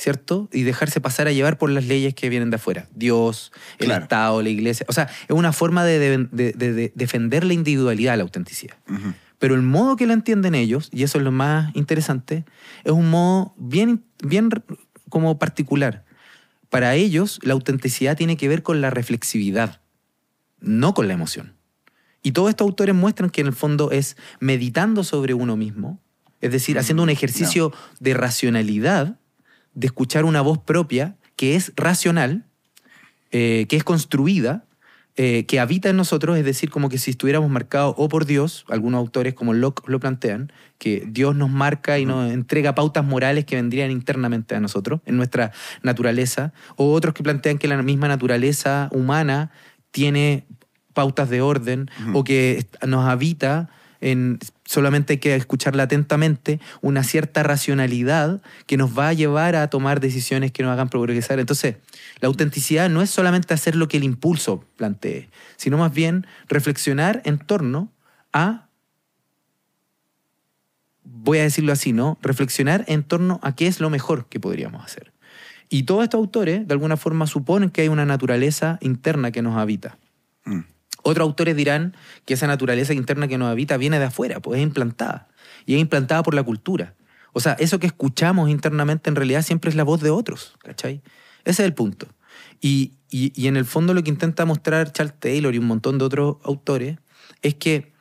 ¿cierto? 0.00 0.48
Y 0.50 0.62
dejarse 0.62 1.00
pasar 1.00 1.28
a 1.28 1.32
llevar 1.32 1.58
por 1.58 1.68
las 1.68 1.84
leyes 1.84 2.14
que 2.14 2.30
vienen 2.30 2.48
de 2.48 2.56
afuera. 2.56 2.88
Dios, 2.94 3.52
el 3.78 3.90
Estado, 3.90 4.40
la 4.40 4.48
iglesia. 4.48 4.86
O 4.88 4.92
sea, 4.92 5.04
es 5.04 5.36
una 5.36 5.52
forma 5.52 5.84
de, 5.84 6.90
defender 6.94 7.44
la 7.44 7.52
individualidad, 7.52 8.16
la 8.16 8.22
autenticidad. 8.22 8.76
Pero 9.38 9.54
el 9.54 9.62
modo 9.62 9.96
que 9.96 10.06
lo 10.06 10.14
entienden 10.14 10.54
ellos, 10.54 10.88
y 10.90 11.02
eso 11.02 11.18
es 11.18 11.24
lo 11.24 11.32
más 11.32 11.74
interesante, 11.76 12.44
es 12.84 12.92
un 12.92 13.10
modo 13.10 13.54
bien, 13.58 14.02
bien 14.22 14.48
como 15.10 15.38
particular. 15.38 16.04
Para 16.70 16.94
ellos, 16.94 17.38
la 17.42 17.52
autenticidad 17.52 18.16
tiene 18.16 18.38
que 18.38 18.48
ver 18.48 18.62
con 18.62 18.80
la 18.80 18.88
reflexividad, 18.88 19.82
no 20.60 20.94
con 20.94 21.08
la 21.08 21.14
emoción. 21.14 21.54
Y 22.22 22.32
todos 22.32 22.48
estos 22.48 22.66
autores 22.66 22.94
muestran 22.94 23.28
que 23.28 23.42
en 23.42 23.48
el 23.48 23.52
fondo 23.52 23.90
es 23.90 24.16
meditando 24.40 25.04
sobre 25.04 25.34
uno 25.34 25.56
mismo, 25.56 26.00
es 26.40 26.52
decir, 26.52 26.78
haciendo 26.78 27.02
un 27.02 27.10
ejercicio 27.10 27.70
de 27.98 28.14
racionalidad, 28.14 29.19
de 29.74 29.86
escuchar 29.86 30.24
una 30.24 30.40
voz 30.40 30.58
propia 30.58 31.16
que 31.36 31.56
es 31.56 31.72
racional, 31.76 32.44
eh, 33.30 33.66
que 33.68 33.76
es 33.76 33.84
construida, 33.84 34.64
eh, 35.16 35.44
que 35.46 35.60
habita 35.60 35.90
en 35.90 35.96
nosotros, 35.96 36.38
es 36.38 36.44
decir, 36.44 36.70
como 36.70 36.88
que 36.88 36.96
si 36.96 37.10
estuviéramos 37.10 37.50
marcados 37.50 37.94
o 37.98 38.08
por 38.08 38.26
Dios, 38.26 38.64
algunos 38.68 38.98
autores 38.98 39.34
como 39.34 39.52
Locke 39.52 39.82
lo 39.86 40.00
plantean, 40.00 40.52
que 40.78 41.04
Dios 41.06 41.36
nos 41.36 41.50
marca 41.50 41.98
y 41.98 42.06
nos 42.06 42.32
entrega 42.32 42.74
pautas 42.74 43.04
morales 43.04 43.44
que 43.44 43.56
vendrían 43.56 43.90
internamente 43.90 44.54
a 44.54 44.60
nosotros, 44.60 45.00
en 45.06 45.16
nuestra 45.16 45.52
naturaleza, 45.82 46.52
o 46.76 46.92
otros 46.92 47.12
que 47.12 47.22
plantean 47.22 47.58
que 47.58 47.68
la 47.68 47.82
misma 47.82 48.08
naturaleza 48.08 48.88
humana 48.92 49.50
tiene 49.90 50.46
pautas 50.94 51.28
de 51.28 51.40
orden 51.40 51.90
o 52.14 52.24
que 52.24 52.66
nos 52.86 53.06
habita 53.06 53.68
solamente 54.64 55.14
hay 55.14 55.18
que 55.18 55.34
escucharla 55.36 55.84
atentamente, 55.84 56.60
una 56.80 57.04
cierta 57.04 57.42
racionalidad 57.42 58.40
que 58.66 58.76
nos 58.76 58.98
va 58.98 59.08
a 59.08 59.12
llevar 59.12 59.56
a 59.56 59.68
tomar 59.68 60.00
decisiones 60.00 60.52
que 60.52 60.62
nos 60.62 60.72
hagan 60.72 60.88
progresar. 60.88 61.38
Entonces, 61.38 61.76
la 62.20 62.28
autenticidad 62.28 62.88
no 62.88 63.02
es 63.02 63.10
solamente 63.10 63.52
hacer 63.52 63.76
lo 63.76 63.88
que 63.88 63.98
el 63.98 64.04
impulso 64.04 64.64
plantee, 64.76 65.28
sino 65.56 65.76
más 65.76 65.92
bien 65.92 66.26
reflexionar 66.48 67.20
en 67.24 67.38
torno 67.38 67.92
a, 68.32 68.68
voy 71.04 71.38
a 71.38 71.42
decirlo 71.42 71.72
así, 71.72 71.92
¿no? 71.92 72.18
Reflexionar 72.22 72.84
en 72.88 73.02
torno 73.02 73.38
a 73.42 73.54
qué 73.54 73.66
es 73.66 73.80
lo 73.80 73.90
mejor 73.90 74.26
que 74.26 74.40
podríamos 74.40 74.84
hacer. 74.84 75.12
Y 75.68 75.84
todos 75.84 76.02
estos 76.02 76.18
autores, 76.18 76.66
de 76.66 76.72
alguna 76.72 76.96
forma, 76.96 77.26
suponen 77.26 77.70
que 77.70 77.82
hay 77.82 77.88
una 77.88 78.04
naturaleza 78.04 78.78
interna 78.80 79.30
que 79.30 79.42
nos 79.42 79.56
habita. 79.56 79.98
Mm. 80.44 80.60
Otros 81.02 81.26
autores 81.26 81.56
dirán 81.56 81.96
que 82.24 82.34
esa 82.34 82.46
naturaleza 82.46 82.94
interna 82.94 83.28
que 83.28 83.38
nos 83.38 83.48
habita 83.48 83.76
viene 83.76 83.98
de 83.98 84.06
afuera, 84.06 84.40
pues 84.40 84.58
es 84.58 84.62
implantada. 84.62 85.28
Y 85.66 85.74
es 85.74 85.80
implantada 85.80 86.22
por 86.22 86.34
la 86.34 86.42
cultura. 86.42 86.94
O 87.32 87.40
sea, 87.40 87.52
eso 87.54 87.78
que 87.78 87.86
escuchamos 87.86 88.50
internamente 88.50 89.08
en 89.08 89.16
realidad 89.16 89.42
siempre 89.42 89.70
es 89.70 89.76
la 89.76 89.84
voz 89.84 90.00
de 90.00 90.10
otros, 90.10 90.56
¿cachai? 90.62 91.02
Ese 91.44 91.62
es 91.62 91.66
el 91.66 91.74
punto. 91.74 92.08
Y, 92.60 92.94
y, 93.10 93.46
en 93.46 93.56
el 93.56 93.64
fondo 93.64 93.94
lo 93.94 94.02
que 94.02 94.10
intenta 94.10 94.44
mostrar 94.44 94.92
Charles 94.92 95.18
Taylor 95.18 95.54
y 95.54 95.58
un 95.58 95.66
montón 95.66 95.98
de 95.98 96.04
otros 96.04 96.36
autores 96.44 96.98
es 97.42 97.54
que 97.54 97.92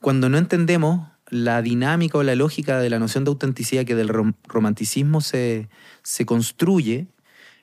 cuando 0.00 0.28
no 0.28 0.38
entendemos 0.38 1.08
la 1.28 1.60
dinámica 1.60 2.18
o 2.18 2.22
la 2.22 2.34
lógica 2.34 2.78
de 2.78 2.88
la 2.88 2.98
noción 2.98 3.24
de 3.24 3.30
autenticidad 3.30 3.84
que 3.84 3.94
del 3.94 4.08
romanticismo 4.44 5.20
se, 5.20 5.68
se 6.02 6.24
construye, 6.24 7.08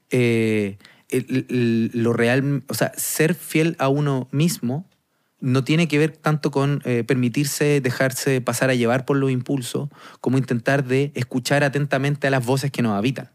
eh, 0.09 0.77
lo 1.21 2.13
real, 2.13 2.63
o 2.67 2.73
sea, 2.73 2.91
ser 2.95 3.35
fiel 3.35 3.75
a 3.79 3.89
uno 3.89 4.27
mismo 4.31 4.87
no 5.39 5.63
tiene 5.65 5.89
que 5.89 5.99
ver 5.99 6.15
tanto 6.15 6.51
con 6.51 6.81
eh, 6.85 7.03
permitirse 7.03 7.81
dejarse 7.81 8.39
pasar 8.39 8.69
a 8.69 8.75
llevar 8.75 9.05
por 9.05 9.17
los 9.17 9.29
impulsos, 9.29 9.89
como 10.21 10.37
intentar 10.37 10.85
de 10.85 11.11
escuchar 11.15 11.65
atentamente 11.65 12.27
a 12.27 12.31
las 12.31 12.45
voces 12.45 12.71
que 12.71 12.81
nos 12.81 12.97
habitan. 12.97 13.29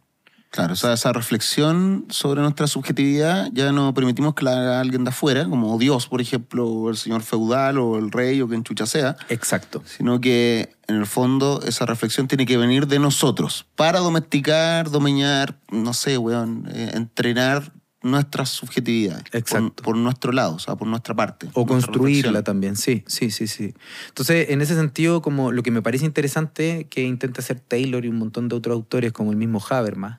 Claro, 0.50 0.72
o 0.72 0.76
sea, 0.76 0.94
esa 0.94 1.12
reflexión 1.12 2.06
sobre 2.08 2.40
nuestra 2.40 2.66
subjetividad 2.66 3.50
ya 3.52 3.70
no 3.70 3.92
permitimos 3.92 4.34
que 4.34 4.44
la 4.44 4.52
haga 4.52 4.80
alguien 4.80 5.04
de 5.04 5.10
afuera, 5.10 5.44
como 5.44 5.76
Dios, 5.78 6.06
por 6.06 6.22
ejemplo, 6.22 6.66
o 6.66 6.90
el 6.90 6.96
señor 6.96 7.22
feudal, 7.22 7.78
o 7.78 7.98
el 7.98 8.10
rey, 8.10 8.40
o 8.40 8.48
quien 8.48 8.64
chucha 8.64 8.86
sea. 8.86 9.16
Exacto. 9.28 9.82
Sino 9.84 10.20
que, 10.22 10.74
en 10.86 10.96
el 10.96 11.06
fondo, 11.06 11.60
esa 11.66 11.84
reflexión 11.84 12.28
tiene 12.28 12.46
que 12.46 12.56
venir 12.56 12.86
de 12.86 12.98
nosotros, 12.98 13.66
para 13.76 13.98
domesticar, 13.98 14.90
dominar, 14.90 15.58
no 15.70 15.92
sé, 15.92 16.16
weón, 16.16 16.66
eh, 16.72 16.92
entrenar 16.94 17.72
nuestra 18.00 18.46
subjetividad. 18.46 19.22
Exacto. 19.32 19.82
Por, 19.82 19.96
nuestro 19.96 20.32
lado, 20.32 20.54
o 20.54 20.58
sea, 20.58 20.76
por 20.76 20.88
nuestra 20.88 21.14
parte. 21.14 21.48
O 21.52 21.66
construirla 21.66 22.42
también, 22.42 22.76
sí, 22.76 23.04
sí, 23.06 23.30
sí, 23.30 23.48
sí. 23.48 23.74
Entonces, 24.08 24.48
en 24.48 24.62
ese 24.62 24.74
sentido, 24.76 25.20
como 25.20 25.52
lo 25.52 25.62
que 25.62 25.70
me 25.70 25.82
parece 25.82 26.06
interesante 26.06 26.86
que 26.88 27.02
intenta 27.02 27.42
hacer 27.42 27.60
Taylor 27.60 28.06
y 28.06 28.08
un 28.08 28.16
montón 28.16 28.48
de 28.48 28.56
otros 28.56 28.74
autores, 28.74 29.12
como 29.12 29.30
el 29.30 29.36
mismo 29.36 29.62
Habermas, 29.68 30.18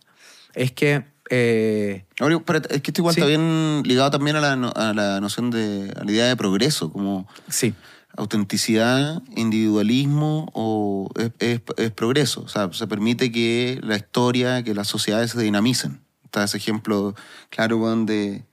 es 0.53 0.71
que... 0.71 1.05
Eh, 1.31 2.05
es 2.19 2.81
que 2.81 2.89
esto 2.89 3.01
igual 3.01 3.13
está 3.15 3.27
bien 3.27 3.83
ligado 3.85 4.09
también 4.09 4.35
a 4.35 4.41
la, 4.41 4.53
a 4.53 4.93
la 4.93 5.21
noción 5.21 5.51
de, 5.51 5.93
a 5.95 6.03
la 6.03 6.11
idea 6.11 6.25
de 6.25 6.35
progreso, 6.35 6.91
como... 6.91 7.27
Sí 7.47 7.73
autenticidad, 8.17 9.21
individualismo 9.35 10.49
o 10.53 11.09
es, 11.39 11.61
es, 11.77 11.91
progreso. 11.91 12.41
O 12.41 12.47
sea, 12.47 12.71
se 12.73 12.87
permite 12.87 13.31
que 13.31 13.79
la 13.81 13.95
historia, 13.95 14.63
que 14.63 14.73
las 14.73 14.87
sociedades 14.87 15.31
se 15.31 15.41
dinamicen. 15.41 16.01
Está 16.25 16.43
ese 16.43 16.57
ejemplo 16.57 17.15
claro, 17.49 17.95
de, 18.05 18.43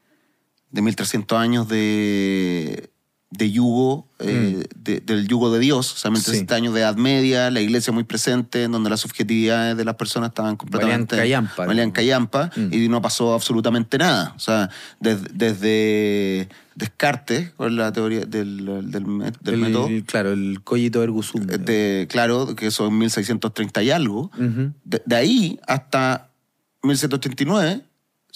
de 0.70 0.82
1300 0.82 1.38
años 1.38 1.68
de, 1.68 2.90
de 3.30 3.50
yugo, 3.50 4.08
eh, 4.20 4.64
mm. 4.64 5.04
del 5.04 5.26
yugo 5.26 5.52
de 5.52 5.58
Dios, 5.58 5.92
o 5.92 5.96
sea, 5.96 6.10
1300 6.10 6.56
años 6.56 6.74
de 6.74 6.80
Edad 6.80 6.96
Media, 6.96 7.50
la 7.50 7.60
iglesia 7.60 7.92
muy 7.92 8.04
presente, 8.04 8.62
en 8.62 8.72
donde 8.72 8.88
las 8.88 9.00
subjetividades 9.00 9.76
de 9.76 9.84
las 9.84 9.96
personas 9.96 10.28
estaban 10.28 10.56
completamente... 10.56 11.16
Valían 11.16 11.90
callampa. 11.90 12.50
Mm. 12.54 12.72
y 12.72 12.88
no 12.88 13.02
pasó 13.02 13.34
absolutamente 13.34 13.98
nada. 13.98 14.32
O 14.36 14.38
sea, 14.38 14.70
desde, 15.00 16.48
Descartes, 16.76 17.50
con 17.52 17.74
la 17.76 17.92
teoría 17.92 18.20
del, 18.20 18.90
del, 18.90 19.06
método... 19.06 19.88
Claro, 20.06 20.32
el 20.32 20.60
cogito 20.62 21.02
ergo 21.02 21.22
sum. 21.22 21.46
De, 21.46 22.06
claro, 22.08 22.54
que 22.54 22.70
son 22.70 22.96
1630 22.96 23.82
y 23.82 23.90
algo. 23.90 24.30
de 24.84 25.16
ahí 25.16 25.58
hasta 25.66 26.30
1789 26.82 27.82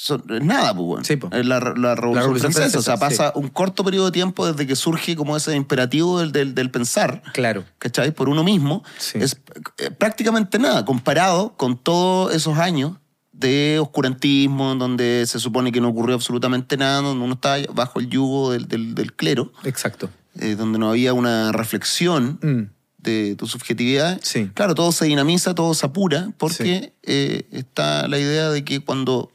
son- 0.02 0.24
es 0.30 0.42
nada, 0.42 0.72
pues, 0.74 0.86
bueno. 0.86 1.04
Sí, 1.04 1.16
po. 1.16 1.28
Es 1.32 1.44
la, 1.44 1.60
la 1.60 1.94
Revolución, 1.94 2.14
Revolución 2.22 2.52
Francesa. 2.52 2.78
O 2.78 2.82
sea, 2.82 2.96
pasa 2.96 3.32
un 3.34 3.48
corto 3.48 3.84
periodo 3.84 4.06
de 4.06 4.12
tiempo 4.12 4.46
desde 4.50 4.66
que 4.66 4.74
surge 4.76 5.14
como 5.14 5.36
ese 5.36 5.54
imperativo 5.54 6.20
del, 6.20 6.32
del, 6.32 6.54
del 6.54 6.70
pensar. 6.70 7.22
Claro. 7.34 7.64
¿cachai? 7.78 8.10
Por 8.12 8.28
uno 8.28 8.42
mismo, 8.42 8.82
Sí. 8.98 9.18
es 9.20 9.36
eh, 9.78 9.90
prácticamente 9.90 10.58
nada, 10.58 10.84
comparado 10.84 11.54
con 11.56 11.76
todos 11.76 12.34
esos 12.34 12.56
años 12.58 12.92
de 13.32 13.78
oscurantismo, 13.80 14.72
en 14.72 14.78
donde 14.78 15.24
se 15.26 15.38
supone 15.38 15.72
que 15.72 15.80
no 15.80 15.88
ocurrió 15.88 16.14
absolutamente 16.14 16.76
nada, 16.76 17.00
donde 17.02 17.24
uno 17.24 17.34
estaba 17.34 17.58
bajo 17.74 18.00
el 18.00 18.08
yugo 18.08 18.52
del, 18.52 18.68
del- 18.68 18.94
del 18.94 19.12
clero, 19.14 19.52
Exacto. 19.64 20.08
eh, 20.38 20.56
donde 20.56 20.78
no 20.78 20.90
había 20.90 21.12
una 21.14 21.50
reflexión 21.52 22.38
Mm. 22.42 22.70
de 22.98 23.34
tu 23.36 23.46
subjetividad. 23.46 24.18
Sí. 24.22 24.50
Claro, 24.54 24.74
todo 24.74 24.92
se 24.92 25.06
dinamiza, 25.06 25.54
todo 25.54 25.72
se 25.74 25.86
apura, 25.86 26.30
porque 26.38 26.92
eh, 27.02 27.46
está 27.50 28.08
la 28.08 28.18
idea 28.18 28.50
de 28.50 28.62
que 28.64 28.80
cuando 28.80 29.30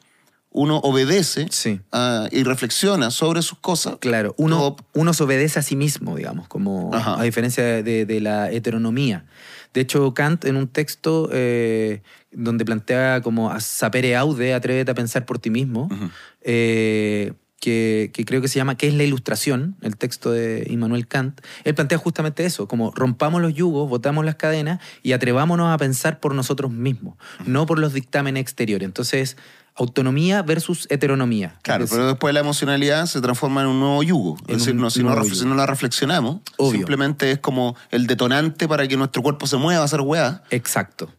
uno 0.55 0.77
obedece 0.77 1.47
Sí. 1.51 1.81
ah, 1.91 2.27
y 2.31 2.43
reflexiona 2.43 3.11
sobre 3.11 3.41
sus 3.41 3.59
cosas, 3.59 3.97
Claro, 3.99 4.33
uno, 4.37 4.75
uno 4.93 5.13
se 5.13 5.23
obedece 5.23 5.59
a 5.59 5.61
sí 5.61 5.75
mismo, 5.75 6.15
digamos, 6.15 6.47
como 6.47 6.93
Ajá. 6.93 7.19
a 7.19 7.23
diferencia 7.23 7.63
de, 7.83 8.05
de 8.05 8.21
la 8.21 8.49
heteronomía. 8.51 9.25
De 9.73 9.81
hecho, 9.81 10.13
Kant 10.13 10.45
en 10.45 10.55
un 10.55 10.67
texto 10.69 11.29
eh, 11.33 12.01
donde 12.31 12.63
plantea 12.63 13.19
como 13.21 13.51
a 13.51 13.59
sapere 13.59 14.15
aude, 14.15 14.53
atrévete 14.53 14.91
a 14.91 14.95
pensar 14.95 15.25
por 15.25 15.37
ti 15.39 15.49
mismo, 15.49 15.89
eh, 16.41 17.33
que, 17.59 18.11
que 18.13 18.25
creo 18.25 18.41
que 18.41 18.47
se 18.47 18.55
llama 18.57 18.75
¿Qué 18.77 18.87
es 18.87 18.93
la 18.93 19.03
ilustración? 19.03 19.75
El 19.81 19.97
texto 19.97 20.31
de 20.31 20.67
Immanuel 20.69 21.07
Kant. 21.07 21.41
Él 21.63 21.73
plantea 21.73 21.97
justamente 21.97 22.45
eso, 22.45 22.67
como 22.67 22.91
rompamos 22.91 23.41
los 23.41 23.53
yugos, 23.53 23.89
botamos 23.89 24.23
las 24.23 24.35
cadenas 24.35 24.79
y 25.03 25.13
atrevámonos 25.13 25.73
a 25.73 25.77
pensar 25.77 26.19
por 26.19 26.35
nosotros 26.35 26.71
mismos, 26.71 27.15
no 27.45 27.65
por 27.65 27.79
los 27.79 27.93
dictámenes 27.93 28.41
exteriores. 28.41 28.85
Entonces, 28.85 29.35
autonomía 29.75 30.41
versus 30.41 30.87
heteronomía. 30.89 31.55
Claro, 31.61 31.85
pero 31.89 32.07
después 32.07 32.33
la 32.33 32.39
emocionalidad 32.39 33.05
se 33.07 33.21
transforma 33.21 33.61
en 33.61 33.67
un 33.67 33.79
nuevo 33.79 34.01
yugo. 34.03 34.37
Es 34.47 34.57
decir, 34.59 34.75
no, 34.75 34.89
si, 34.89 35.03
no, 35.03 35.23
si 35.25 35.45
la 35.45 35.65
reflexionamos, 35.65 36.39
Obvio. 36.57 36.79
simplemente 36.79 37.31
es 37.31 37.39
como 37.39 37.75
el 37.91 38.07
detonante 38.07 38.67
para 38.67 38.87
que 38.87 38.95
nuestro 38.97 39.21
cuerpo 39.21 39.47
se 39.47 39.57
mueva 39.57 39.81
a 39.81 39.85
hacer 39.85 40.01
weá. 40.01 40.43
Exacto. 40.49 41.11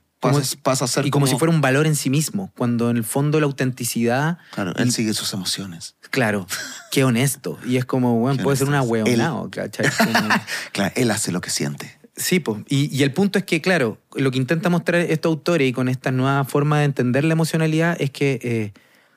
Pasa, 0.63 0.85
a 0.87 0.89
ser 0.89 1.07
y 1.07 1.11
como, 1.11 1.27
si 1.27 1.37
fuera 1.37 1.53
un 1.55 1.61
valor 1.61 1.87
en 1.87 1.95
sí 1.95 2.11
mismo, 2.11 2.51
cuando 2.57 2.91
en 2.91 2.97
el 2.97 3.05
fondo 3.05 3.39
la 3.39 3.47
autenticidad, 3.47 4.39
Claro, 4.55 4.73
él 4.77 4.91
sigue 4.91 5.13
sus 5.15 5.33
emociones. 5.35 5.95
claro, 6.11 6.47
qué 6.91 7.05
honesto. 7.05 7.59
Y 7.67 7.77
es 7.77 7.85
como, 7.85 8.19
bueno, 8.19 8.39
Qué 8.39 8.43
puede 8.43 8.57
ser 8.57 8.67
una. 8.67 8.81
Como- 8.81 8.95
Claro, 10.73 10.93
él 10.97 11.11
hace 11.11 11.31
lo 11.33 11.41
que 11.41 11.51
siente. 11.51 11.95
Sí, 12.17 12.41
pues. 12.41 12.62
Y, 12.69 12.95
y 12.97 13.03
el 13.03 13.12
punto 13.12 13.39
es 13.39 13.45
que, 13.45 13.61
claro, 13.61 13.99
lo 14.14 14.31
que 14.31 14.39
intenta 14.39 14.71
mostrar 14.71 15.01
estos 15.03 15.31
autores 15.31 15.69
y 15.69 15.73
con 15.73 15.89
esta 15.89 16.11
nueva 16.11 16.45
forma 16.45 16.81
de 16.81 16.87
entender 16.87 17.25
la 17.25 17.33
emocionalidad 17.33 17.97
es 18.01 18.11
que 18.11 18.41
eh, 18.43 18.73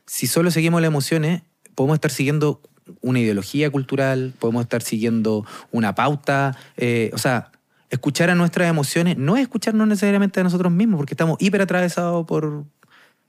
si 0.05 0.27
solo 0.27 0.51
seguimos 0.51 0.81
las 0.81 0.89
emociones, 0.89 1.43
podemos 1.75 1.95
estar 1.95 2.11
siguiendo 2.11 2.61
una 3.01 3.19
ideología 3.19 3.69
cultural, 3.69 4.33
podemos 4.39 4.63
estar 4.63 4.81
siguiendo 4.81 5.45
una 5.71 5.95
pauta, 5.95 6.57
eh, 6.77 7.11
o 7.13 7.17
sea, 7.17 7.51
escuchar 7.89 8.29
a 8.29 8.35
nuestras 8.35 8.69
emociones 8.69 9.17
no 9.17 9.37
es 9.37 9.43
escucharnos 9.43 9.87
necesariamente 9.87 10.39
a 10.39 10.43
nosotros 10.43 10.71
mismos, 10.71 10.97
porque 10.97 11.13
estamos 11.13 11.37
hiper 11.39 11.61
atravesados 11.61 12.25
por 12.25 12.65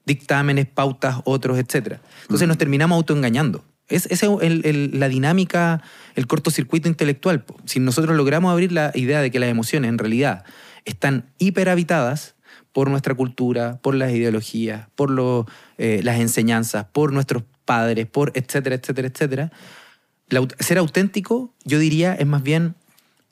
dictámenes, 0.06 0.66
pautas, 0.66 1.16
otros, 1.24 1.58
etc. 1.58 1.98
Entonces 2.22 2.48
nos 2.48 2.58
terminamos 2.58 2.96
autoengañando. 2.96 3.64
Es, 3.90 4.06
esa 4.06 4.26
es 4.26 4.32
el- 4.42 4.64
el- 4.64 4.98
la 5.00 5.08
dinámica, 5.08 5.82
el 6.14 6.26
cortocircuito 6.26 6.88
intelectual. 6.88 7.44
Si 7.66 7.80
nosotros 7.80 8.16
logramos 8.16 8.52
abrir 8.52 8.72
la 8.72 8.92
idea 8.94 9.20
de 9.20 9.30
que 9.30 9.38
las 9.40 9.48
emociones 9.50 9.88
en 9.88 9.98
realidad 9.98 10.44
están 10.84 11.26
hiperhabitadas 11.38 12.34
por 12.72 12.88
nuestra 12.88 13.14
cultura, 13.14 13.78
por 13.82 13.94
las 13.94 14.12
ideologías, 14.12 14.88
por 14.94 15.10
lo- 15.10 15.46
eh, 15.76 16.00
las 16.04 16.20
enseñanzas, 16.20 16.86
por 16.92 17.12
nuestros 17.12 17.42
padres, 17.64 18.06
por 18.06 18.32
etcétera, 18.34 18.76
etcétera, 18.76 19.08
etcétera, 19.08 19.52
la 20.28 20.46
ser 20.60 20.78
auténtico, 20.78 21.52
yo 21.64 21.78
diría, 21.78 22.14
es 22.14 22.26
más 22.26 22.42
bien 22.42 22.74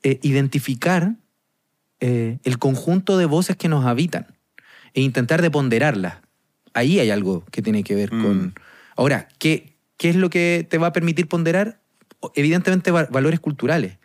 eh, 0.03 0.19
identificar 0.23 1.15
eh, 2.01 2.39
el 2.45 2.59
conjunto 2.59 3.19
de 3.19 3.27
voces 3.27 3.57
que 3.57 3.69
nos 3.69 3.85
habitan 3.85 4.27
e 4.95 5.01
intentar 5.01 5.43
de 5.43 5.51
ponderarlas. 5.51 6.19
Ahí 6.75 7.01
hay 7.01 7.11
algo 7.11 7.45
que 7.51 7.63
tiene 7.63 7.83
que 7.83 7.95
ver 7.97 8.13
Mm. 8.13 8.23
con... 8.23 8.55
Ahora, 8.97 9.27
¿qué, 9.39 9.68
¿qué 9.99 10.09
es 10.09 10.17
lo 10.17 10.31
que 10.31 10.67
te 10.69 10.79
va 10.79 10.89
a 10.89 10.93
permitir 10.95 11.29
ponderar? 11.29 11.81
Evidentemente 12.35 12.91
va- 12.91 13.07
valores 13.11 13.39
culturales, 13.41 13.99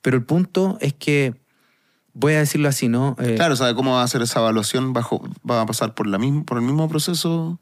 pero 0.00 0.16
el 0.16 0.24
punto 0.24 0.78
es 0.80 0.94
que, 0.94 1.34
voy 2.14 2.32
a 2.32 2.38
decirlo 2.38 2.68
así, 2.68 2.88
¿no? 2.88 3.14
Eh, 3.20 3.34
Claro, 3.36 3.54
¿sabe 3.56 3.74
cómo 3.74 3.92
va 3.92 4.00
a 4.00 4.04
hacer 4.04 4.22
esa 4.22 4.40
evaluación? 4.40 4.92
Bajo, 4.92 5.22
va 5.48 5.60
a 5.60 5.66
pasar 5.66 5.94
por, 5.94 6.06
la 6.06 6.18
misma, 6.18 6.44
por 6.44 6.56
el 6.56 6.64
mismo 6.64 6.88
proceso 6.88 7.60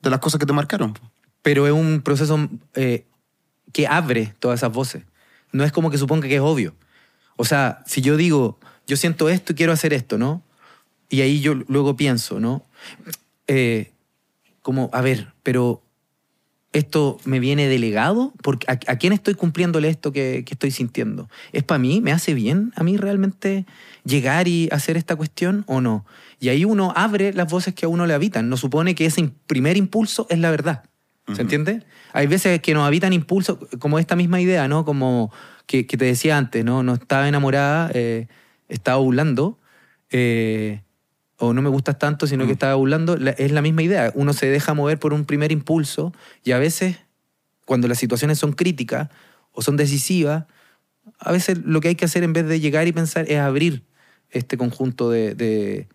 de 0.00 0.10
las 0.10 0.20
cosas 0.20 0.38
que 0.38 0.46
te 0.46 0.52
marcaron. 0.52 0.96
Pero 1.42 1.66
es 1.66 1.72
un 1.72 2.00
proceso 2.02 2.48
eh, 2.74 3.06
que 3.72 3.86
abre 3.86 4.34
todas 4.38 4.60
esas 4.60 4.72
voces. 4.72 5.04
No 5.52 5.64
es 5.64 5.72
como 5.72 5.90
que 5.90 5.98
suponga 5.98 6.28
que 6.28 6.36
es 6.36 6.40
obvio. 6.40 6.74
O 7.36 7.44
sea, 7.44 7.82
si 7.86 8.00
yo 8.00 8.16
digo, 8.16 8.58
yo 8.86 8.96
siento 8.96 9.28
esto 9.28 9.52
y 9.52 9.56
quiero 9.56 9.72
hacer 9.72 9.92
esto, 9.92 10.16
¿no? 10.18 10.42
Y 11.10 11.20
ahí 11.20 11.40
yo 11.40 11.54
luego 11.54 11.96
pienso, 11.96 12.40
¿no? 12.40 12.64
Eh, 13.46 13.92
como, 14.62 14.88
a 14.92 15.02
ver, 15.02 15.34
pero 15.42 15.82
¿esto 16.74 17.18
me 17.24 17.40
viene 17.40 17.66
delegado? 17.68 18.34
Porque, 18.42 18.66
¿a, 18.68 18.72
a 18.92 18.98
quién 18.98 19.12
estoy 19.14 19.34
cumpliéndole 19.34 19.88
esto 19.88 20.12
que, 20.12 20.42
que 20.44 20.54
estoy 20.54 20.70
sintiendo? 20.70 21.30
¿Es 21.52 21.62
para 21.62 21.78
mí? 21.78 22.00
¿Me 22.02 22.12
hace 22.12 22.34
bien 22.34 22.72
a 22.76 22.82
mí 22.84 22.96
realmente 22.98 23.64
llegar 24.04 24.46
y 24.48 24.68
hacer 24.70 24.96
esta 24.98 25.16
cuestión 25.16 25.64
o 25.66 25.80
no? 25.80 26.04
Y 26.40 26.50
ahí 26.50 26.64
uno 26.66 26.92
abre 26.94 27.32
las 27.32 27.50
voces 27.50 27.74
que 27.74 27.86
a 27.86 27.88
uno 27.88 28.04
le 28.06 28.12
habitan. 28.12 28.48
No 28.50 28.56
supone 28.58 28.94
que 28.94 29.06
ese 29.06 29.22
im- 29.22 29.32
primer 29.46 29.76
impulso 29.78 30.26
es 30.28 30.38
la 30.38 30.50
verdad. 30.50 30.84
¿Se 31.34 31.40
entiende? 31.40 31.82
Hay 32.12 32.26
veces 32.26 32.60
que 32.60 32.74
nos 32.74 32.86
habitan 32.86 33.14
impulsos, 33.14 33.56
como 33.78 33.98
esta 33.98 34.14
misma 34.14 34.42
idea, 34.42 34.68
¿no? 34.68 34.84
Como 34.84 35.32
que, 35.64 35.86
que 35.86 35.96
te 35.96 36.04
decía 36.04 36.36
antes, 36.36 36.62
¿no? 36.66 36.82
No 36.82 36.92
estaba 36.94 37.26
enamorada, 37.26 37.90
eh, 37.94 38.26
estaba 38.68 38.98
burlando, 38.98 39.58
eh, 40.10 40.82
o 41.46 41.54
no 41.54 41.62
me 41.62 41.68
gustas 41.68 41.98
tanto, 41.98 42.26
sino 42.26 42.44
que 42.44 42.50
Mm. 42.50 42.52
estaba 42.52 42.74
burlando. 42.74 43.16
La- 43.16 43.30
es 43.32 43.52
la 43.52 43.62
misma 43.62 43.82
idea. 43.82 44.12
Uno 44.14 44.32
se 44.32 44.46
deja 44.46 44.74
mover 44.74 44.98
por 44.98 45.12
un 45.12 45.24
primer 45.24 45.52
impulso 45.52 46.12
y 46.42 46.52
a 46.52 46.58
veces, 46.58 46.96
cuando 47.66 47.88
las 47.88 47.98
situaciones 47.98 48.38
son 48.38 48.52
críticas 48.52 49.08
o 49.52 49.62
son 49.62 49.76
decisivas, 49.76 50.44
a 51.18 51.32
veces 51.32 51.58
lo 51.64 51.80
que 51.80 51.88
hay 51.88 51.94
que 51.94 52.04
hacer 52.06 52.22
en 52.24 52.32
vez 52.32 52.46
de 52.46 52.60
llegar 52.60 52.86
y 52.88 52.92
pensar 52.92 53.26
es 53.28 53.38
abrir 53.38 53.82
este 54.30 54.56
conjunto 54.56 55.10
de, 55.10 55.34
de- 55.34 55.88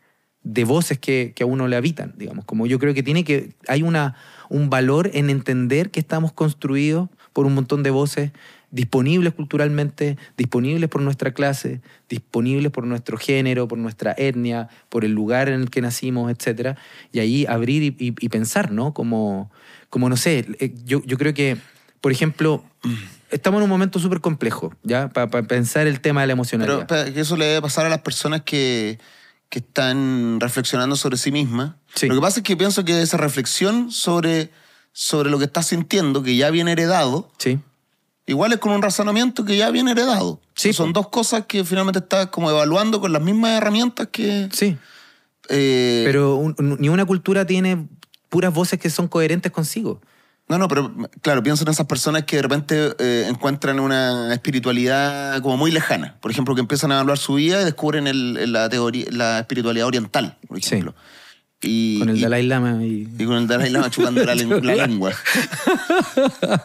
de 0.43 0.63
voces 0.63 0.97
que, 0.97 1.33
que 1.35 1.43
a 1.43 1.45
uno 1.45 1.67
le 1.67 1.75
habitan, 1.75 2.13
digamos. 2.17 2.45
Como 2.45 2.65
yo 2.65 2.79
creo 2.79 2.93
que 2.93 3.03
tiene 3.03 3.23
que. 3.25 3.53
Hay 3.67 3.83
una, 3.83 4.15
un 4.49 4.69
valor 4.69 5.11
en 5.13 5.29
entender 5.29 5.91
que 5.91 5.99
estamos 5.99 6.31
construidos 6.31 7.09
por 7.33 7.45
un 7.45 7.53
montón 7.53 7.83
de 7.83 7.89
voces 7.89 8.31
disponibles 8.72 9.34
culturalmente, 9.34 10.17
disponibles 10.38 10.89
por 10.89 11.01
nuestra 11.01 11.34
clase, 11.34 11.82
disponibles 12.07 12.72
por 12.72 12.86
nuestro 12.86 13.17
género, 13.17 13.67
por 13.67 13.78
nuestra 13.78 14.13
etnia, 14.17 14.70
por 14.89 15.05
el 15.05 15.11
lugar 15.13 15.49
en 15.49 15.61
el 15.61 15.70
que 15.70 15.82
nacimos, 15.82 16.32
etc. 16.32 16.78
Y 17.11 17.20
ahí 17.20 17.45
abrir 17.47 17.84
y, 17.84 17.88
y- 17.99 18.15
y 18.20 18.30
pensar, 18.30 18.72
¿no? 18.72 18.93
Como, 18.93 19.51
como 19.89 20.09
no 20.09 20.17
sé, 20.17 20.45
eh, 20.59 20.74
yo, 20.86 21.01
yo 21.05 21.17
creo 21.17 21.34
que, 21.34 21.57
por 22.01 22.11
ejemplo, 22.11 22.63
estamos 23.32 23.59
en 23.59 23.63
un 23.63 23.70
momento 23.70 23.99
súper 23.99 24.22
complejo, 24.22 24.74
¿ya? 24.84 25.09
Para 25.09 25.30
pensar 25.43 25.88
el 25.88 25.99
tema 25.99 26.22
de 26.22 26.28
la 26.28 26.32
Pero 26.34 26.38
emocionalidad. 26.38 26.80
espera, 26.82 27.13
que 27.13 27.20
eso 27.22 27.38
le 27.38 27.45
debe 27.45 27.61
pasar 27.61 27.86
a 27.86 27.89
las 27.89 27.99
personas 28.01 28.41
que, 28.43 28.99
que 29.49 29.59
están 29.59 30.39
reflexionando 30.39 30.95
sobre 30.95 31.17
sí 31.17 31.32
mismas. 31.32 31.74
Sí. 31.95 32.07
Lo 32.07 32.15
que 32.15 32.22
pasa 32.22 32.39
es 32.39 32.43
que 32.43 32.55
pienso 32.55 32.86
que 32.86 33.01
esa 33.01 33.17
reflexión 33.17 33.91
sobre, 33.91 34.51
sobre 34.93 35.30
lo 35.32 35.39
que 35.39 35.45
estás 35.45 35.67
sintiendo, 35.67 36.22
que 36.24 36.36
ya 36.38 36.51
viene 36.51 36.72
heredado, 36.74 37.32
sí. 37.39 37.57
Igual 38.30 38.53
es 38.53 38.59
con 38.59 38.71
un 38.71 38.82
razonamiento 38.82 39.43
que 39.45 39.57
ya 39.57 39.69
viene 39.71 39.91
heredado. 39.91 40.39
Sí, 40.55 40.71
Son 40.73 40.93
dos 40.93 41.09
cosas 41.09 41.45
que 41.47 41.63
finalmente 41.63 41.99
estás 41.99 42.27
como 42.27 42.49
evaluando 42.49 42.99
con 43.01 43.11
las 43.13 43.21
mismas 43.21 43.51
herramientas 43.57 44.07
que... 44.11 44.49
Sí. 44.51 44.77
eh, 45.49 46.03
Pero 46.05 46.36
un- 46.36 46.55
ni 46.80 46.89
una 46.89 47.05
cultura 47.05 47.45
tiene 47.45 47.88
puras 48.30 48.53
voces 48.53 48.80
que 48.80 48.89
son 48.89 49.07
coherentes 49.07 49.51
consigo. 49.51 50.01
No, 50.47 50.57
no, 50.57 50.67
pero 50.67 50.91
claro, 51.21 51.43
pienso 51.43 51.63
en 51.63 51.69
esas 51.69 51.86
personas 51.86 52.23
que 52.23 52.38
de 52.38 52.41
repente 52.41 52.95
eh, 52.97 53.25
encuentran 53.30 53.80
una 53.80 54.34
espiritualidad 54.34 55.41
como 55.43 55.57
muy 55.57 55.69
lejana. 55.71 56.17
Por 56.21 56.32
ejemplo, 56.32 56.55
que 56.55 56.61
empiezan 56.61 56.91
a 56.91 56.95
evaluar 56.95 57.19
su 57.19 57.36
vida 57.36 57.61
y 57.61 57.65
descubren 57.65 58.07
el- 58.07 58.51
la, 58.51 58.67
teoría, 58.67 59.05
la 59.11 59.39
espiritualidad 59.39 59.86
oriental, 59.88 60.38
por 60.47 60.57
Sí. 60.61 60.82
Y, 61.62 61.99
Con 61.99 62.07
el 62.10 62.18
y- 62.18 62.22
Dalai 62.22 62.43
Lama 62.47 62.82
y... 62.86 63.05
y 63.20 63.26
con 63.26 63.36
el 63.36 63.45
Dalai 63.47 63.70
Lama 63.70 63.89
chupando 63.89 64.24
la, 64.24 64.34
la 64.34 64.88
lengua. 64.88 65.12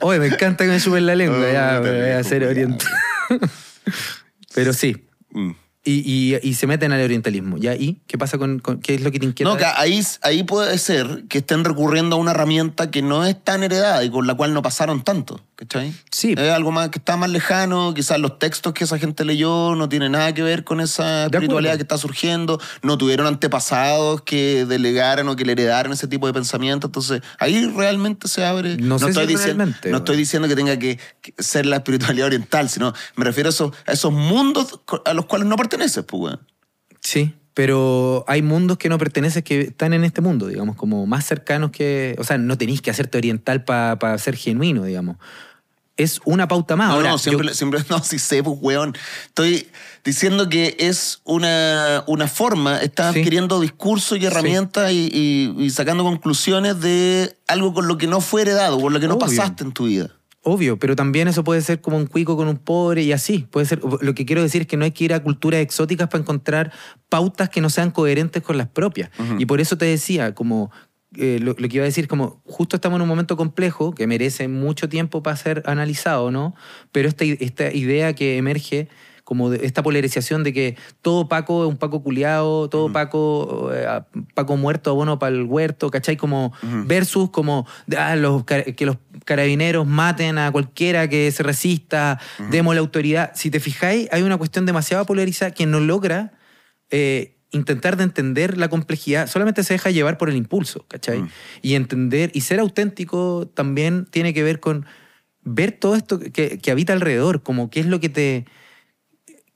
Oye, 0.00 0.18
me 0.18 0.26
encanta 0.28 0.64
que 0.64 0.70
me 0.70 0.80
chupen 0.80 1.04
la 1.06 1.14
lengua. 1.14 1.38
Oh, 1.38 1.52
ya, 1.52 1.80
voy 1.80 1.88
a 1.90 2.22
culiao. 2.22 2.50
oriental. 2.50 2.88
Pero 4.54 4.72
sí. 4.72 4.96
Mm. 5.30 5.50
Y, 5.88 6.02
y- 6.34 6.38
y 6.42 6.54
se 6.54 6.66
meten 6.66 6.90
al 6.90 7.00
orientalismo. 7.00 7.58
¿Y 7.58 7.98
qué 8.08 8.18
pasa 8.18 8.38
con, 8.38 8.58
con- 8.58 8.80
qué 8.80 8.94
es 8.96 9.02
lo 9.02 9.12
que 9.12 9.20
te 9.20 9.26
inquieta? 9.26 9.48
No, 9.48 9.56
que 9.56 9.64
ahí, 9.64 10.02
ahí 10.22 10.42
puede 10.42 10.76
ser 10.78 11.24
que 11.28 11.38
estén 11.38 11.62
recurriendo 11.64 12.16
a 12.16 12.18
una 12.18 12.32
herramienta 12.32 12.90
que 12.90 13.02
no 13.02 13.24
es 13.24 13.42
tan 13.42 13.62
heredada 13.62 14.02
y 14.02 14.10
con 14.10 14.26
la 14.26 14.34
cual 14.34 14.52
no 14.52 14.62
pasaron 14.62 15.04
tanto, 15.04 15.40
¿cachai? 15.54 15.94
Sí. 16.10 16.34
Es 16.36 16.50
algo 16.50 16.72
más 16.72 16.88
que 16.88 16.98
está 16.98 17.16
más 17.16 17.30
lejano, 17.30 17.94
quizás 17.94 18.18
los 18.18 18.36
textos 18.40 18.72
que 18.72 18.82
esa 18.82 18.98
gente 18.98 19.24
leyó 19.24 19.76
no 19.76 19.88
tienen 19.88 20.10
nada 20.12 20.34
que 20.34 20.42
ver 20.42 20.64
con 20.64 20.80
esa 20.80 21.26
espiritualidad 21.26 21.76
que 21.76 21.82
está 21.82 21.98
surgiendo, 21.98 22.60
no 22.82 22.98
tuvieron 22.98 23.28
antepasados 23.28 24.22
que 24.22 24.66
delegaran 24.66 25.28
o 25.28 25.36
que 25.36 25.44
le 25.44 25.52
heredaran 25.52 25.92
ese 25.92 26.08
tipo 26.08 26.26
de 26.26 26.32
pensamiento, 26.32 26.88
entonces 26.88 27.22
ahí 27.38 27.64
realmente 27.66 28.26
se 28.26 28.44
abre... 28.44 28.76
No 28.76 28.98
sé 28.98 29.06
estoy 29.10 29.26
si 29.26 29.32
diciendo, 29.34 29.56
realmente, 29.64 29.90
no 29.90 29.98
estoy 29.98 30.16
diciendo 30.16 30.48
que 30.48 30.56
tenga 30.56 30.76
que, 30.80 30.98
ser 31.38 31.64
la 31.66 31.76
espiritualidad 31.76 32.26
oriental, 32.26 32.68
sino 32.68 32.92
me 33.14 33.24
refiero 33.24 33.48
a 33.48 33.50
esos, 33.50 33.72
a 33.86 33.92
esos 33.92 34.12
mundos 34.12 34.80
a 35.04 35.14
los 35.14 35.26
cuales 35.26 35.46
no 35.46 35.54
perteneces, 35.76 36.04
pues, 36.04 36.22
weón. 36.22 36.40
Sí, 37.00 37.34
pero 37.54 38.24
hay 38.26 38.42
mundos 38.42 38.78
que 38.78 38.88
no 38.88 38.98
pertenecen 38.98 39.42
que 39.42 39.60
están 39.62 39.92
en 39.92 40.04
este 40.04 40.20
mundo, 40.20 40.46
digamos, 40.48 40.76
como 40.76 41.06
más 41.06 41.24
cercanos 41.26 41.70
que. 41.70 42.16
O 42.18 42.24
sea, 42.24 42.38
no 42.38 42.58
tenéis 42.58 42.82
que 42.82 42.90
hacerte 42.90 43.18
oriental 43.18 43.64
para 43.64 44.18
ser 44.18 44.36
genuino, 44.36 44.84
digamos. 44.84 45.16
Es 45.98 46.20
una 46.26 46.46
pauta 46.46 46.76
más. 46.76 46.88
No, 46.88 46.94
Ahora, 46.96 47.08
no, 47.10 47.18
siempre, 47.18 47.48
yo- 47.48 47.54
siempre, 47.54 47.80
no, 47.88 48.02
si 48.04 48.18
sé, 48.18 48.42
pues, 48.42 48.58
weón. 48.60 48.94
Estoy 49.28 49.68
diciendo 50.04 50.48
que 50.50 50.76
es 50.78 51.20
una, 51.24 52.04
una 52.06 52.28
forma, 52.28 52.80
estás 52.82 53.14
Sí. 53.14 53.20
adquiriendo 53.20 53.60
discursos 53.60 54.18
y 54.18 54.26
herramientas 54.26 54.92
y, 54.92 55.08
y- 55.10 55.54
y 55.64 55.70
sacando 55.70 56.04
conclusiones 56.04 56.80
de 56.80 57.34
algo 57.46 57.72
con 57.72 57.88
lo 57.88 57.96
que 57.96 58.06
no 58.06 58.20
fue 58.20 58.42
heredado, 58.42 58.78
por 58.78 58.92
lo 58.92 59.00
que 59.00 59.08
no 59.08 59.14
Obvio. 59.14 59.26
pasaste 59.26 59.64
en 59.64 59.72
tu 59.72 59.86
vida. 59.86 60.10
Obvio, 60.48 60.78
pero 60.78 60.94
también 60.94 61.26
eso 61.26 61.42
puede 61.42 61.60
ser 61.60 61.80
como 61.80 61.96
un 61.96 62.06
cuico 62.06 62.36
con 62.36 62.46
un 62.46 62.56
pobre 62.56 63.02
y 63.02 63.10
así. 63.10 63.48
Puede 63.50 63.66
ser. 63.66 63.80
Lo 63.82 64.14
que 64.14 64.24
quiero 64.24 64.42
decir 64.42 64.60
es 64.62 64.66
que 64.68 64.76
no 64.76 64.84
hay 64.84 64.92
que 64.92 65.02
ir 65.04 65.12
a 65.12 65.20
culturas 65.20 65.60
exóticas 65.60 66.06
para 66.06 66.22
encontrar 66.22 66.72
pautas 67.08 67.48
que 67.48 67.60
no 67.60 67.68
sean 67.68 67.90
coherentes 67.90 68.44
con 68.44 68.56
las 68.56 68.68
propias. 68.68 69.10
Y 69.38 69.46
por 69.46 69.60
eso 69.60 69.76
te 69.76 69.86
decía, 69.86 70.34
como. 70.36 70.70
eh, 71.16 71.38
lo, 71.40 71.56
lo 71.58 71.68
que 71.68 71.76
iba 71.76 71.82
a 71.82 71.86
decir 71.86 72.06
como 72.08 72.42
justo 72.44 72.76
estamos 72.76 72.98
en 72.98 73.02
un 73.02 73.08
momento 73.08 73.36
complejo 73.36 73.92
que 73.92 74.06
merece 74.06 74.48
mucho 74.48 74.88
tiempo 74.88 75.22
para 75.22 75.36
ser 75.36 75.62
analizado, 75.66 76.30
¿no? 76.30 76.54
Pero 76.92 77.08
esta, 77.08 77.24
esta 77.24 77.72
idea 77.72 78.12
que 78.14 78.36
emerge 78.36 78.88
como 79.26 79.50
de 79.50 79.66
esta 79.66 79.82
polarización 79.82 80.44
de 80.44 80.52
que 80.52 80.76
todo 81.02 81.26
Paco 81.28 81.64
es 81.64 81.68
un 81.68 81.76
Paco 81.78 82.00
culiado, 82.00 82.68
todo 82.70 82.92
Paco, 82.92 83.70
eh, 83.74 83.84
a- 83.84 84.06
Paco 84.34 84.56
muerto, 84.56 84.90
abono 84.90 85.18
para 85.18 85.34
el 85.34 85.42
huerto, 85.42 85.90
¿cachai? 85.90 86.16
Como 86.16 86.52
versus 86.86 87.30
como 87.30 87.66
ah, 87.98 88.14
los, 88.14 88.44
que 88.44 88.86
los 88.86 88.98
carabineros 89.24 89.84
maten 89.84 90.38
a 90.38 90.52
cualquiera 90.52 91.08
que 91.08 91.32
se 91.32 91.42
resista, 91.42 92.20
demos 92.52 92.76
la 92.76 92.80
autoridad. 92.80 93.32
Si 93.34 93.50
te 93.50 93.58
fijáis, 93.58 94.08
hay 94.12 94.22
una 94.22 94.36
cuestión 94.36 94.64
demasiado 94.64 95.04
polarizada 95.06 95.50
que 95.50 95.66
no 95.66 95.80
logra 95.80 96.32
eh, 96.90 97.34
intentar 97.50 97.96
de 97.96 98.04
entender 98.04 98.56
la 98.56 98.68
complejidad, 98.68 99.26
solamente 99.26 99.64
se 99.64 99.74
deja 99.74 99.90
llevar 99.90 100.18
por 100.18 100.28
el 100.30 100.36
impulso, 100.36 100.84
¿cachai? 100.86 101.24
Y 101.62 101.74
entender 101.74 102.30
y 102.32 102.42
ser 102.42 102.60
auténtico 102.60 103.50
también 103.54 104.06
tiene 104.06 104.32
que 104.32 104.44
ver 104.44 104.60
con 104.60 104.86
ver 105.42 105.72
todo 105.72 105.96
esto 105.96 106.20
que, 106.20 106.58
que 106.58 106.70
habita 106.70 106.92
alrededor, 106.92 107.42
como 107.42 107.70
qué 107.70 107.80
es 107.80 107.86
lo 107.86 107.98
que 107.98 108.08
te... 108.08 108.44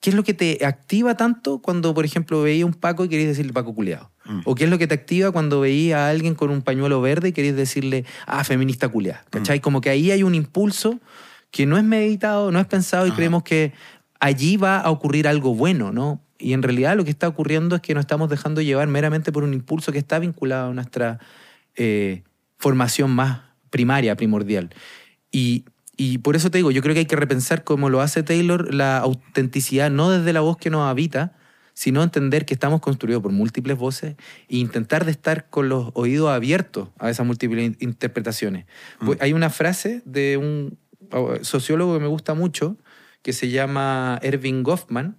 ¿Qué 0.01 0.11
es 0.11 0.17
lo 0.17 0.25
que 0.25 0.33
te 0.33 0.65
activa 0.65 1.15
tanto 1.15 1.61
cuando, 1.61 1.93
por 1.93 2.07
ejemplo, 2.07 2.43
veía 2.43 2.65
un 2.65 2.73
Paco 2.73 3.05
y 3.05 3.09
querías 3.09 3.29
decirle 3.29 3.53
Paco 3.53 3.75
culiado? 3.75 4.11
¿O 4.45 4.55
qué 4.55 4.65
es 4.65 4.71
lo 4.71 4.79
que 4.79 4.87
te 4.87 4.95
activa 4.95 5.33
cuando 5.33 5.61
veía 5.61 6.07
a 6.07 6.11
alguien 6.11 6.37
con 6.37 6.51
un 6.51 6.63
pañuelo 6.63 7.01
verde 7.01 7.29
y 7.29 7.33
querías 7.33 7.57
decirle, 7.57 8.05
ah, 8.27 8.45
feminista 8.45 8.89
culiada? 8.89 9.25
¿Cachai? 9.29 9.61
Como 9.61 9.81
que 9.81 9.91
ahí 9.91 10.11
hay 10.11 10.23
un 10.23 10.35
impulso 10.35 11.01
que 11.51 11.67
no 11.67 11.77
es 11.77 11.85
meditado, 11.85 12.53
no 12.53 12.61
es 12.61 12.67
pensado 12.67 13.07
y 13.07 13.11
creemos 13.11 13.43
que 13.43 13.73
allí 14.21 14.57
va 14.57 14.79
a 14.79 14.91
ocurrir 14.91 15.27
algo 15.27 15.55
bueno, 15.55 15.93
¿no? 15.93 16.23
Y 16.39 16.53
en 16.53 16.63
realidad 16.63 16.97
lo 16.97 17.05
que 17.05 17.11
está 17.11 17.29
ocurriendo 17.29 17.77
es 17.77 17.83
que 17.83 17.93
nos 17.93 18.03
estamos 18.03 18.31
dejando 18.31 18.63
llevar 18.63 18.89
meramente 18.89 19.33
por 19.33 19.43
un 19.43 19.53
impulso 19.53 19.93
que 19.93 19.99
está 19.99 20.19
vinculado 20.19 20.71
a 20.71 20.75
nuestra 20.75 21.19
eh, 21.75 22.23
formación 22.57 23.11
más 23.11 23.41
primaria, 23.71 24.17
primordial. 24.17 24.71
Y, 25.33 25.65
y 26.03 26.19
por 26.19 26.35
eso 26.35 26.51
te 26.51 26.57
digo, 26.57 26.71
yo 26.71 26.81
creo 26.81 26.95
que 26.95 27.01
hay 27.01 27.07
que 27.07 27.17
repensar 27.17 27.63
como 27.63 27.91
lo 27.91 28.01
hace 28.01 28.23
Taylor 28.23 28.73
la 28.73 28.97
autenticidad, 28.99 29.91
no 29.91 30.11
desde 30.11 30.33
la 30.33 30.41
voz 30.41 30.57
que 30.57 30.71
nos 30.71 30.89
habita, 30.89 31.37
sino 31.75 32.03
entender 32.03 32.47
que 32.47 32.55
estamos 32.55 32.81
construidos 32.81 33.23
por 33.23 33.33
múltiples 33.33 33.77
voces 33.77 34.17
e 34.49 34.57
intentar 34.57 35.05
de 35.05 35.11
estar 35.11 35.51
con 35.51 35.69
los 35.69 35.91
oídos 35.95 36.31
abiertos 36.31 36.89
a 36.99 37.11
esas 37.11 37.27
múltiples 37.27 37.65
in- 37.67 37.77
interpretaciones. 37.81 38.65
Pues 39.05 39.21
Hay 39.21 39.33
una 39.35 39.51
frase 39.51 40.03
de 40.07 40.39
un 40.39 40.79
uh, 41.13 41.45
sociólogo 41.45 41.93
que 41.95 42.01
me 42.01 42.09
gusta 42.09 42.33
mucho, 42.35 42.77
que 43.23 43.33
se 43.35 43.51
llama 43.51 44.19
Erving 44.23 44.63
Goffman, 44.63 45.17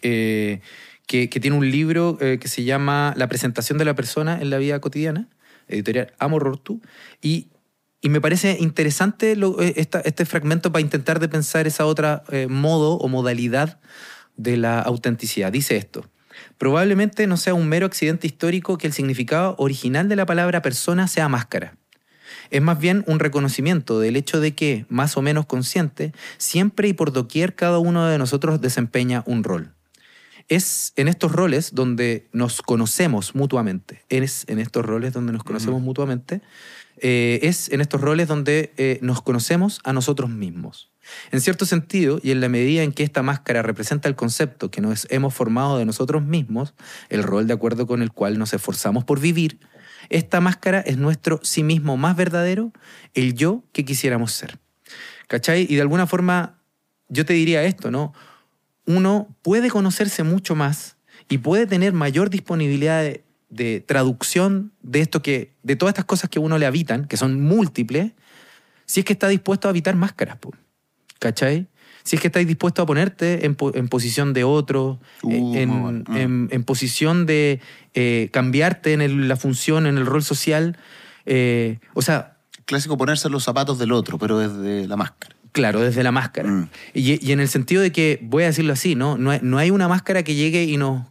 eh, 0.00 0.60
que, 1.06 1.28
que 1.28 1.40
tiene 1.40 1.56
un 1.58 1.70
libro 1.70 2.16
eh, 2.20 2.38
que 2.40 2.48
se 2.48 2.64
llama 2.64 3.12
La 3.16 3.28
presentación 3.28 3.76
de 3.76 3.84
la 3.84 3.94
persona 3.94 4.40
en 4.40 4.48
la 4.48 4.56
vida 4.56 4.80
cotidiana, 4.80 5.28
editorial 5.68 6.14
Amor 6.18 6.48
Ortu, 6.48 6.80
y, 7.20 7.48
y 8.04 8.10
me 8.10 8.20
parece 8.20 8.58
interesante 8.60 9.34
lo- 9.34 9.62
eh, 9.62 9.72
esta- 9.76 10.00
este 10.00 10.26
fragmento 10.26 10.70
para 10.70 10.82
intentar 10.82 11.20
de 11.20 11.28
pensar 11.28 11.66
esa 11.66 11.86
otra 11.86 12.22
eh, 12.30 12.48
modo 12.48 12.98
o 12.98 13.08
modalidad 13.08 13.80
de 14.36 14.58
la 14.58 14.78
autenticidad. 14.80 15.50
Dice 15.50 15.76
esto. 15.78 16.04
Probablemente 16.58 17.26
no 17.26 17.38
sea 17.38 17.54
un 17.54 17.66
mero 17.66 17.86
accidente 17.86 18.26
histórico 18.26 18.76
que 18.76 18.86
el 18.88 18.92
significado 18.92 19.54
original 19.56 20.06
de 20.10 20.16
la 20.16 20.26
palabra 20.26 20.60
persona 20.60 21.08
sea 21.08 21.30
máscara. 21.30 21.78
Es 22.50 22.60
más 22.60 22.78
bien 22.78 23.04
un 23.06 23.20
reconocimiento 23.20 23.98
del 24.00 24.16
hecho 24.16 24.38
de 24.38 24.54
que, 24.54 24.84
más 24.90 25.16
o 25.16 25.22
menos 25.22 25.46
consciente, 25.46 26.12
siempre 26.36 26.88
y 26.88 26.92
por 26.92 27.10
doquier 27.10 27.54
cada 27.54 27.78
uno 27.78 28.06
de 28.06 28.18
nosotros 28.18 28.60
desempeña 28.60 29.22
un 29.24 29.44
rol. 29.44 29.72
Es 30.48 30.92
en 30.96 31.08
estos 31.08 31.32
roles 31.32 31.74
donde 31.74 32.28
nos 32.32 32.60
conocemos 32.60 33.34
mutuamente. 33.34 34.02
Es 34.10 34.44
en 34.46 34.58
estos 34.58 34.84
roles 34.84 35.14
donde 35.14 35.32
nos 35.32 35.42
conocemos 35.42 35.80
mutuamente. 35.80 36.42
Eh, 36.98 37.40
es 37.42 37.70
en 37.70 37.80
estos 37.80 38.00
roles 38.00 38.28
donde 38.28 38.72
eh, 38.76 38.98
nos 39.02 39.22
conocemos 39.22 39.80
a 39.84 39.92
nosotros 39.92 40.30
mismos. 40.30 40.90
En 41.32 41.40
cierto 41.40 41.66
sentido, 41.66 42.18
y 42.22 42.30
en 42.30 42.40
la 42.40 42.48
medida 42.48 42.82
en 42.82 42.92
que 42.92 43.02
esta 43.02 43.22
máscara 43.22 43.62
representa 43.62 44.08
el 44.08 44.14
concepto 44.14 44.70
que 44.70 44.80
nos 44.80 45.06
hemos 45.10 45.34
formado 45.34 45.78
de 45.78 45.84
nosotros 45.84 46.22
mismos, 46.22 46.74
el 47.08 47.22
rol 47.22 47.46
de 47.46 47.52
acuerdo 47.52 47.86
con 47.86 48.00
el 48.02 48.12
cual 48.12 48.38
nos 48.38 48.54
esforzamos 48.54 49.04
por 49.04 49.20
vivir, 49.20 49.58
esta 50.08 50.40
máscara 50.40 50.80
es 50.80 50.96
nuestro 50.96 51.40
sí 51.42 51.62
mismo 51.62 51.96
más 51.96 52.16
verdadero, 52.16 52.72
el 53.14 53.34
yo 53.34 53.64
que 53.72 53.84
quisiéramos 53.84 54.32
ser. 54.32 54.58
¿Cachai? 55.28 55.66
Y 55.68 55.76
de 55.76 55.80
alguna 55.80 56.06
forma, 56.06 56.58
yo 57.08 57.24
te 57.24 57.32
diría 57.32 57.64
esto, 57.64 57.90
¿no? 57.90 58.12
Uno 58.86 59.34
puede 59.42 59.70
conocerse 59.70 60.22
mucho 60.22 60.54
más 60.54 60.96
y 61.28 61.38
puede 61.38 61.66
tener 61.66 61.92
mayor 61.94 62.28
disponibilidad 62.28 63.02
de, 63.02 63.23
de 63.54 63.80
traducción 63.80 64.72
de 64.82 65.00
esto 65.00 65.22
que, 65.22 65.52
de 65.62 65.76
todas 65.76 65.92
estas 65.92 66.04
cosas 66.04 66.28
que 66.30 66.38
a 66.38 66.42
uno 66.42 66.58
le 66.58 66.66
habitan, 66.66 67.06
que 67.06 67.16
son 67.16 67.40
múltiples, 67.40 68.12
si 68.86 69.00
es 69.00 69.06
que 69.06 69.12
está 69.12 69.28
dispuesto 69.28 69.68
a 69.68 69.70
habitar 69.70 69.94
máscaras. 69.96 70.38
¿cachai? 71.18 71.68
Si 72.02 72.16
es 72.16 72.20
que 72.22 72.28
estáis 72.28 72.46
dispuesto 72.46 72.82
a 72.82 72.86
ponerte 72.86 73.46
en, 73.46 73.56
en 73.74 73.88
posición 73.88 74.34
de 74.34 74.44
otro, 74.44 75.00
Uh, 75.22 75.54
en, 75.56 75.68
muy 75.70 75.80
bueno. 75.80 76.04
Mm. 76.08 76.16
en- 76.16 76.48
en 76.50 76.64
posición 76.64 77.24
de 77.24 77.60
eh, 77.94 78.28
cambiarte 78.32 78.92
en 78.92 79.00
el- 79.00 79.26
la 79.28 79.36
función, 79.36 79.86
en 79.86 79.96
el 79.96 80.04
rol 80.06 80.22
social. 80.22 80.76
eh, 81.26 81.78
o 81.94 82.02
sea, 82.02 82.36
Clásico 82.66 82.96
ponerse 82.98 83.28
los 83.30 83.44
zapatos 83.44 83.78
del 83.78 83.92
otro, 83.92 84.18
pero 84.18 84.38
desde 84.38 84.86
la 84.88 84.96
máscara. 84.96 85.34
Claro, 85.52 85.80
desde 85.80 86.02
la 86.02 86.12
máscara. 86.12 86.50
Mm. 86.50 86.68
Y, 86.94 87.26
y 87.26 87.32
en 87.32 87.40
el 87.40 87.48
sentido 87.48 87.80
de 87.82 87.92
que, 87.92 88.18
voy 88.22 88.42
a 88.42 88.46
decirlo 88.46 88.72
así, 88.72 88.94
¿no? 88.96 89.16
No 89.16 89.30
hay, 89.30 89.38
no 89.42 89.56
hay 89.58 89.70
una 89.70 89.86
máscara 89.88 90.22
que 90.24 90.34
llegue 90.34 90.64
y 90.64 90.76
nos 90.76 91.06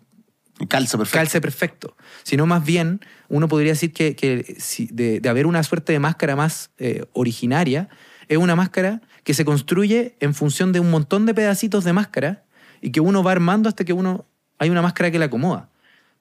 Calza 0.67 0.97
perfecto. 0.97 1.17
calce 1.19 1.41
perfecto, 1.41 1.97
sino 2.23 2.45
más 2.45 2.63
bien 2.65 2.99
uno 3.29 3.47
podría 3.47 3.71
decir 3.71 3.91
que, 3.93 4.55
si- 4.59 4.87
de, 4.91 5.19
de 5.19 5.29
haber 5.29 5.45
una 5.45 5.63
suerte 5.63 5.93
de 5.93 5.99
máscara 5.99 6.35
más 6.35 6.71
eh, 6.77 7.05
originaria, 7.13 7.89
es 8.27 8.37
una 8.37 8.55
máscara 8.55 9.01
que 9.23 9.33
se 9.33 9.45
construye 9.45 10.15
en 10.19 10.33
función 10.33 10.71
de 10.71 10.79
un 10.79 10.89
montón 10.91 11.25
de 11.25 11.33
pedacitos 11.33 11.83
de 11.83 11.93
máscara 11.93 12.43
y 12.81 12.91
que 12.91 12.99
uno 13.01 13.23
va 13.23 13.31
armando 13.31 13.69
hasta 13.69 13.83
que 13.83 13.93
uno 13.93 14.25
hay 14.59 14.69
una 14.69 14.81
máscara 14.81 15.11
que 15.11 15.19
la 15.19 15.25
acomoda. 15.25 15.69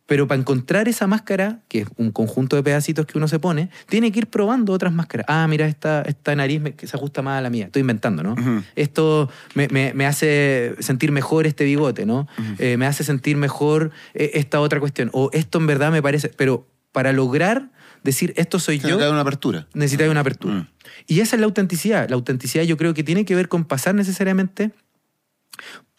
Pero 0.07 0.27
para 0.27 0.41
encontrar 0.41 0.89
esa 0.89 1.07
máscara, 1.07 1.61
que 1.69 1.81
es 1.83 1.89
un 1.97 2.11
conjunto 2.11 2.57
de 2.57 2.63
pedacitos 2.63 3.07
que 3.07 3.17
uno 3.17 3.29
se 3.29 3.39
pone, 3.39 3.71
tiene 3.89 4.11
que 4.11 4.19
ir 4.19 4.27
probando 4.27 4.73
otras 4.73 4.93
máscaras. 4.93 5.27
Ah, 5.29 5.47
mira, 5.49 5.67
esta, 5.69 6.03
esta 6.03 6.35
nariz 6.35 6.61
me- 6.61 6.75
que 6.75 6.87
se 6.89 6.97
ajusta 6.97 7.23
más 7.23 7.39
a 7.39 7.41
la 7.41 7.51
mía. 7.51 7.67
Estoy 7.67 7.81
inventando, 7.81 8.23
¿no? 8.23 8.35
Esto 8.75 9.31
me, 9.55 9.69
me- 9.69 9.95
me 9.95 10.05
hace 10.07 10.75
sentir 10.81 11.13
mejor 11.13 11.47
este 11.47 11.65
bigote, 11.65 12.05
¿no? 12.05 12.27
Eh, 12.59 12.77
me 12.77 12.87
hace 12.87 13.05
sentir 13.05 13.37
mejor 13.37 13.93
eh, 14.15 14.33
esta 14.35 14.61
otra 14.61 14.81
cuestión. 14.81 15.09
O 15.13 15.31
esto 15.33 15.59
en 15.59 15.67
verdad 15.69 15.93
me 15.93 16.03
parece... 16.03 16.29
Pero 16.31 16.67
para 16.91 17.13
lograr 17.13 17.71
decir 18.03 18.35
esto 18.37 18.59
soy 18.59 18.81
yo, 18.81 18.97
haber 18.97 19.09
una 19.11 19.21
apertura. 19.21 19.67
necesitáis 19.73 20.11
una 20.11 20.21
apertura. 20.21 20.55
Mm. 20.55 20.69
Y 21.07 21.21
esa 21.21 21.37
es 21.37 21.41
la 21.41 21.47
autenticidad. 21.47 22.09
La 22.11 22.17
autenticidad 22.17 22.65
yo 22.65 22.77
creo 22.77 22.93
que 22.93 23.05
tiene 23.05 23.25
que 23.25 23.35
ver 23.37 23.49
con 23.49 23.65
pasar 23.65 23.95
necesariamente 23.95 24.73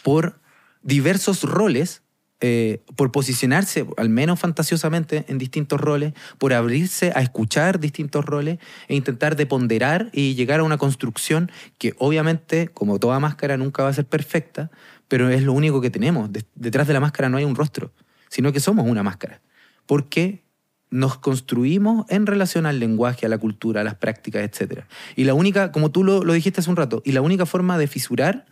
por 0.04 0.40
diversos 0.84 1.44
roles, 1.44 2.03
eh, 2.46 2.84
por 2.98 3.10
posicionarse, 3.14 3.88
al 3.96 4.10
menos 4.10 4.38
fantasiosamente, 4.38 5.24
en 5.30 5.38
distintos 5.38 5.80
roles, 5.80 6.12
por 6.38 6.52
abrirse 6.52 7.14
a 7.16 7.22
escuchar 7.22 7.80
distintos 7.80 8.26
roles 8.26 8.60
e 8.90 8.96
intentar 8.96 9.38
de 9.38 9.46
ponderar 9.46 10.10
y 10.12 10.36
llegar 10.36 10.60
a 10.60 10.64
una 10.64 10.78
construcción 10.78 11.50
que 11.78 11.96
obviamente, 12.00 12.68
como 12.68 13.00
toda 13.00 13.18
máscara, 13.22 13.56
nunca 13.56 13.84
va 13.84 13.90
a 13.90 13.94
ser 13.94 14.06
perfecta, 14.06 14.72
pero 15.08 15.30
es 15.30 15.42
lo 15.42 15.54
único 15.54 15.80
que 15.80 15.90
tenemos. 15.90 16.34
De- 16.34 16.44
detrás 16.56 16.86
de 16.86 16.92
la 16.94 17.00
máscara 17.00 17.30
no 17.30 17.38
hay 17.38 17.46
un 17.46 17.56
rostro, 17.56 17.94
sino 18.28 18.52
que 18.52 18.60
somos 18.60 18.86
una 18.86 19.04
máscara. 19.04 19.40
Porque 19.86 20.44
nos 20.90 21.18
construimos 21.18 22.06
en 22.10 22.26
relación 22.26 22.66
al 22.66 22.78
lenguaje, 22.78 23.26
a 23.26 23.30
la 23.30 23.38
cultura, 23.38 23.80
a 23.80 23.84
las 23.86 23.96
prácticas, 23.96 24.44
etc. 24.44 24.82
Y 25.16 25.24
la 25.24 25.34
única, 25.34 25.72
como 25.72 25.92
tú 25.92 26.04
lo, 26.04 26.26
lo 26.26 26.34
dijiste 26.34 26.60
hace 26.60 26.70
un 26.70 26.76
rato, 26.76 27.02
y 27.06 27.14
la 27.14 27.22
única 27.22 27.46
forma 27.46 27.78
de 27.78 27.88
fisurar 27.88 28.48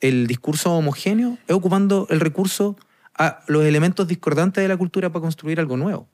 el 0.00 0.26
discurso 0.26 0.72
homogéneo 0.74 1.38
es 1.46 1.54
ocupando 1.54 2.08
el 2.10 2.18
recurso 2.18 2.76
a 3.18 3.40
los 3.46 3.64
elementos 3.64 4.08
discordantes 4.08 4.62
de 4.62 4.68
la 4.68 4.76
cultura 4.76 5.10
para 5.10 5.22
construir 5.22 5.60
algo 5.60 5.76
nuevo. 5.76 6.08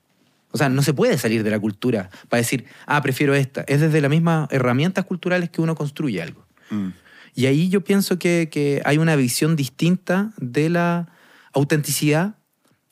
O 0.53 0.59
sea, 0.59 0.69
no 0.69 0.83
se 0.83 0.95
puede 0.95 1.19
salir 1.19 1.43
de 1.43 1.51
la 1.51 1.59
cultura 1.59 2.11
para 2.29 2.41
decir, 2.41 2.67
ah, 2.87 3.03
prefiero 3.03 3.35
esta. 3.35 3.63
Es 3.63 3.81
desde 3.81 4.01
las 4.01 4.11
mismas 4.11 4.49
herramientas 4.51 5.05
culturales 5.05 5.51
que 5.51 5.61
uno 5.61 5.75
construye 5.75 6.23
algo. 6.23 6.47
Mm. 6.71 6.89
Y 7.35 7.47
ahí 7.47 7.69
yo 7.69 7.83
pienso 7.83 8.19
que, 8.19 8.49
que 8.51 8.81
hay 8.85 8.99
una 8.99 9.17
visión 9.17 9.57
distinta 9.57 10.33
de 10.39 10.71
la 10.71 11.09
autenticidad 11.53 12.37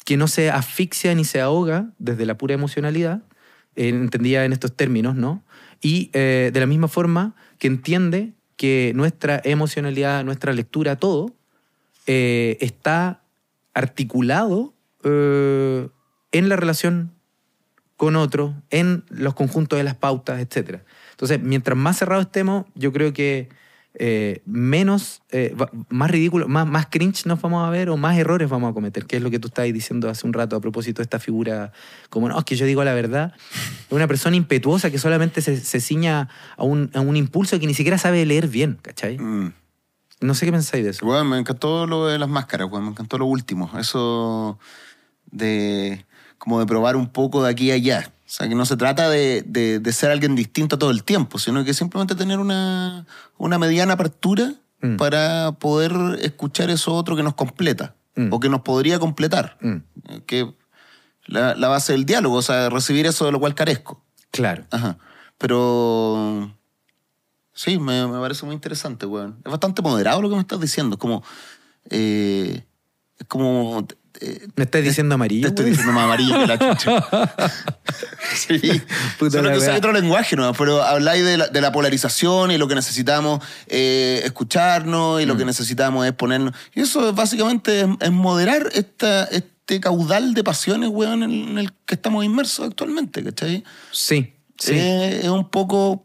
que 0.05 0.17
no 0.17 0.29
se 0.29 0.51
asfixia 0.51 1.15
ni 1.15 1.25
se 1.25 1.41
ahoga 1.41 1.91
desde 1.99 2.27
la 2.27 2.37
pura 2.37 2.55
emocionalidad, 2.55 3.23
eh, 3.75 3.89
entendida 3.89 4.45
en 4.45 4.53
estos 4.53 4.77
términos, 4.77 5.17
¿no? 5.17 5.43
Y 5.81 6.11
eh, 6.13 6.51
de 6.53 6.61
la 6.61 6.67
misma 6.67 6.89
forma 6.89 7.35
que 7.59 7.67
entiende 7.67 8.35
que 8.57 8.93
nuestra 8.95 9.41
emocionalidad, 9.45 10.25
nuestra 10.25 10.53
lectura, 10.53 10.97
todo, 10.97 11.35
eh, 12.07 12.59
está 12.61 13.24
articulado 13.75 14.75
eh, 15.03 15.89
en 16.33 16.49
la 16.49 16.57
relación 16.57 17.13
con 17.97 18.17
otro, 18.17 18.55
en 18.71 19.05
los 19.09 19.35
conjuntos 19.35 19.77
de 19.77 19.85
las 19.85 19.95
pautas, 19.95 20.41
etc. 20.41 20.81
Entonces, 21.13 21.41
mientras 21.41 21.77
más 21.77 21.99
cerrados 21.99 22.27
estemos, 22.27 22.67
yo 22.75 22.93
creo 22.93 23.13
que 23.13 23.49
eh, 23.97 24.43
menos, 24.45 25.23
eh, 25.31 25.55
más 25.89 26.11
ridículo, 26.11 26.49
más, 26.49 26.67
más 26.67 26.87
cringe 26.87 27.27
nos 27.27 27.41
vamos 27.41 27.67
a 27.67 27.71
ver 27.71 27.91
o 27.91 27.97
más 27.97 28.19
errores 28.19 28.49
vamos 28.49 28.71
a 28.71 28.75
cometer, 28.75 29.07
que 29.07 29.17
es 29.17 29.23
lo 29.23 29.31
que 29.31 29.39
tú 29.39 29.47
estabas 29.49 29.73
diciendo 29.73 30.11
hace 30.11 30.27
un 30.27 30.33
rato 30.33 30.57
a 30.57 30.61
propósito 30.61 30.99
de 30.99 31.05
esta 31.05 31.21
figura, 31.21 31.71
como 32.11 32.29
no, 32.29 32.37
es 32.37 32.45
que 32.45 32.57
yo 32.57 32.67
digo 32.67 32.83
la 32.83 32.93
verdad, 32.93 33.35
una 33.91 34.09
persona 34.09 34.35
impetuosa 34.35 34.91
que 34.91 34.99
solamente 34.99 35.43
se, 35.43 35.57
se 35.59 35.81
ciña 35.81 36.29
a 36.57 36.65
un, 36.65 36.91
a 36.95 37.01
un 37.01 37.17
impulso 37.17 37.61
que 37.61 37.69
ni 37.69 37.75
siquiera 37.75 37.97
sabe 37.97 38.27
leer 38.27 38.49
bien, 38.49 38.79
¿cachai? 38.83 39.17
Mm. 39.17 39.53
No 40.21 40.35
sé 40.35 40.47
qué 40.47 40.53
pensáis 40.53 40.85
de 40.85 40.91
eso. 40.91 41.05
Weón, 41.07 41.29
me 41.29 41.39
encantó 41.39 41.87
lo 41.87 42.07
de 42.07 42.19
las 42.19 42.29
máscaras, 42.29 42.69
weón, 42.71 42.85
me 42.85 42.91
encantó 42.91 43.19
lo 43.19 43.27
último. 43.27 43.71
Eso 43.79 44.59
de 45.31 46.05
como 46.39 46.61
de 46.61 46.67
probar 46.67 46.97
un 46.97 47.09
poco 47.09 47.43
de 47.43 47.51
aquí 47.51 47.71
a 47.71 47.75
allá. 47.75 48.11
O 48.27 48.29
sea, 48.37 48.49
que 48.49 48.55
no 48.55 48.67
se 48.67 48.77
trata 48.77 49.09
de, 49.11 49.43
de- 49.47 49.79
de 49.79 49.93
ser 49.93 50.11
alguien 50.11 50.35
distinto 50.35 50.79
todo 50.79 50.91
el 50.91 51.05
tiempo, 51.05 51.39
sino 51.39 51.65
que 51.65 51.73
simplemente 51.75 52.15
tener 52.15 52.39
una, 52.39 53.07
una 53.39 53.59
mediana 53.59 53.95
apertura 53.95 54.53
Mm. 54.83 54.97
para 54.97 55.53
poder 55.53 55.93
escuchar 56.21 56.69
eso 56.69 56.93
otro 56.95 57.17
que 57.17 57.23
nos 57.23 57.35
completa 57.35 57.95
Mm. 58.17 58.33
o 58.33 58.41
que 58.41 58.49
nos 58.51 58.61
podría 58.61 58.99
completar. 58.99 59.57
Mm, 59.63 59.77
Eh, 60.09 60.21
Que 60.27 60.55
la, 61.27 61.55
la 61.55 61.69
base 61.69 61.93
del 61.93 62.05
diálogo, 62.05 62.37
o 62.37 62.43
sea, 62.43 62.69
recibir 62.69 63.07
eso 63.07 63.25
de 63.25 63.33
lo 63.33 63.41
cual 63.41 63.55
carezco. 63.55 64.03
claro. 64.31 64.65
Ajá. 64.71 64.99
Pero 65.39 66.55
sí, 67.55 67.79
me, 67.79 68.07
me 68.07 68.19
parece 68.19 68.45
muy 68.45 68.55
interesante, 68.55 69.07
weón. 69.07 69.39
Es 69.45 69.51
bastante 69.51 69.81
moderado 69.83 70.21
lo 70.21 70.29
que 70.29 70.35
me 70.35 70.41
estás 70.43 70.61
diciendo. 70.61 70.95
Es 70.97 71.01
como. 71.01 71.23
eh, 71.91 72.65
es 73.19 73.27
como. 73.29 73.87
eh, 74.21 74.49
¿Me 74.57 74.65
estás 74.65 74.83
diciendo 74.83 75.13
te 75.13 75.15
amarillo? 75.15 75.49
estoy 75.49 75.65
güey? 75.65 75.71
diciendo 75.71 75.93
más 75.93 76.05
amarillo 76.05 76.39
que 76.41 76.47
la 76.47 76.59
chucha. 76.75 77.05
sí. 78.35 78.61
Puta 79.19 79.39
Solo 79.39 79.51
que 79.51 79.59
usáis 79.59 79.79
otro 79.79 79.93
lenguaje, 79.93 80.37
¿no? 80.37 80.53
Pero 80.55 80.83
habláis 80.83 81.25
de 81.25 81.37
la, 81.39 81.47
de 81.49 81.61
la 81.61 81.73
polarización 81.73 82.51
y 82.51 82.59
lo 82.59 82.67
que 82.69 82.75
necesitamos 82.75 83.41
eh, 83.67 84.23
escucharnos 84.25 85.21
y 85.23 85.27
lo 85.27 85.35
Mm. 85.35 85.39
que 85.39 85.45
necesitamos 85.45 86.07
es 86.07 86.13
ponernos. 86.13 86.55
Y 86.75 86.81
eso 86.81 87.09
es 87.09 87.15
básicamente 87.15 87.81
es, 87.83 87.87
es 88.01 88.11
moderar 88.11 88.69
esta, 88.73 89.25
este 89.25 89.81
caudal 89.81 90.35
de 90.35 90.45
pasiones, 90.45 90.91
weón, 90.93 91.23
en, 91.23 91.59
el 91.59 91.73
que 91.87 91.95
estamos 91.95 92.25
inmersos 92.25 92.67
actualmente, 92.69 93.23
¿cachai? 93.25 93.65
Sí, 93.91 94.33
sí. 94.59 94.73
Eh, 94.75 95.21
es 95.25 95.29
un 95.29 95.49
poco 95.49 96.05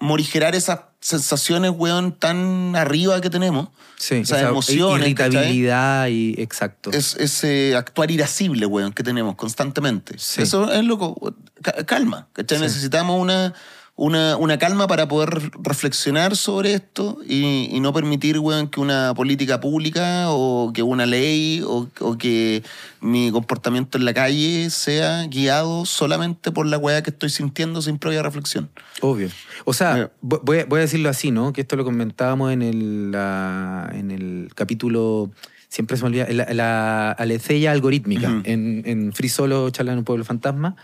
morigerar 0.00 0.54
esas 0.54 0.80
sensaciones, 1.00 1.72
weón, 1.74 2.12
tan 2.12 2.74
arriba 2.76 3.20
que 3.20 3.30
tenemos. 3.30 3.68
sí. 3.96 4.16
esas 4.16 4.38
esa 4.40 4.48
emociones, 4.48 5.06
Irritabilidad 5.06 6.08
y 6.08 6.34
exacto. 6.38 6.90
Es, 6.90 7.14
ese 7.16 7.76
actuar 7.76 8.10
irascible, 8.10 8.66
weón, 8.66 8.92
que 8.92 9.02
tenemos 9.02 9.34
constantemente. 9.36 10.14
Sí. 10.18 10.42
Eso 10.42 10.70
es 10.72 10.84
loco. 10.84 11.34
Ca- 11.62 11.84
calma, 11.84 12.28
¿cachai? 12.32 12.58
Sí. 12.58 12.64
Necesitamos 12.64 13.20
una, 13.20 13.54
una, 14.00 14.38
una 14.38 14.56
calma 14.58 14.86
para 14.86 15.08
poder 15.08 15.50
reflexionar 15.62 16.34
sobre 16.34 16.72
esto 16.72 17.18
y, 17.28 17.68
y 17.70 17.80
no 17.80 17.92
permitir, 17.92 18.38
weón, 18.38 18.68
que 18.68 18.80
una 18.80 19.12
política 19.14 19.60
pública 19.60 20.30
o 20.30 20.72
que 20.72 20.82
una 20.82 21.04
ley 21.04 21.60
o, 21.66 21.86
o 22.00 22.16
que 22.16 22.62
mi 23.02 23.30
comportamiento 23.30 23.98
en 23.98 24.06
la 24.06 24.14
calle 24.14 24.70
sea 24.70 25.24
guiado 25.26 25.84
solamente 25.84 26.50
por 26.50 26.64
la 26.66 26.78
weá 26.78 27.02
que 27.02 27.10
estoy 27.10 27.28
sintiendo 27.28 27.82
sin 27.82 27.98
previa 27.98 28.22
reflexión. 28.22 28.70
Obvio. 29.02 29.28
O 29.66 29.74
sea, 29.74 30.10
vo- 30.22 30.40
voy, 30.42 30.60
a- 30.60 30.64
voy 30.64 30.78
a 30.78 30.82
decirlo 30.82 31.10
así, 31.10 31.30
¿no? 31.30 31.52
Que 31.52 31.60
esto 31.60 31.76
lo 31.76 31.84
comentábamos 31.84 32.52
en 32.52 32.62
el, 32.62 33.10
la- 33.12 33.90
en 33.92 34.10
el 34.12 34.48
capítulo, 34.54 35.30
siempre 35.68 35.98
se 35.98 36.04
me 36.04 36.08
olvida, 36.08 36.26
la, 36.30 36.46
la 36.54 37.10
alecella 37.12 37.70
algorítmica, 37.72 38.40
en, 38.44 38.82
en 38.86 39.12
Free 39.12 39.28
Solo, 39.28 39.68
charla 39.68 39.92
en 39.92 39.98
un 39.98 40.04
pueblo 40.04 40.24
fantasma. 40.24 40.74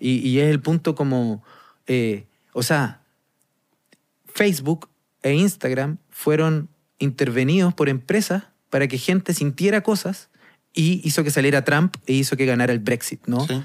Y, 0.00 0.26
y 0.26 0.40
es 0.40 0.48
el 0.50 0.60
punto 0.60 0.94
como, 0.94 1.44
eh, 1.86 2.24
o 2.52 2.62
sea, 2.62 3.02
Facebook 4.26 4.88
e 5.22 5.34
Instagram 5.34 5.98
fueron 6.10 6.68
intervenidos 6.98 7.74
por 7.74 7.88
empresas 7.88 8.44
para 8.70 8.88
que 8.88 8.98
gente 8.98 9.34
sintiera 9.34 9.82
cosas 9.82 10.30
y 10.72 11.00
hizo 11.06 11.24
que 11.24 11.30
saliera 11.30 11.64
Trump 11.64 11.96
e 12.06 12.14
hizo 12.14 12.36
que 12.36 12.46
ganara 12.46 12.72
el 12.72 12.78
Brexit, 12.78 13.26
¿no? 13.26 13.46
¿sí? 13.46 13.62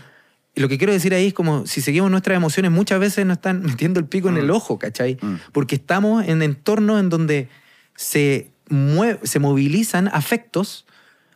Y 0.57 0.59
lo 0.59 0.69
que 0.69 0.79
quiero 0.79 0.91
decir 0.91 1.13
ahí 1.13 1.27
es 1.27 1.33
como 1.35 1.67
si 1.67 1.81
seguimos 1.81 2.09
nuestras 2.09 2.35
emociones, 2.35 2.71
muchas 2.71 2.99
veces 2.99 3.25
nos 3.27 3.37
están 3.37 3.61
metiendo 3.63 3.99
el 3.99 4.07
pico 4.07 4.27
en 4.29 4.37
el 4.37 4.49
ojo, 4.49 4.79
¿cachai? 4.79 5.17
Mm. 5.21 5.35
Porque 5.51 5.75
estamos 5.75 6.27
en 6.27 6.41
entornos 6.41 6.99
en 6.99 7.09
donde 7.09 7.47
se, 7.95 8.49
se 9.23 9.39
movilizan 9.39 10.09
afectos 10.11 10.87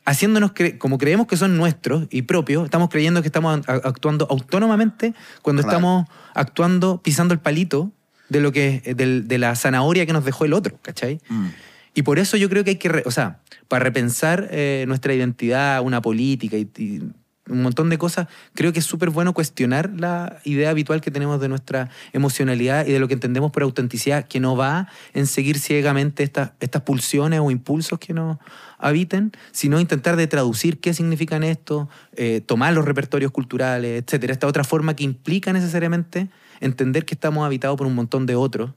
haciéndonos 0.05 0.51
cre- 0.53 0.77
como 0.77 0.97
creemos 0.97 1.27
que 1.27 1.37
son 1.37 1.57
nuestros 1.57 2.07
y 2.09 2.23
propios, 2.23 2.65
estamos 2.65 2.89
creyendo 2.89 3.21
que 3.21 3.27
estamos 3.27 3.61
actuando 3.67 4.27
autónomamente 4.29 5.13
cuando 5.41 5.61
Claro. 5.61 5.77
estamos 5.77 6.07
actuando 6.33 7.01
pisando 7.01 7.33
el 7.33 7.39
palito 7.39 7.91
de 8.29 8.41
lo 8.41 8.51
que 8.51 8.81
del- 8.95 9.27
de 9.27 9.37
la 9.37 9.55
zanahoria 9.55 10.05
que 10.05 10.13
nos 10.13 10.25
dejó 10.25 10.45
el 10.45 10.53
otro, 10.53 10.77
¿cachai? 10.81 11.19
Mm. 11.29 11.47
Y 11.93 12.01
por 12.03 12.19
eso 12.19 12.37
yo 12.37 12.49
creo 12.49 12.63
que 12.63 12.71
hay 12.71 12.75
que, 12.77 13.03
o 13.05 13.11
sea, 13.11 13.39
para 13.67 13.83
repensar 13.83 14.47
eh, 14.51 14.85
nuestra 14.87 15.13
identidad, 15.13 15.81
una 15.81 16.01
política 16.01 16.55
y, 16.57 16.69
y 16.77 17.01
un 17.49 17.63
montón 17.63 17.89
de 17.89 17.97
cosas, 17.97 18.27
creo 18.53 18.71
que 18.71 18.79
es 18.79 18.85
súper 18.85 19.09
bueno 19.09 19.33
cuestionar 19.33 19.91
la 19.97 20.39
idea 20.43 20.69
habitual 20.69 21.01
que 21.01 21.11
tenemos 21.11 21.41
de 21.41 21.49
nuestra 21.49 21.89
emocionalidad 22.13 22.85
y 22.85 22.91
de 22.91 22.99
lo 22.99 23.07
que 23.07 23.15
entendemos 23.15 23.51
por 23.51 23.63
autenticidad, 23.63 24.27
que 24.27 24.39
no 24.39 24.55
va 24.55 24.87
en 25.13 25.25
seguir 25.25 25.57
ciegamente 25.57 26.23
estas, 26.23 26.51
estas 26.59 26.83
pulsiones 26.83 27.39
o 27.39 27.49
impulsos 27.49 27.97
que 27.99 28.13
nos 28.13 28.37
habiten, 28.77 29.31
sino 29.51 29.79
intentar 29.79 30.15
de 30.15 30.27
traducir 30.27 30.79
qué 30.79 30.93
significan 30.93 31.43
esto, 31.43 31.89
eh, 32.15 32.41
tomar 32.45 32.73
los 32.73 32.85
repertorios 32.85 33.31
culturales, 33.31 34.03
etcétera. 34.03 34.33
Esta 34.33 34.47
otra 34.47 34.63
forma 34.63 34.95
que 34.95 35.03
implica 35.03 35.51
necesariamente 35.51 36.29
entender 36.59 37.05
que 37.05 37.15
estamos 37.15 37.45
habitados 37.45 37.77
por 37.77 37.87
un 37.87 37.95
montón 37.95 38.27
de 38.27 38.35
otros 38.35 38.71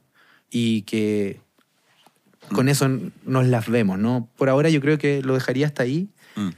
y 0.49 0.81
que 0.83 1.39
con 2.51 2.69
eso 2.69 2.87
nos 3.25 3.45
las 3.47 3.67
vemos, 3.67 3.97
¿no? 3.97 4.29
Por 4.37 4.49
ahora 4.49 4.69
yo 4.69 4.81
creo 4.81 4.97
que 4.97 5.21
lo 5.23 5.33
dejaría 5.33 5.65
hasta 5.65 5.83
ahí, 5.83 6.09
Mm. 6.35 6.49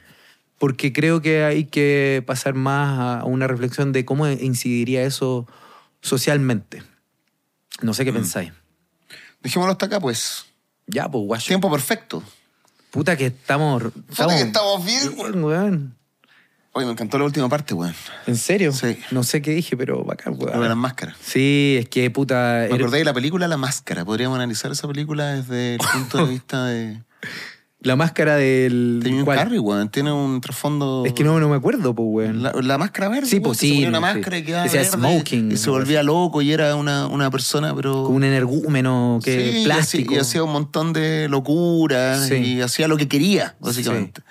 Porque 0.58 0.92
creo 0.94 1.22
que 1.22 1.44
hay 1.44 1.66
que 1.66 2.24
pasar 2.26 2.54
más 2.54 3.22
a 3.22 3.26
una 3.26 3.48
reflexión 3.48 3.92
de 3.92 4.06
cómo 4.06 4.28
incidiría 4.28 5.04
eso 5.04 5.48
socialmente. 6.02 6.84
No 7.82 7.94
sé 7.94 8.06
qué 8.06 8.14
pensáis. 8.14 8.52
Dejémoslo 9.42 9.74
hasta 9.74 9.86
acá, 9.86 10.00
pues. 10.00 10.46
Ya, 10.88 11.10
pues, 11.10 11.24
guacho. 11.26 11.48
Tiempo 11.48 11.70
perfecto. 11.70 12.24
Puta 12.92 13.16
que 13.16 13.28
estamos... 13.28 13.84
Puta 13.84 14.28
que 14.28 14.42
estamos 14.42 14.84
bien, 14.86 15.16
bien, 15.16 15.44
weón. 15.44 15.98
Oye, 16.72 16.86
me 16.86 16.92
encantó 16.94 17.18
la 17.20 17.26
última 17.26 17.50
parte, 17.50 17.74
weón. 17.74 17.94
¿En 18.26 18.36
serio? 18.36 18.72
Sí. 18.72 18.98
No 19.12 19.24
sé 19.24 19.42
qué 19.42 19.52
dije, 19.52 19.78
pero 19.78 20.04
bacán, 20.04 20.38
Lo 20.40 20.46
de 20.46 20.52
las 20.52 20.60
weón. 20.60 20.78
máscaras. 20.78 21.18
Sí, 21.22 21.78
es 21.80 21.90
que 21.90 22.10
puta... 22.10 22.66
Me 22.70 22.76
acordé 22.76 23.00
de 23.00 23.06
la 23.06 23.14
película 23.14 23.48
La 23.48 23.58
Máscara. 23.58 24.06
Podríamos 24.06 24.36
analizar 24.38 24.72
esa 24.72 24.88
película 24.88 25.34
desde 25.34 25.76
el 25.76 25.82
punto 25.94 26.26
de 26.26 26.26
vista 26.32 26.66
de, 26.66 27.02
La 27.82 27.96
máscara 27.96 28.36
del... 28.38 29.02
de 29.04 29.10
Jim 29.12 29.24
¿cuál? 29.24 29.38
Carrey, 29.38 29.60
weón. 29.60 29.90
Tiene 29.90 30.12
un 30.12 30.42
trasfondo... 30.42 31.04
Es 31.06 31.14
que 31.14 31.24
no, 31.24 31.40
no 31.40 31.48
me 31.48 31.56
acuerdo, 31.58 31.94
pues, 31.94 32.08
weón. 32.10 32.42
La, 32.42 32.52
la 32.54 32.78
máscara 32.80 33.08
verde. 33.08 33.28
Sí, 33.28 33.40
pues, 33.40 33.60
se 33.60 33.68
sí, 33.68 33.74
ponía 33.74 33.90
una 33.90 33.98
sí. 34.00 34.02
máscara 34.02 34.38
y 34.40 34.44
quedaba 34.44 34.64
Decía 34.64 34.82
verde, 34.82 34.98
smoking, 34.98 35.52
Y 35.52 35.58
se 35.58 35.70
volvía 35.70 36.02
loco 36.02 36.42
y 36.42 36.52
era 36.52 36.76
una, 36.76 37.06
una 37.08 37.30
persona, 37.30 37.76
pero... 37.76 38.04
Como 38.06 38.16
un 38.16 38.24
energúmeno 38.24 39.20
que 39.24 39.52
Sí, 39.52 39.58
y 39.60 39.64
plástico. 39.66 40.10
hacía- 40.12 40.18
Y 40.18 40.22
hacía 40.22 40.44
un 40.44 40.52
montón 40.54 40.92
de 40.92 41.28
locuras 41.30 42.28
Sí. 42.28 42.36
y 42.36 42.62
hacía 42.62 42.88
lo 42.88 42.98
que 42.98 43.08
quería, 43.08 43.56
básicamente. 43.60 44.22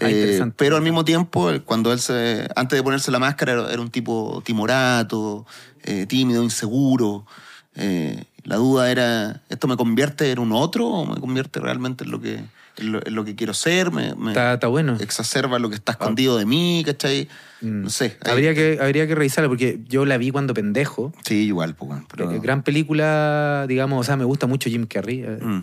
Ah, 0.00 0.08
Eh, 0.08 0.10
interesante. 0.12 0.54
pero 0.58 0.76
al 0.76 0.82
mismo 0.82 1.04
tiempo, 1.04 1.50
cuando 1.64 1.92
él 1.92 2.00
se. 2.00 2.48
Antes 2.56 2.76
de 2.78 2.82
ponerse 2.82 3.10
la 3.10 3.18
máscara, 3.18 3.52
era, 3.70 3.80
un 3.80 3.90
tipo 3.90 4.42
timorato, 4.44 5.46
eh, 5.84 6.06
tímido, 6.06 6.42
inseguro. 6.42 7.26
Eh, 7.74 8.24
la 8.44 8.56
duda 8.56 8.90
era: 8.90 9.42
¿esto 9.48 9.68
me 9.68 9.76
convierte 9.76 10.30
en 10.32 10.38
un 10.38 10.52
otro 10.52 10.86
o 10.88 11.04
me 11.06 11.20
convierte 11.20 11.60
realmente 11.60 12.04
en 12.04 12.10
lo 12.12 12.20
que, 12.20 12.40
lo, 12.78 13.24
que 13.24 13.34
quiero 13.34 13.52
ser, 13.54 13.90
me, 13.92 14.14
me 14.14 14.30
Está, 14.30 14.54
está 14.54 14.66
bueno. 14.68 14.96
exacerba 15.00 15.58
lo 15.58 15.68
que 15.68 15.74
está 15.76 15.92
escondido 15.92 16.38
de 16.38 16.46
mí, 16.46 16.82
¿cachai? 16.86 17.28
Mm. 17.60 17.82
No 17.82 17.90
sé. 17.90 18.16
ahí- 18.24 18.32
Habría 18.32 18.54
que, 18.54 18.78
habría 18.80 19.06
que 19.06 19.14
revisarla 19.14 19.48
porque 19.48 19.80
yo 19.86 20.06
la 20.06 20.16
vi 20.18 20.30
cuando 20.30 20.54
pendejo. 20.54 21.12
Sí, 21.24 21.44
igual, 21.46 21.74
pues, 21.74 21.88
bueno, 21.88 22.06
pero... 22.10 22.30
Eh, 22.32 22.40
Gran 22.40 22.62
película, 22.62 23.66
digamos, 23.68 24.00
o 24.00 24.04
sea, 24.04 24.16
me 24.16 24.24
gusta 24.24 24.46
mucho 24.46 24.70
Jim 24.70 24.86
Carrey, 24.86 25.22
eh, 25.22 25.38
Mm. 25.42 25.62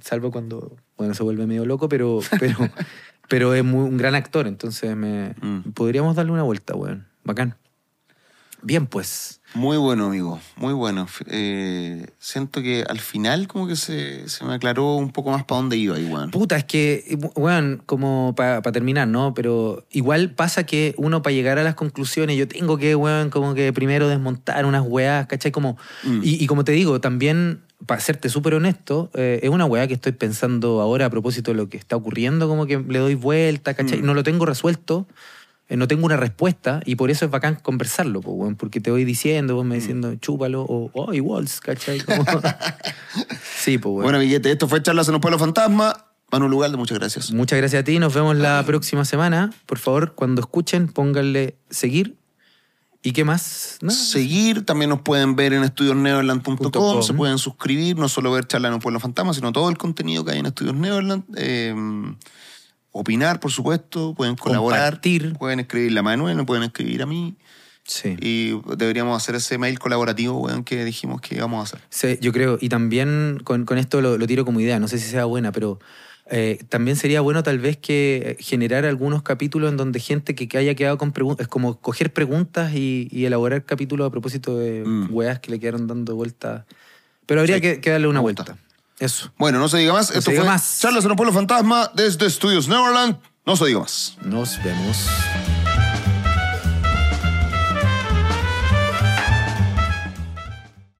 salvo 0.00 0.30
cuando, 0.30 0.76
bueno, 0.96 1.14
se 1.14 1.22
vuelve 1.22 1.46
medio 1.46 1.64
loco, 1.66 1.88
pero, 1.88 2.20
pero, 2.40 2.56
pero 3.28 3.54
es 3.54 3.64
muy- 3.64 3.88
un 3.88 3.96
gran 3.96 4.14
actor, 4.14 4.46
entonces 4.46 4.94
me, 4.96 5.34
Mm. 5.40 5.72
podríamos 5.74 6.14
darle 6.16 6.32
una 6.32 6.42
vuelta, 6.44 6.74
weón. 6.76 7.06
Bacán. 7.24 7.56
Bien, 8.62 8.86
pues. 8.86 9.40
Muy 9.54 9.76
bueno, 9.76 10.06
amigo, 10.06 10.40
muy 10.56 10.72
bueno. 10.72 11.06
Eh, 11.26 12.06
siento 12.18 12.62
que 12.62 12.84
al 12.88 13.00
final 13.00 13.48
como 13.48 13.66
que 13.66 13.76
se, 13.76 14.28
se 14.28 14.44
me 14.44 14.54
aclaró 14.54 14.96
un 14.96 15.10
poco 15.10 15.30
más 15.30 15.44
para 15.44 15.60
dónde 15.60 15.76
iba 15.76 15.94
weón. 15.94 16.30
Puta, 16.30 16.56
es 16.56 16.64
que, 16.64 17.18
weón, 17.34 17.82
como 17.84 18.34
para 18.34 18.62
terminar, 18.72 19.08
¿no? 19.08 19.34
Pero 19.34 19.84
igual 19.90 20.30
pasa 20.30 20.64
que 20.64 20.94
uno 20.96 21.22
para 21.22 21.34
llegar 21.34 21.58
a 21.58 21.62
las 21.62 21.74
conclusiones, 21.74 22.36
yo 22.36 22.48
tengo 22.48 22.78
que, 22.78 22.94
weón, 22.94 23.30
como 23.30 23.54
que 23.54 23.72
primero 23.72 24.08
desmontar 24.08 24.64
unas 24.64 24.84
weas, 24.86 25.26
¿cachai? 25.26 25.52
Como, 25.52 25.76
Mm. 26.04 26.20
y, 26.22 26.42
y 26.42 26.46
como 26.46 26.64
te 26.64 26.72
digo, 26.72 27.00
también, 27.00 27.60
para 27.86 28.00
serte 28.00 28.28
súper 28.28 28.54
honesto, 28.54 29.10
eh, 29.14 29.40
es 29.42 29.50
una 29.50 29.66
wea 29.66 29.86
que 29.86 29.94
estoy 29.94 30.12
pensando 30.12 30.80
ahora 30.80 31.06
a 31.06 31.10
propósito 31.10 31.50
de 31.50 31.56
lo 31.56 31.68
que 31.68 31.76
está 31.76 31.96
ocurriendo, 31.96 32.48
como 32.48 32.66
que 32.66 32.78
le 32.78 32.98
doy 32.98 33.14
vuelta, 33.14 33.74
¿cachai? 33.74 34.00
Mm. 34.02 34.06
No 34.06 34.14
lo 34.14 34.22
tengo 34.22 34.46
resuelto. 34.46 35.06
Eh, 35.72 35.76
No 35.76 35.88
tengo 35.88 36.04
una 36.06 36.16
respuesta 36.16 36.80
y 36.84 36.96
por 36.96 37.10
eso 37.10 37.24
es 37.24 37.30
bacán 37.30 37.56
conversarlo, 37.62 38.20
po, 38.20 38.52
porque 38.58 38.80
te 38.80 38.90
voy 38.90 39.04
diciendo, 39.04 39.54
vos 39.54 39.64
me 39.64 39.76
Mm. 39.76 39.78
diciendo, 39.78 40.14
chúpalo, 40.16 40.62
o, 40.62 40.90
oh, 40.92 41.12
igual, 41.14 41.48
¿cachai? 41.62 42.00
Como- 42.00 42.24
sí, 43.58 43.78
pues, 43.78 43.90
weón. 43.92 44.02
Bueno, 44.02 44.18
amiguete, 44.18 44.50
esto 44.50 44.68
fue 44.68 44.82
Charlas 44.82 45.08
en 45.08 45.14
un 45.14 45.20
pueblo 45.20 45.38
fantasma. 45.38 46.06
Manu 46.30 46.48
Lugalde, 46.48 46.76
muchas 46.78 46.98
gracias. 46.98 47.30
Muchas 47.32 47.58
gracias 47.58 47.80
a 47.80 47.84
ti. 47.84 47.98
Nos 47.98 48.14
vemos 48.14 48.36
la 48.36 48.62
próxima 48.64 49.04
semana. 49.04 49.50
Por 49.66 49.78
favor, 49.78 50.14
cuando 50.14 50.40
escuchen, 50.40 50.88
pónganle 50.88 51.56
seguir. 51.68 52.16
¿Y 53.02 53.12
qué 53.12 53.24
más? 53.24 53.78
Seguir, 53.88 54.64
también 54.64 54.88
nos 54.88 55.00
pueden 55.02 55.34
ver 55.36 55.52
en 55.52 55.64
estudiosneverland.com, 55.64 56.70
.com. 56.70 57.02
se 57.02 57.12
pueden 57.14 57.36
suscribir, 57.38 57.98
no 57.98 58.08
solo 58.08 58.30
ver 58.30 58.46
Charlas 58.46 58.68
en 58.70 58.74
un 58.74 58.80
pueblo 58.80 59.00
fantasma, 59.00 59.34
sino 59.34 59.52
todo 59.52 59.68
el 59.68 59.76
contenido 59.76 60.24
que 60.24 60.32
hay 60.32 60.38
en 60.38 60.46
Estudios 60.46 60.74
Neverland. 60.76 61.24
Eh, 61.36 61.74
opinar, 62.92 63.40
por 63.40 63.50
supuesto, 63.50 64.14
pueden 64.14 64.36
colaborar, 64.36 64.80
Compartir. 64.92 65.32
pueden 65.38 65.60
escribirle 65.60 66.00
a 66.00 66.02
Manuel, 66.02 66.36
me 66.36 66.44
pueden 66.44 66.62
escribir 66.64 67.02
a 67.02 67.06
mí. 67.06 67.34
Sí. 67.84 68.16
Y 68.20 68.60
deberíamos 68.76 69.20
hacer 69.20 69.34
ese 69.34 69.58
mail 69.58 69.78
colaborativo, 69.78 70.38
weón, 70.38 70.62
que 70.62 70.84
dijimos 70.84 71.20
que 71.20 71.34
íbamos 71.34 71.58
a 71.60 71.62
hacer. 71.64 71.80
Sí, 71.90 72.18
yo 72.20 72.32
creo. 72.32 72.56
Y 72.60 72.68
también 72.68 73.40
con, 73.42 73.64
con 73.64 73.76
esto 73.78 74.00
lo, 74.00 74.18
lo 74.18 74.26
tiro 74.26 74.44
como 74.44 74.60
idea. 74.60 74.78
No 74.78 74.86
sé 74.86 74.98
si 74.98 75.10
sea 75.10 75.24
buena, 75.24 75.50
pero 75.50 75.80
eh, 76.30 76.60
también 76.68 76.96
sería 76.96 77.20
bueno 77.22 77.42
tal 77.42 77.58
vez 77.58 77.76
que 77.78 78.36
eh, 78.38 78.42
generar 78.42 78.84
algunos 78.84 79.22
capítulos 79.22 79.70
en 79.70 79.76
donde 79.76 79.98
gente 79.98 80.36
que, 80.36 80.46
que 80.46 80.58
haya 80.58 80.76
quedado 80.76 80.96
con 80.96 81.10
preguntas, 81.10 81.44
es 81.46 81.48
como 81.48 81.80
coger 81.80 82.12
preguntas 82.12 82.72
y, 82.72 83.08
y 83.10 83.24
elaborar 83.24 83.64
capítulos 83.64 84.06
a 84.06 84.10
propósito 84.10 84.56
de 84.58 84.84
Mm. 84.84 85.08
weas 85.12 85.40
que 85.40 85.50
le 85.50 85.58
quedaron 85.58 85.88
dando 85.88 86.14
vueltas. 86.14 86.64
Pero 87.26 87.40
habría 87.40 87.56
Sí, 87.56 87.62
que, 87.62 87.80
que 87.80 87.90
darle 87.90 88.06
una 88.06 88.20
vuelta. 88.20 88.56
Eso. 89.02 89.32
Bueno, 89.36 89.58
no 89.58 89.68
se 89.68 89.78
diga 89.78 89.92
más. 89.92 90.10
No 90.10 90.18
Esto 90.18 90.30
se 90.30 90.30
diga 90.30 90.44
fue 90.44 90.52
más. 90.52 90.78
Charlas 90.78 91.04
en 91.04 91.10
un 91.10 91.16
pueblo 91.16 91.32
fantasma 91.32 91.90
desde 91.92 92.24
Estudios 92.26 92.68
Neverland. 92.68 93.18
No 93.44 93.56
se 93.56 93.66
diga 93.66 93.80
más. 93.80 94.16
Nos 94.22 94.62
vemos. 94.62 95.08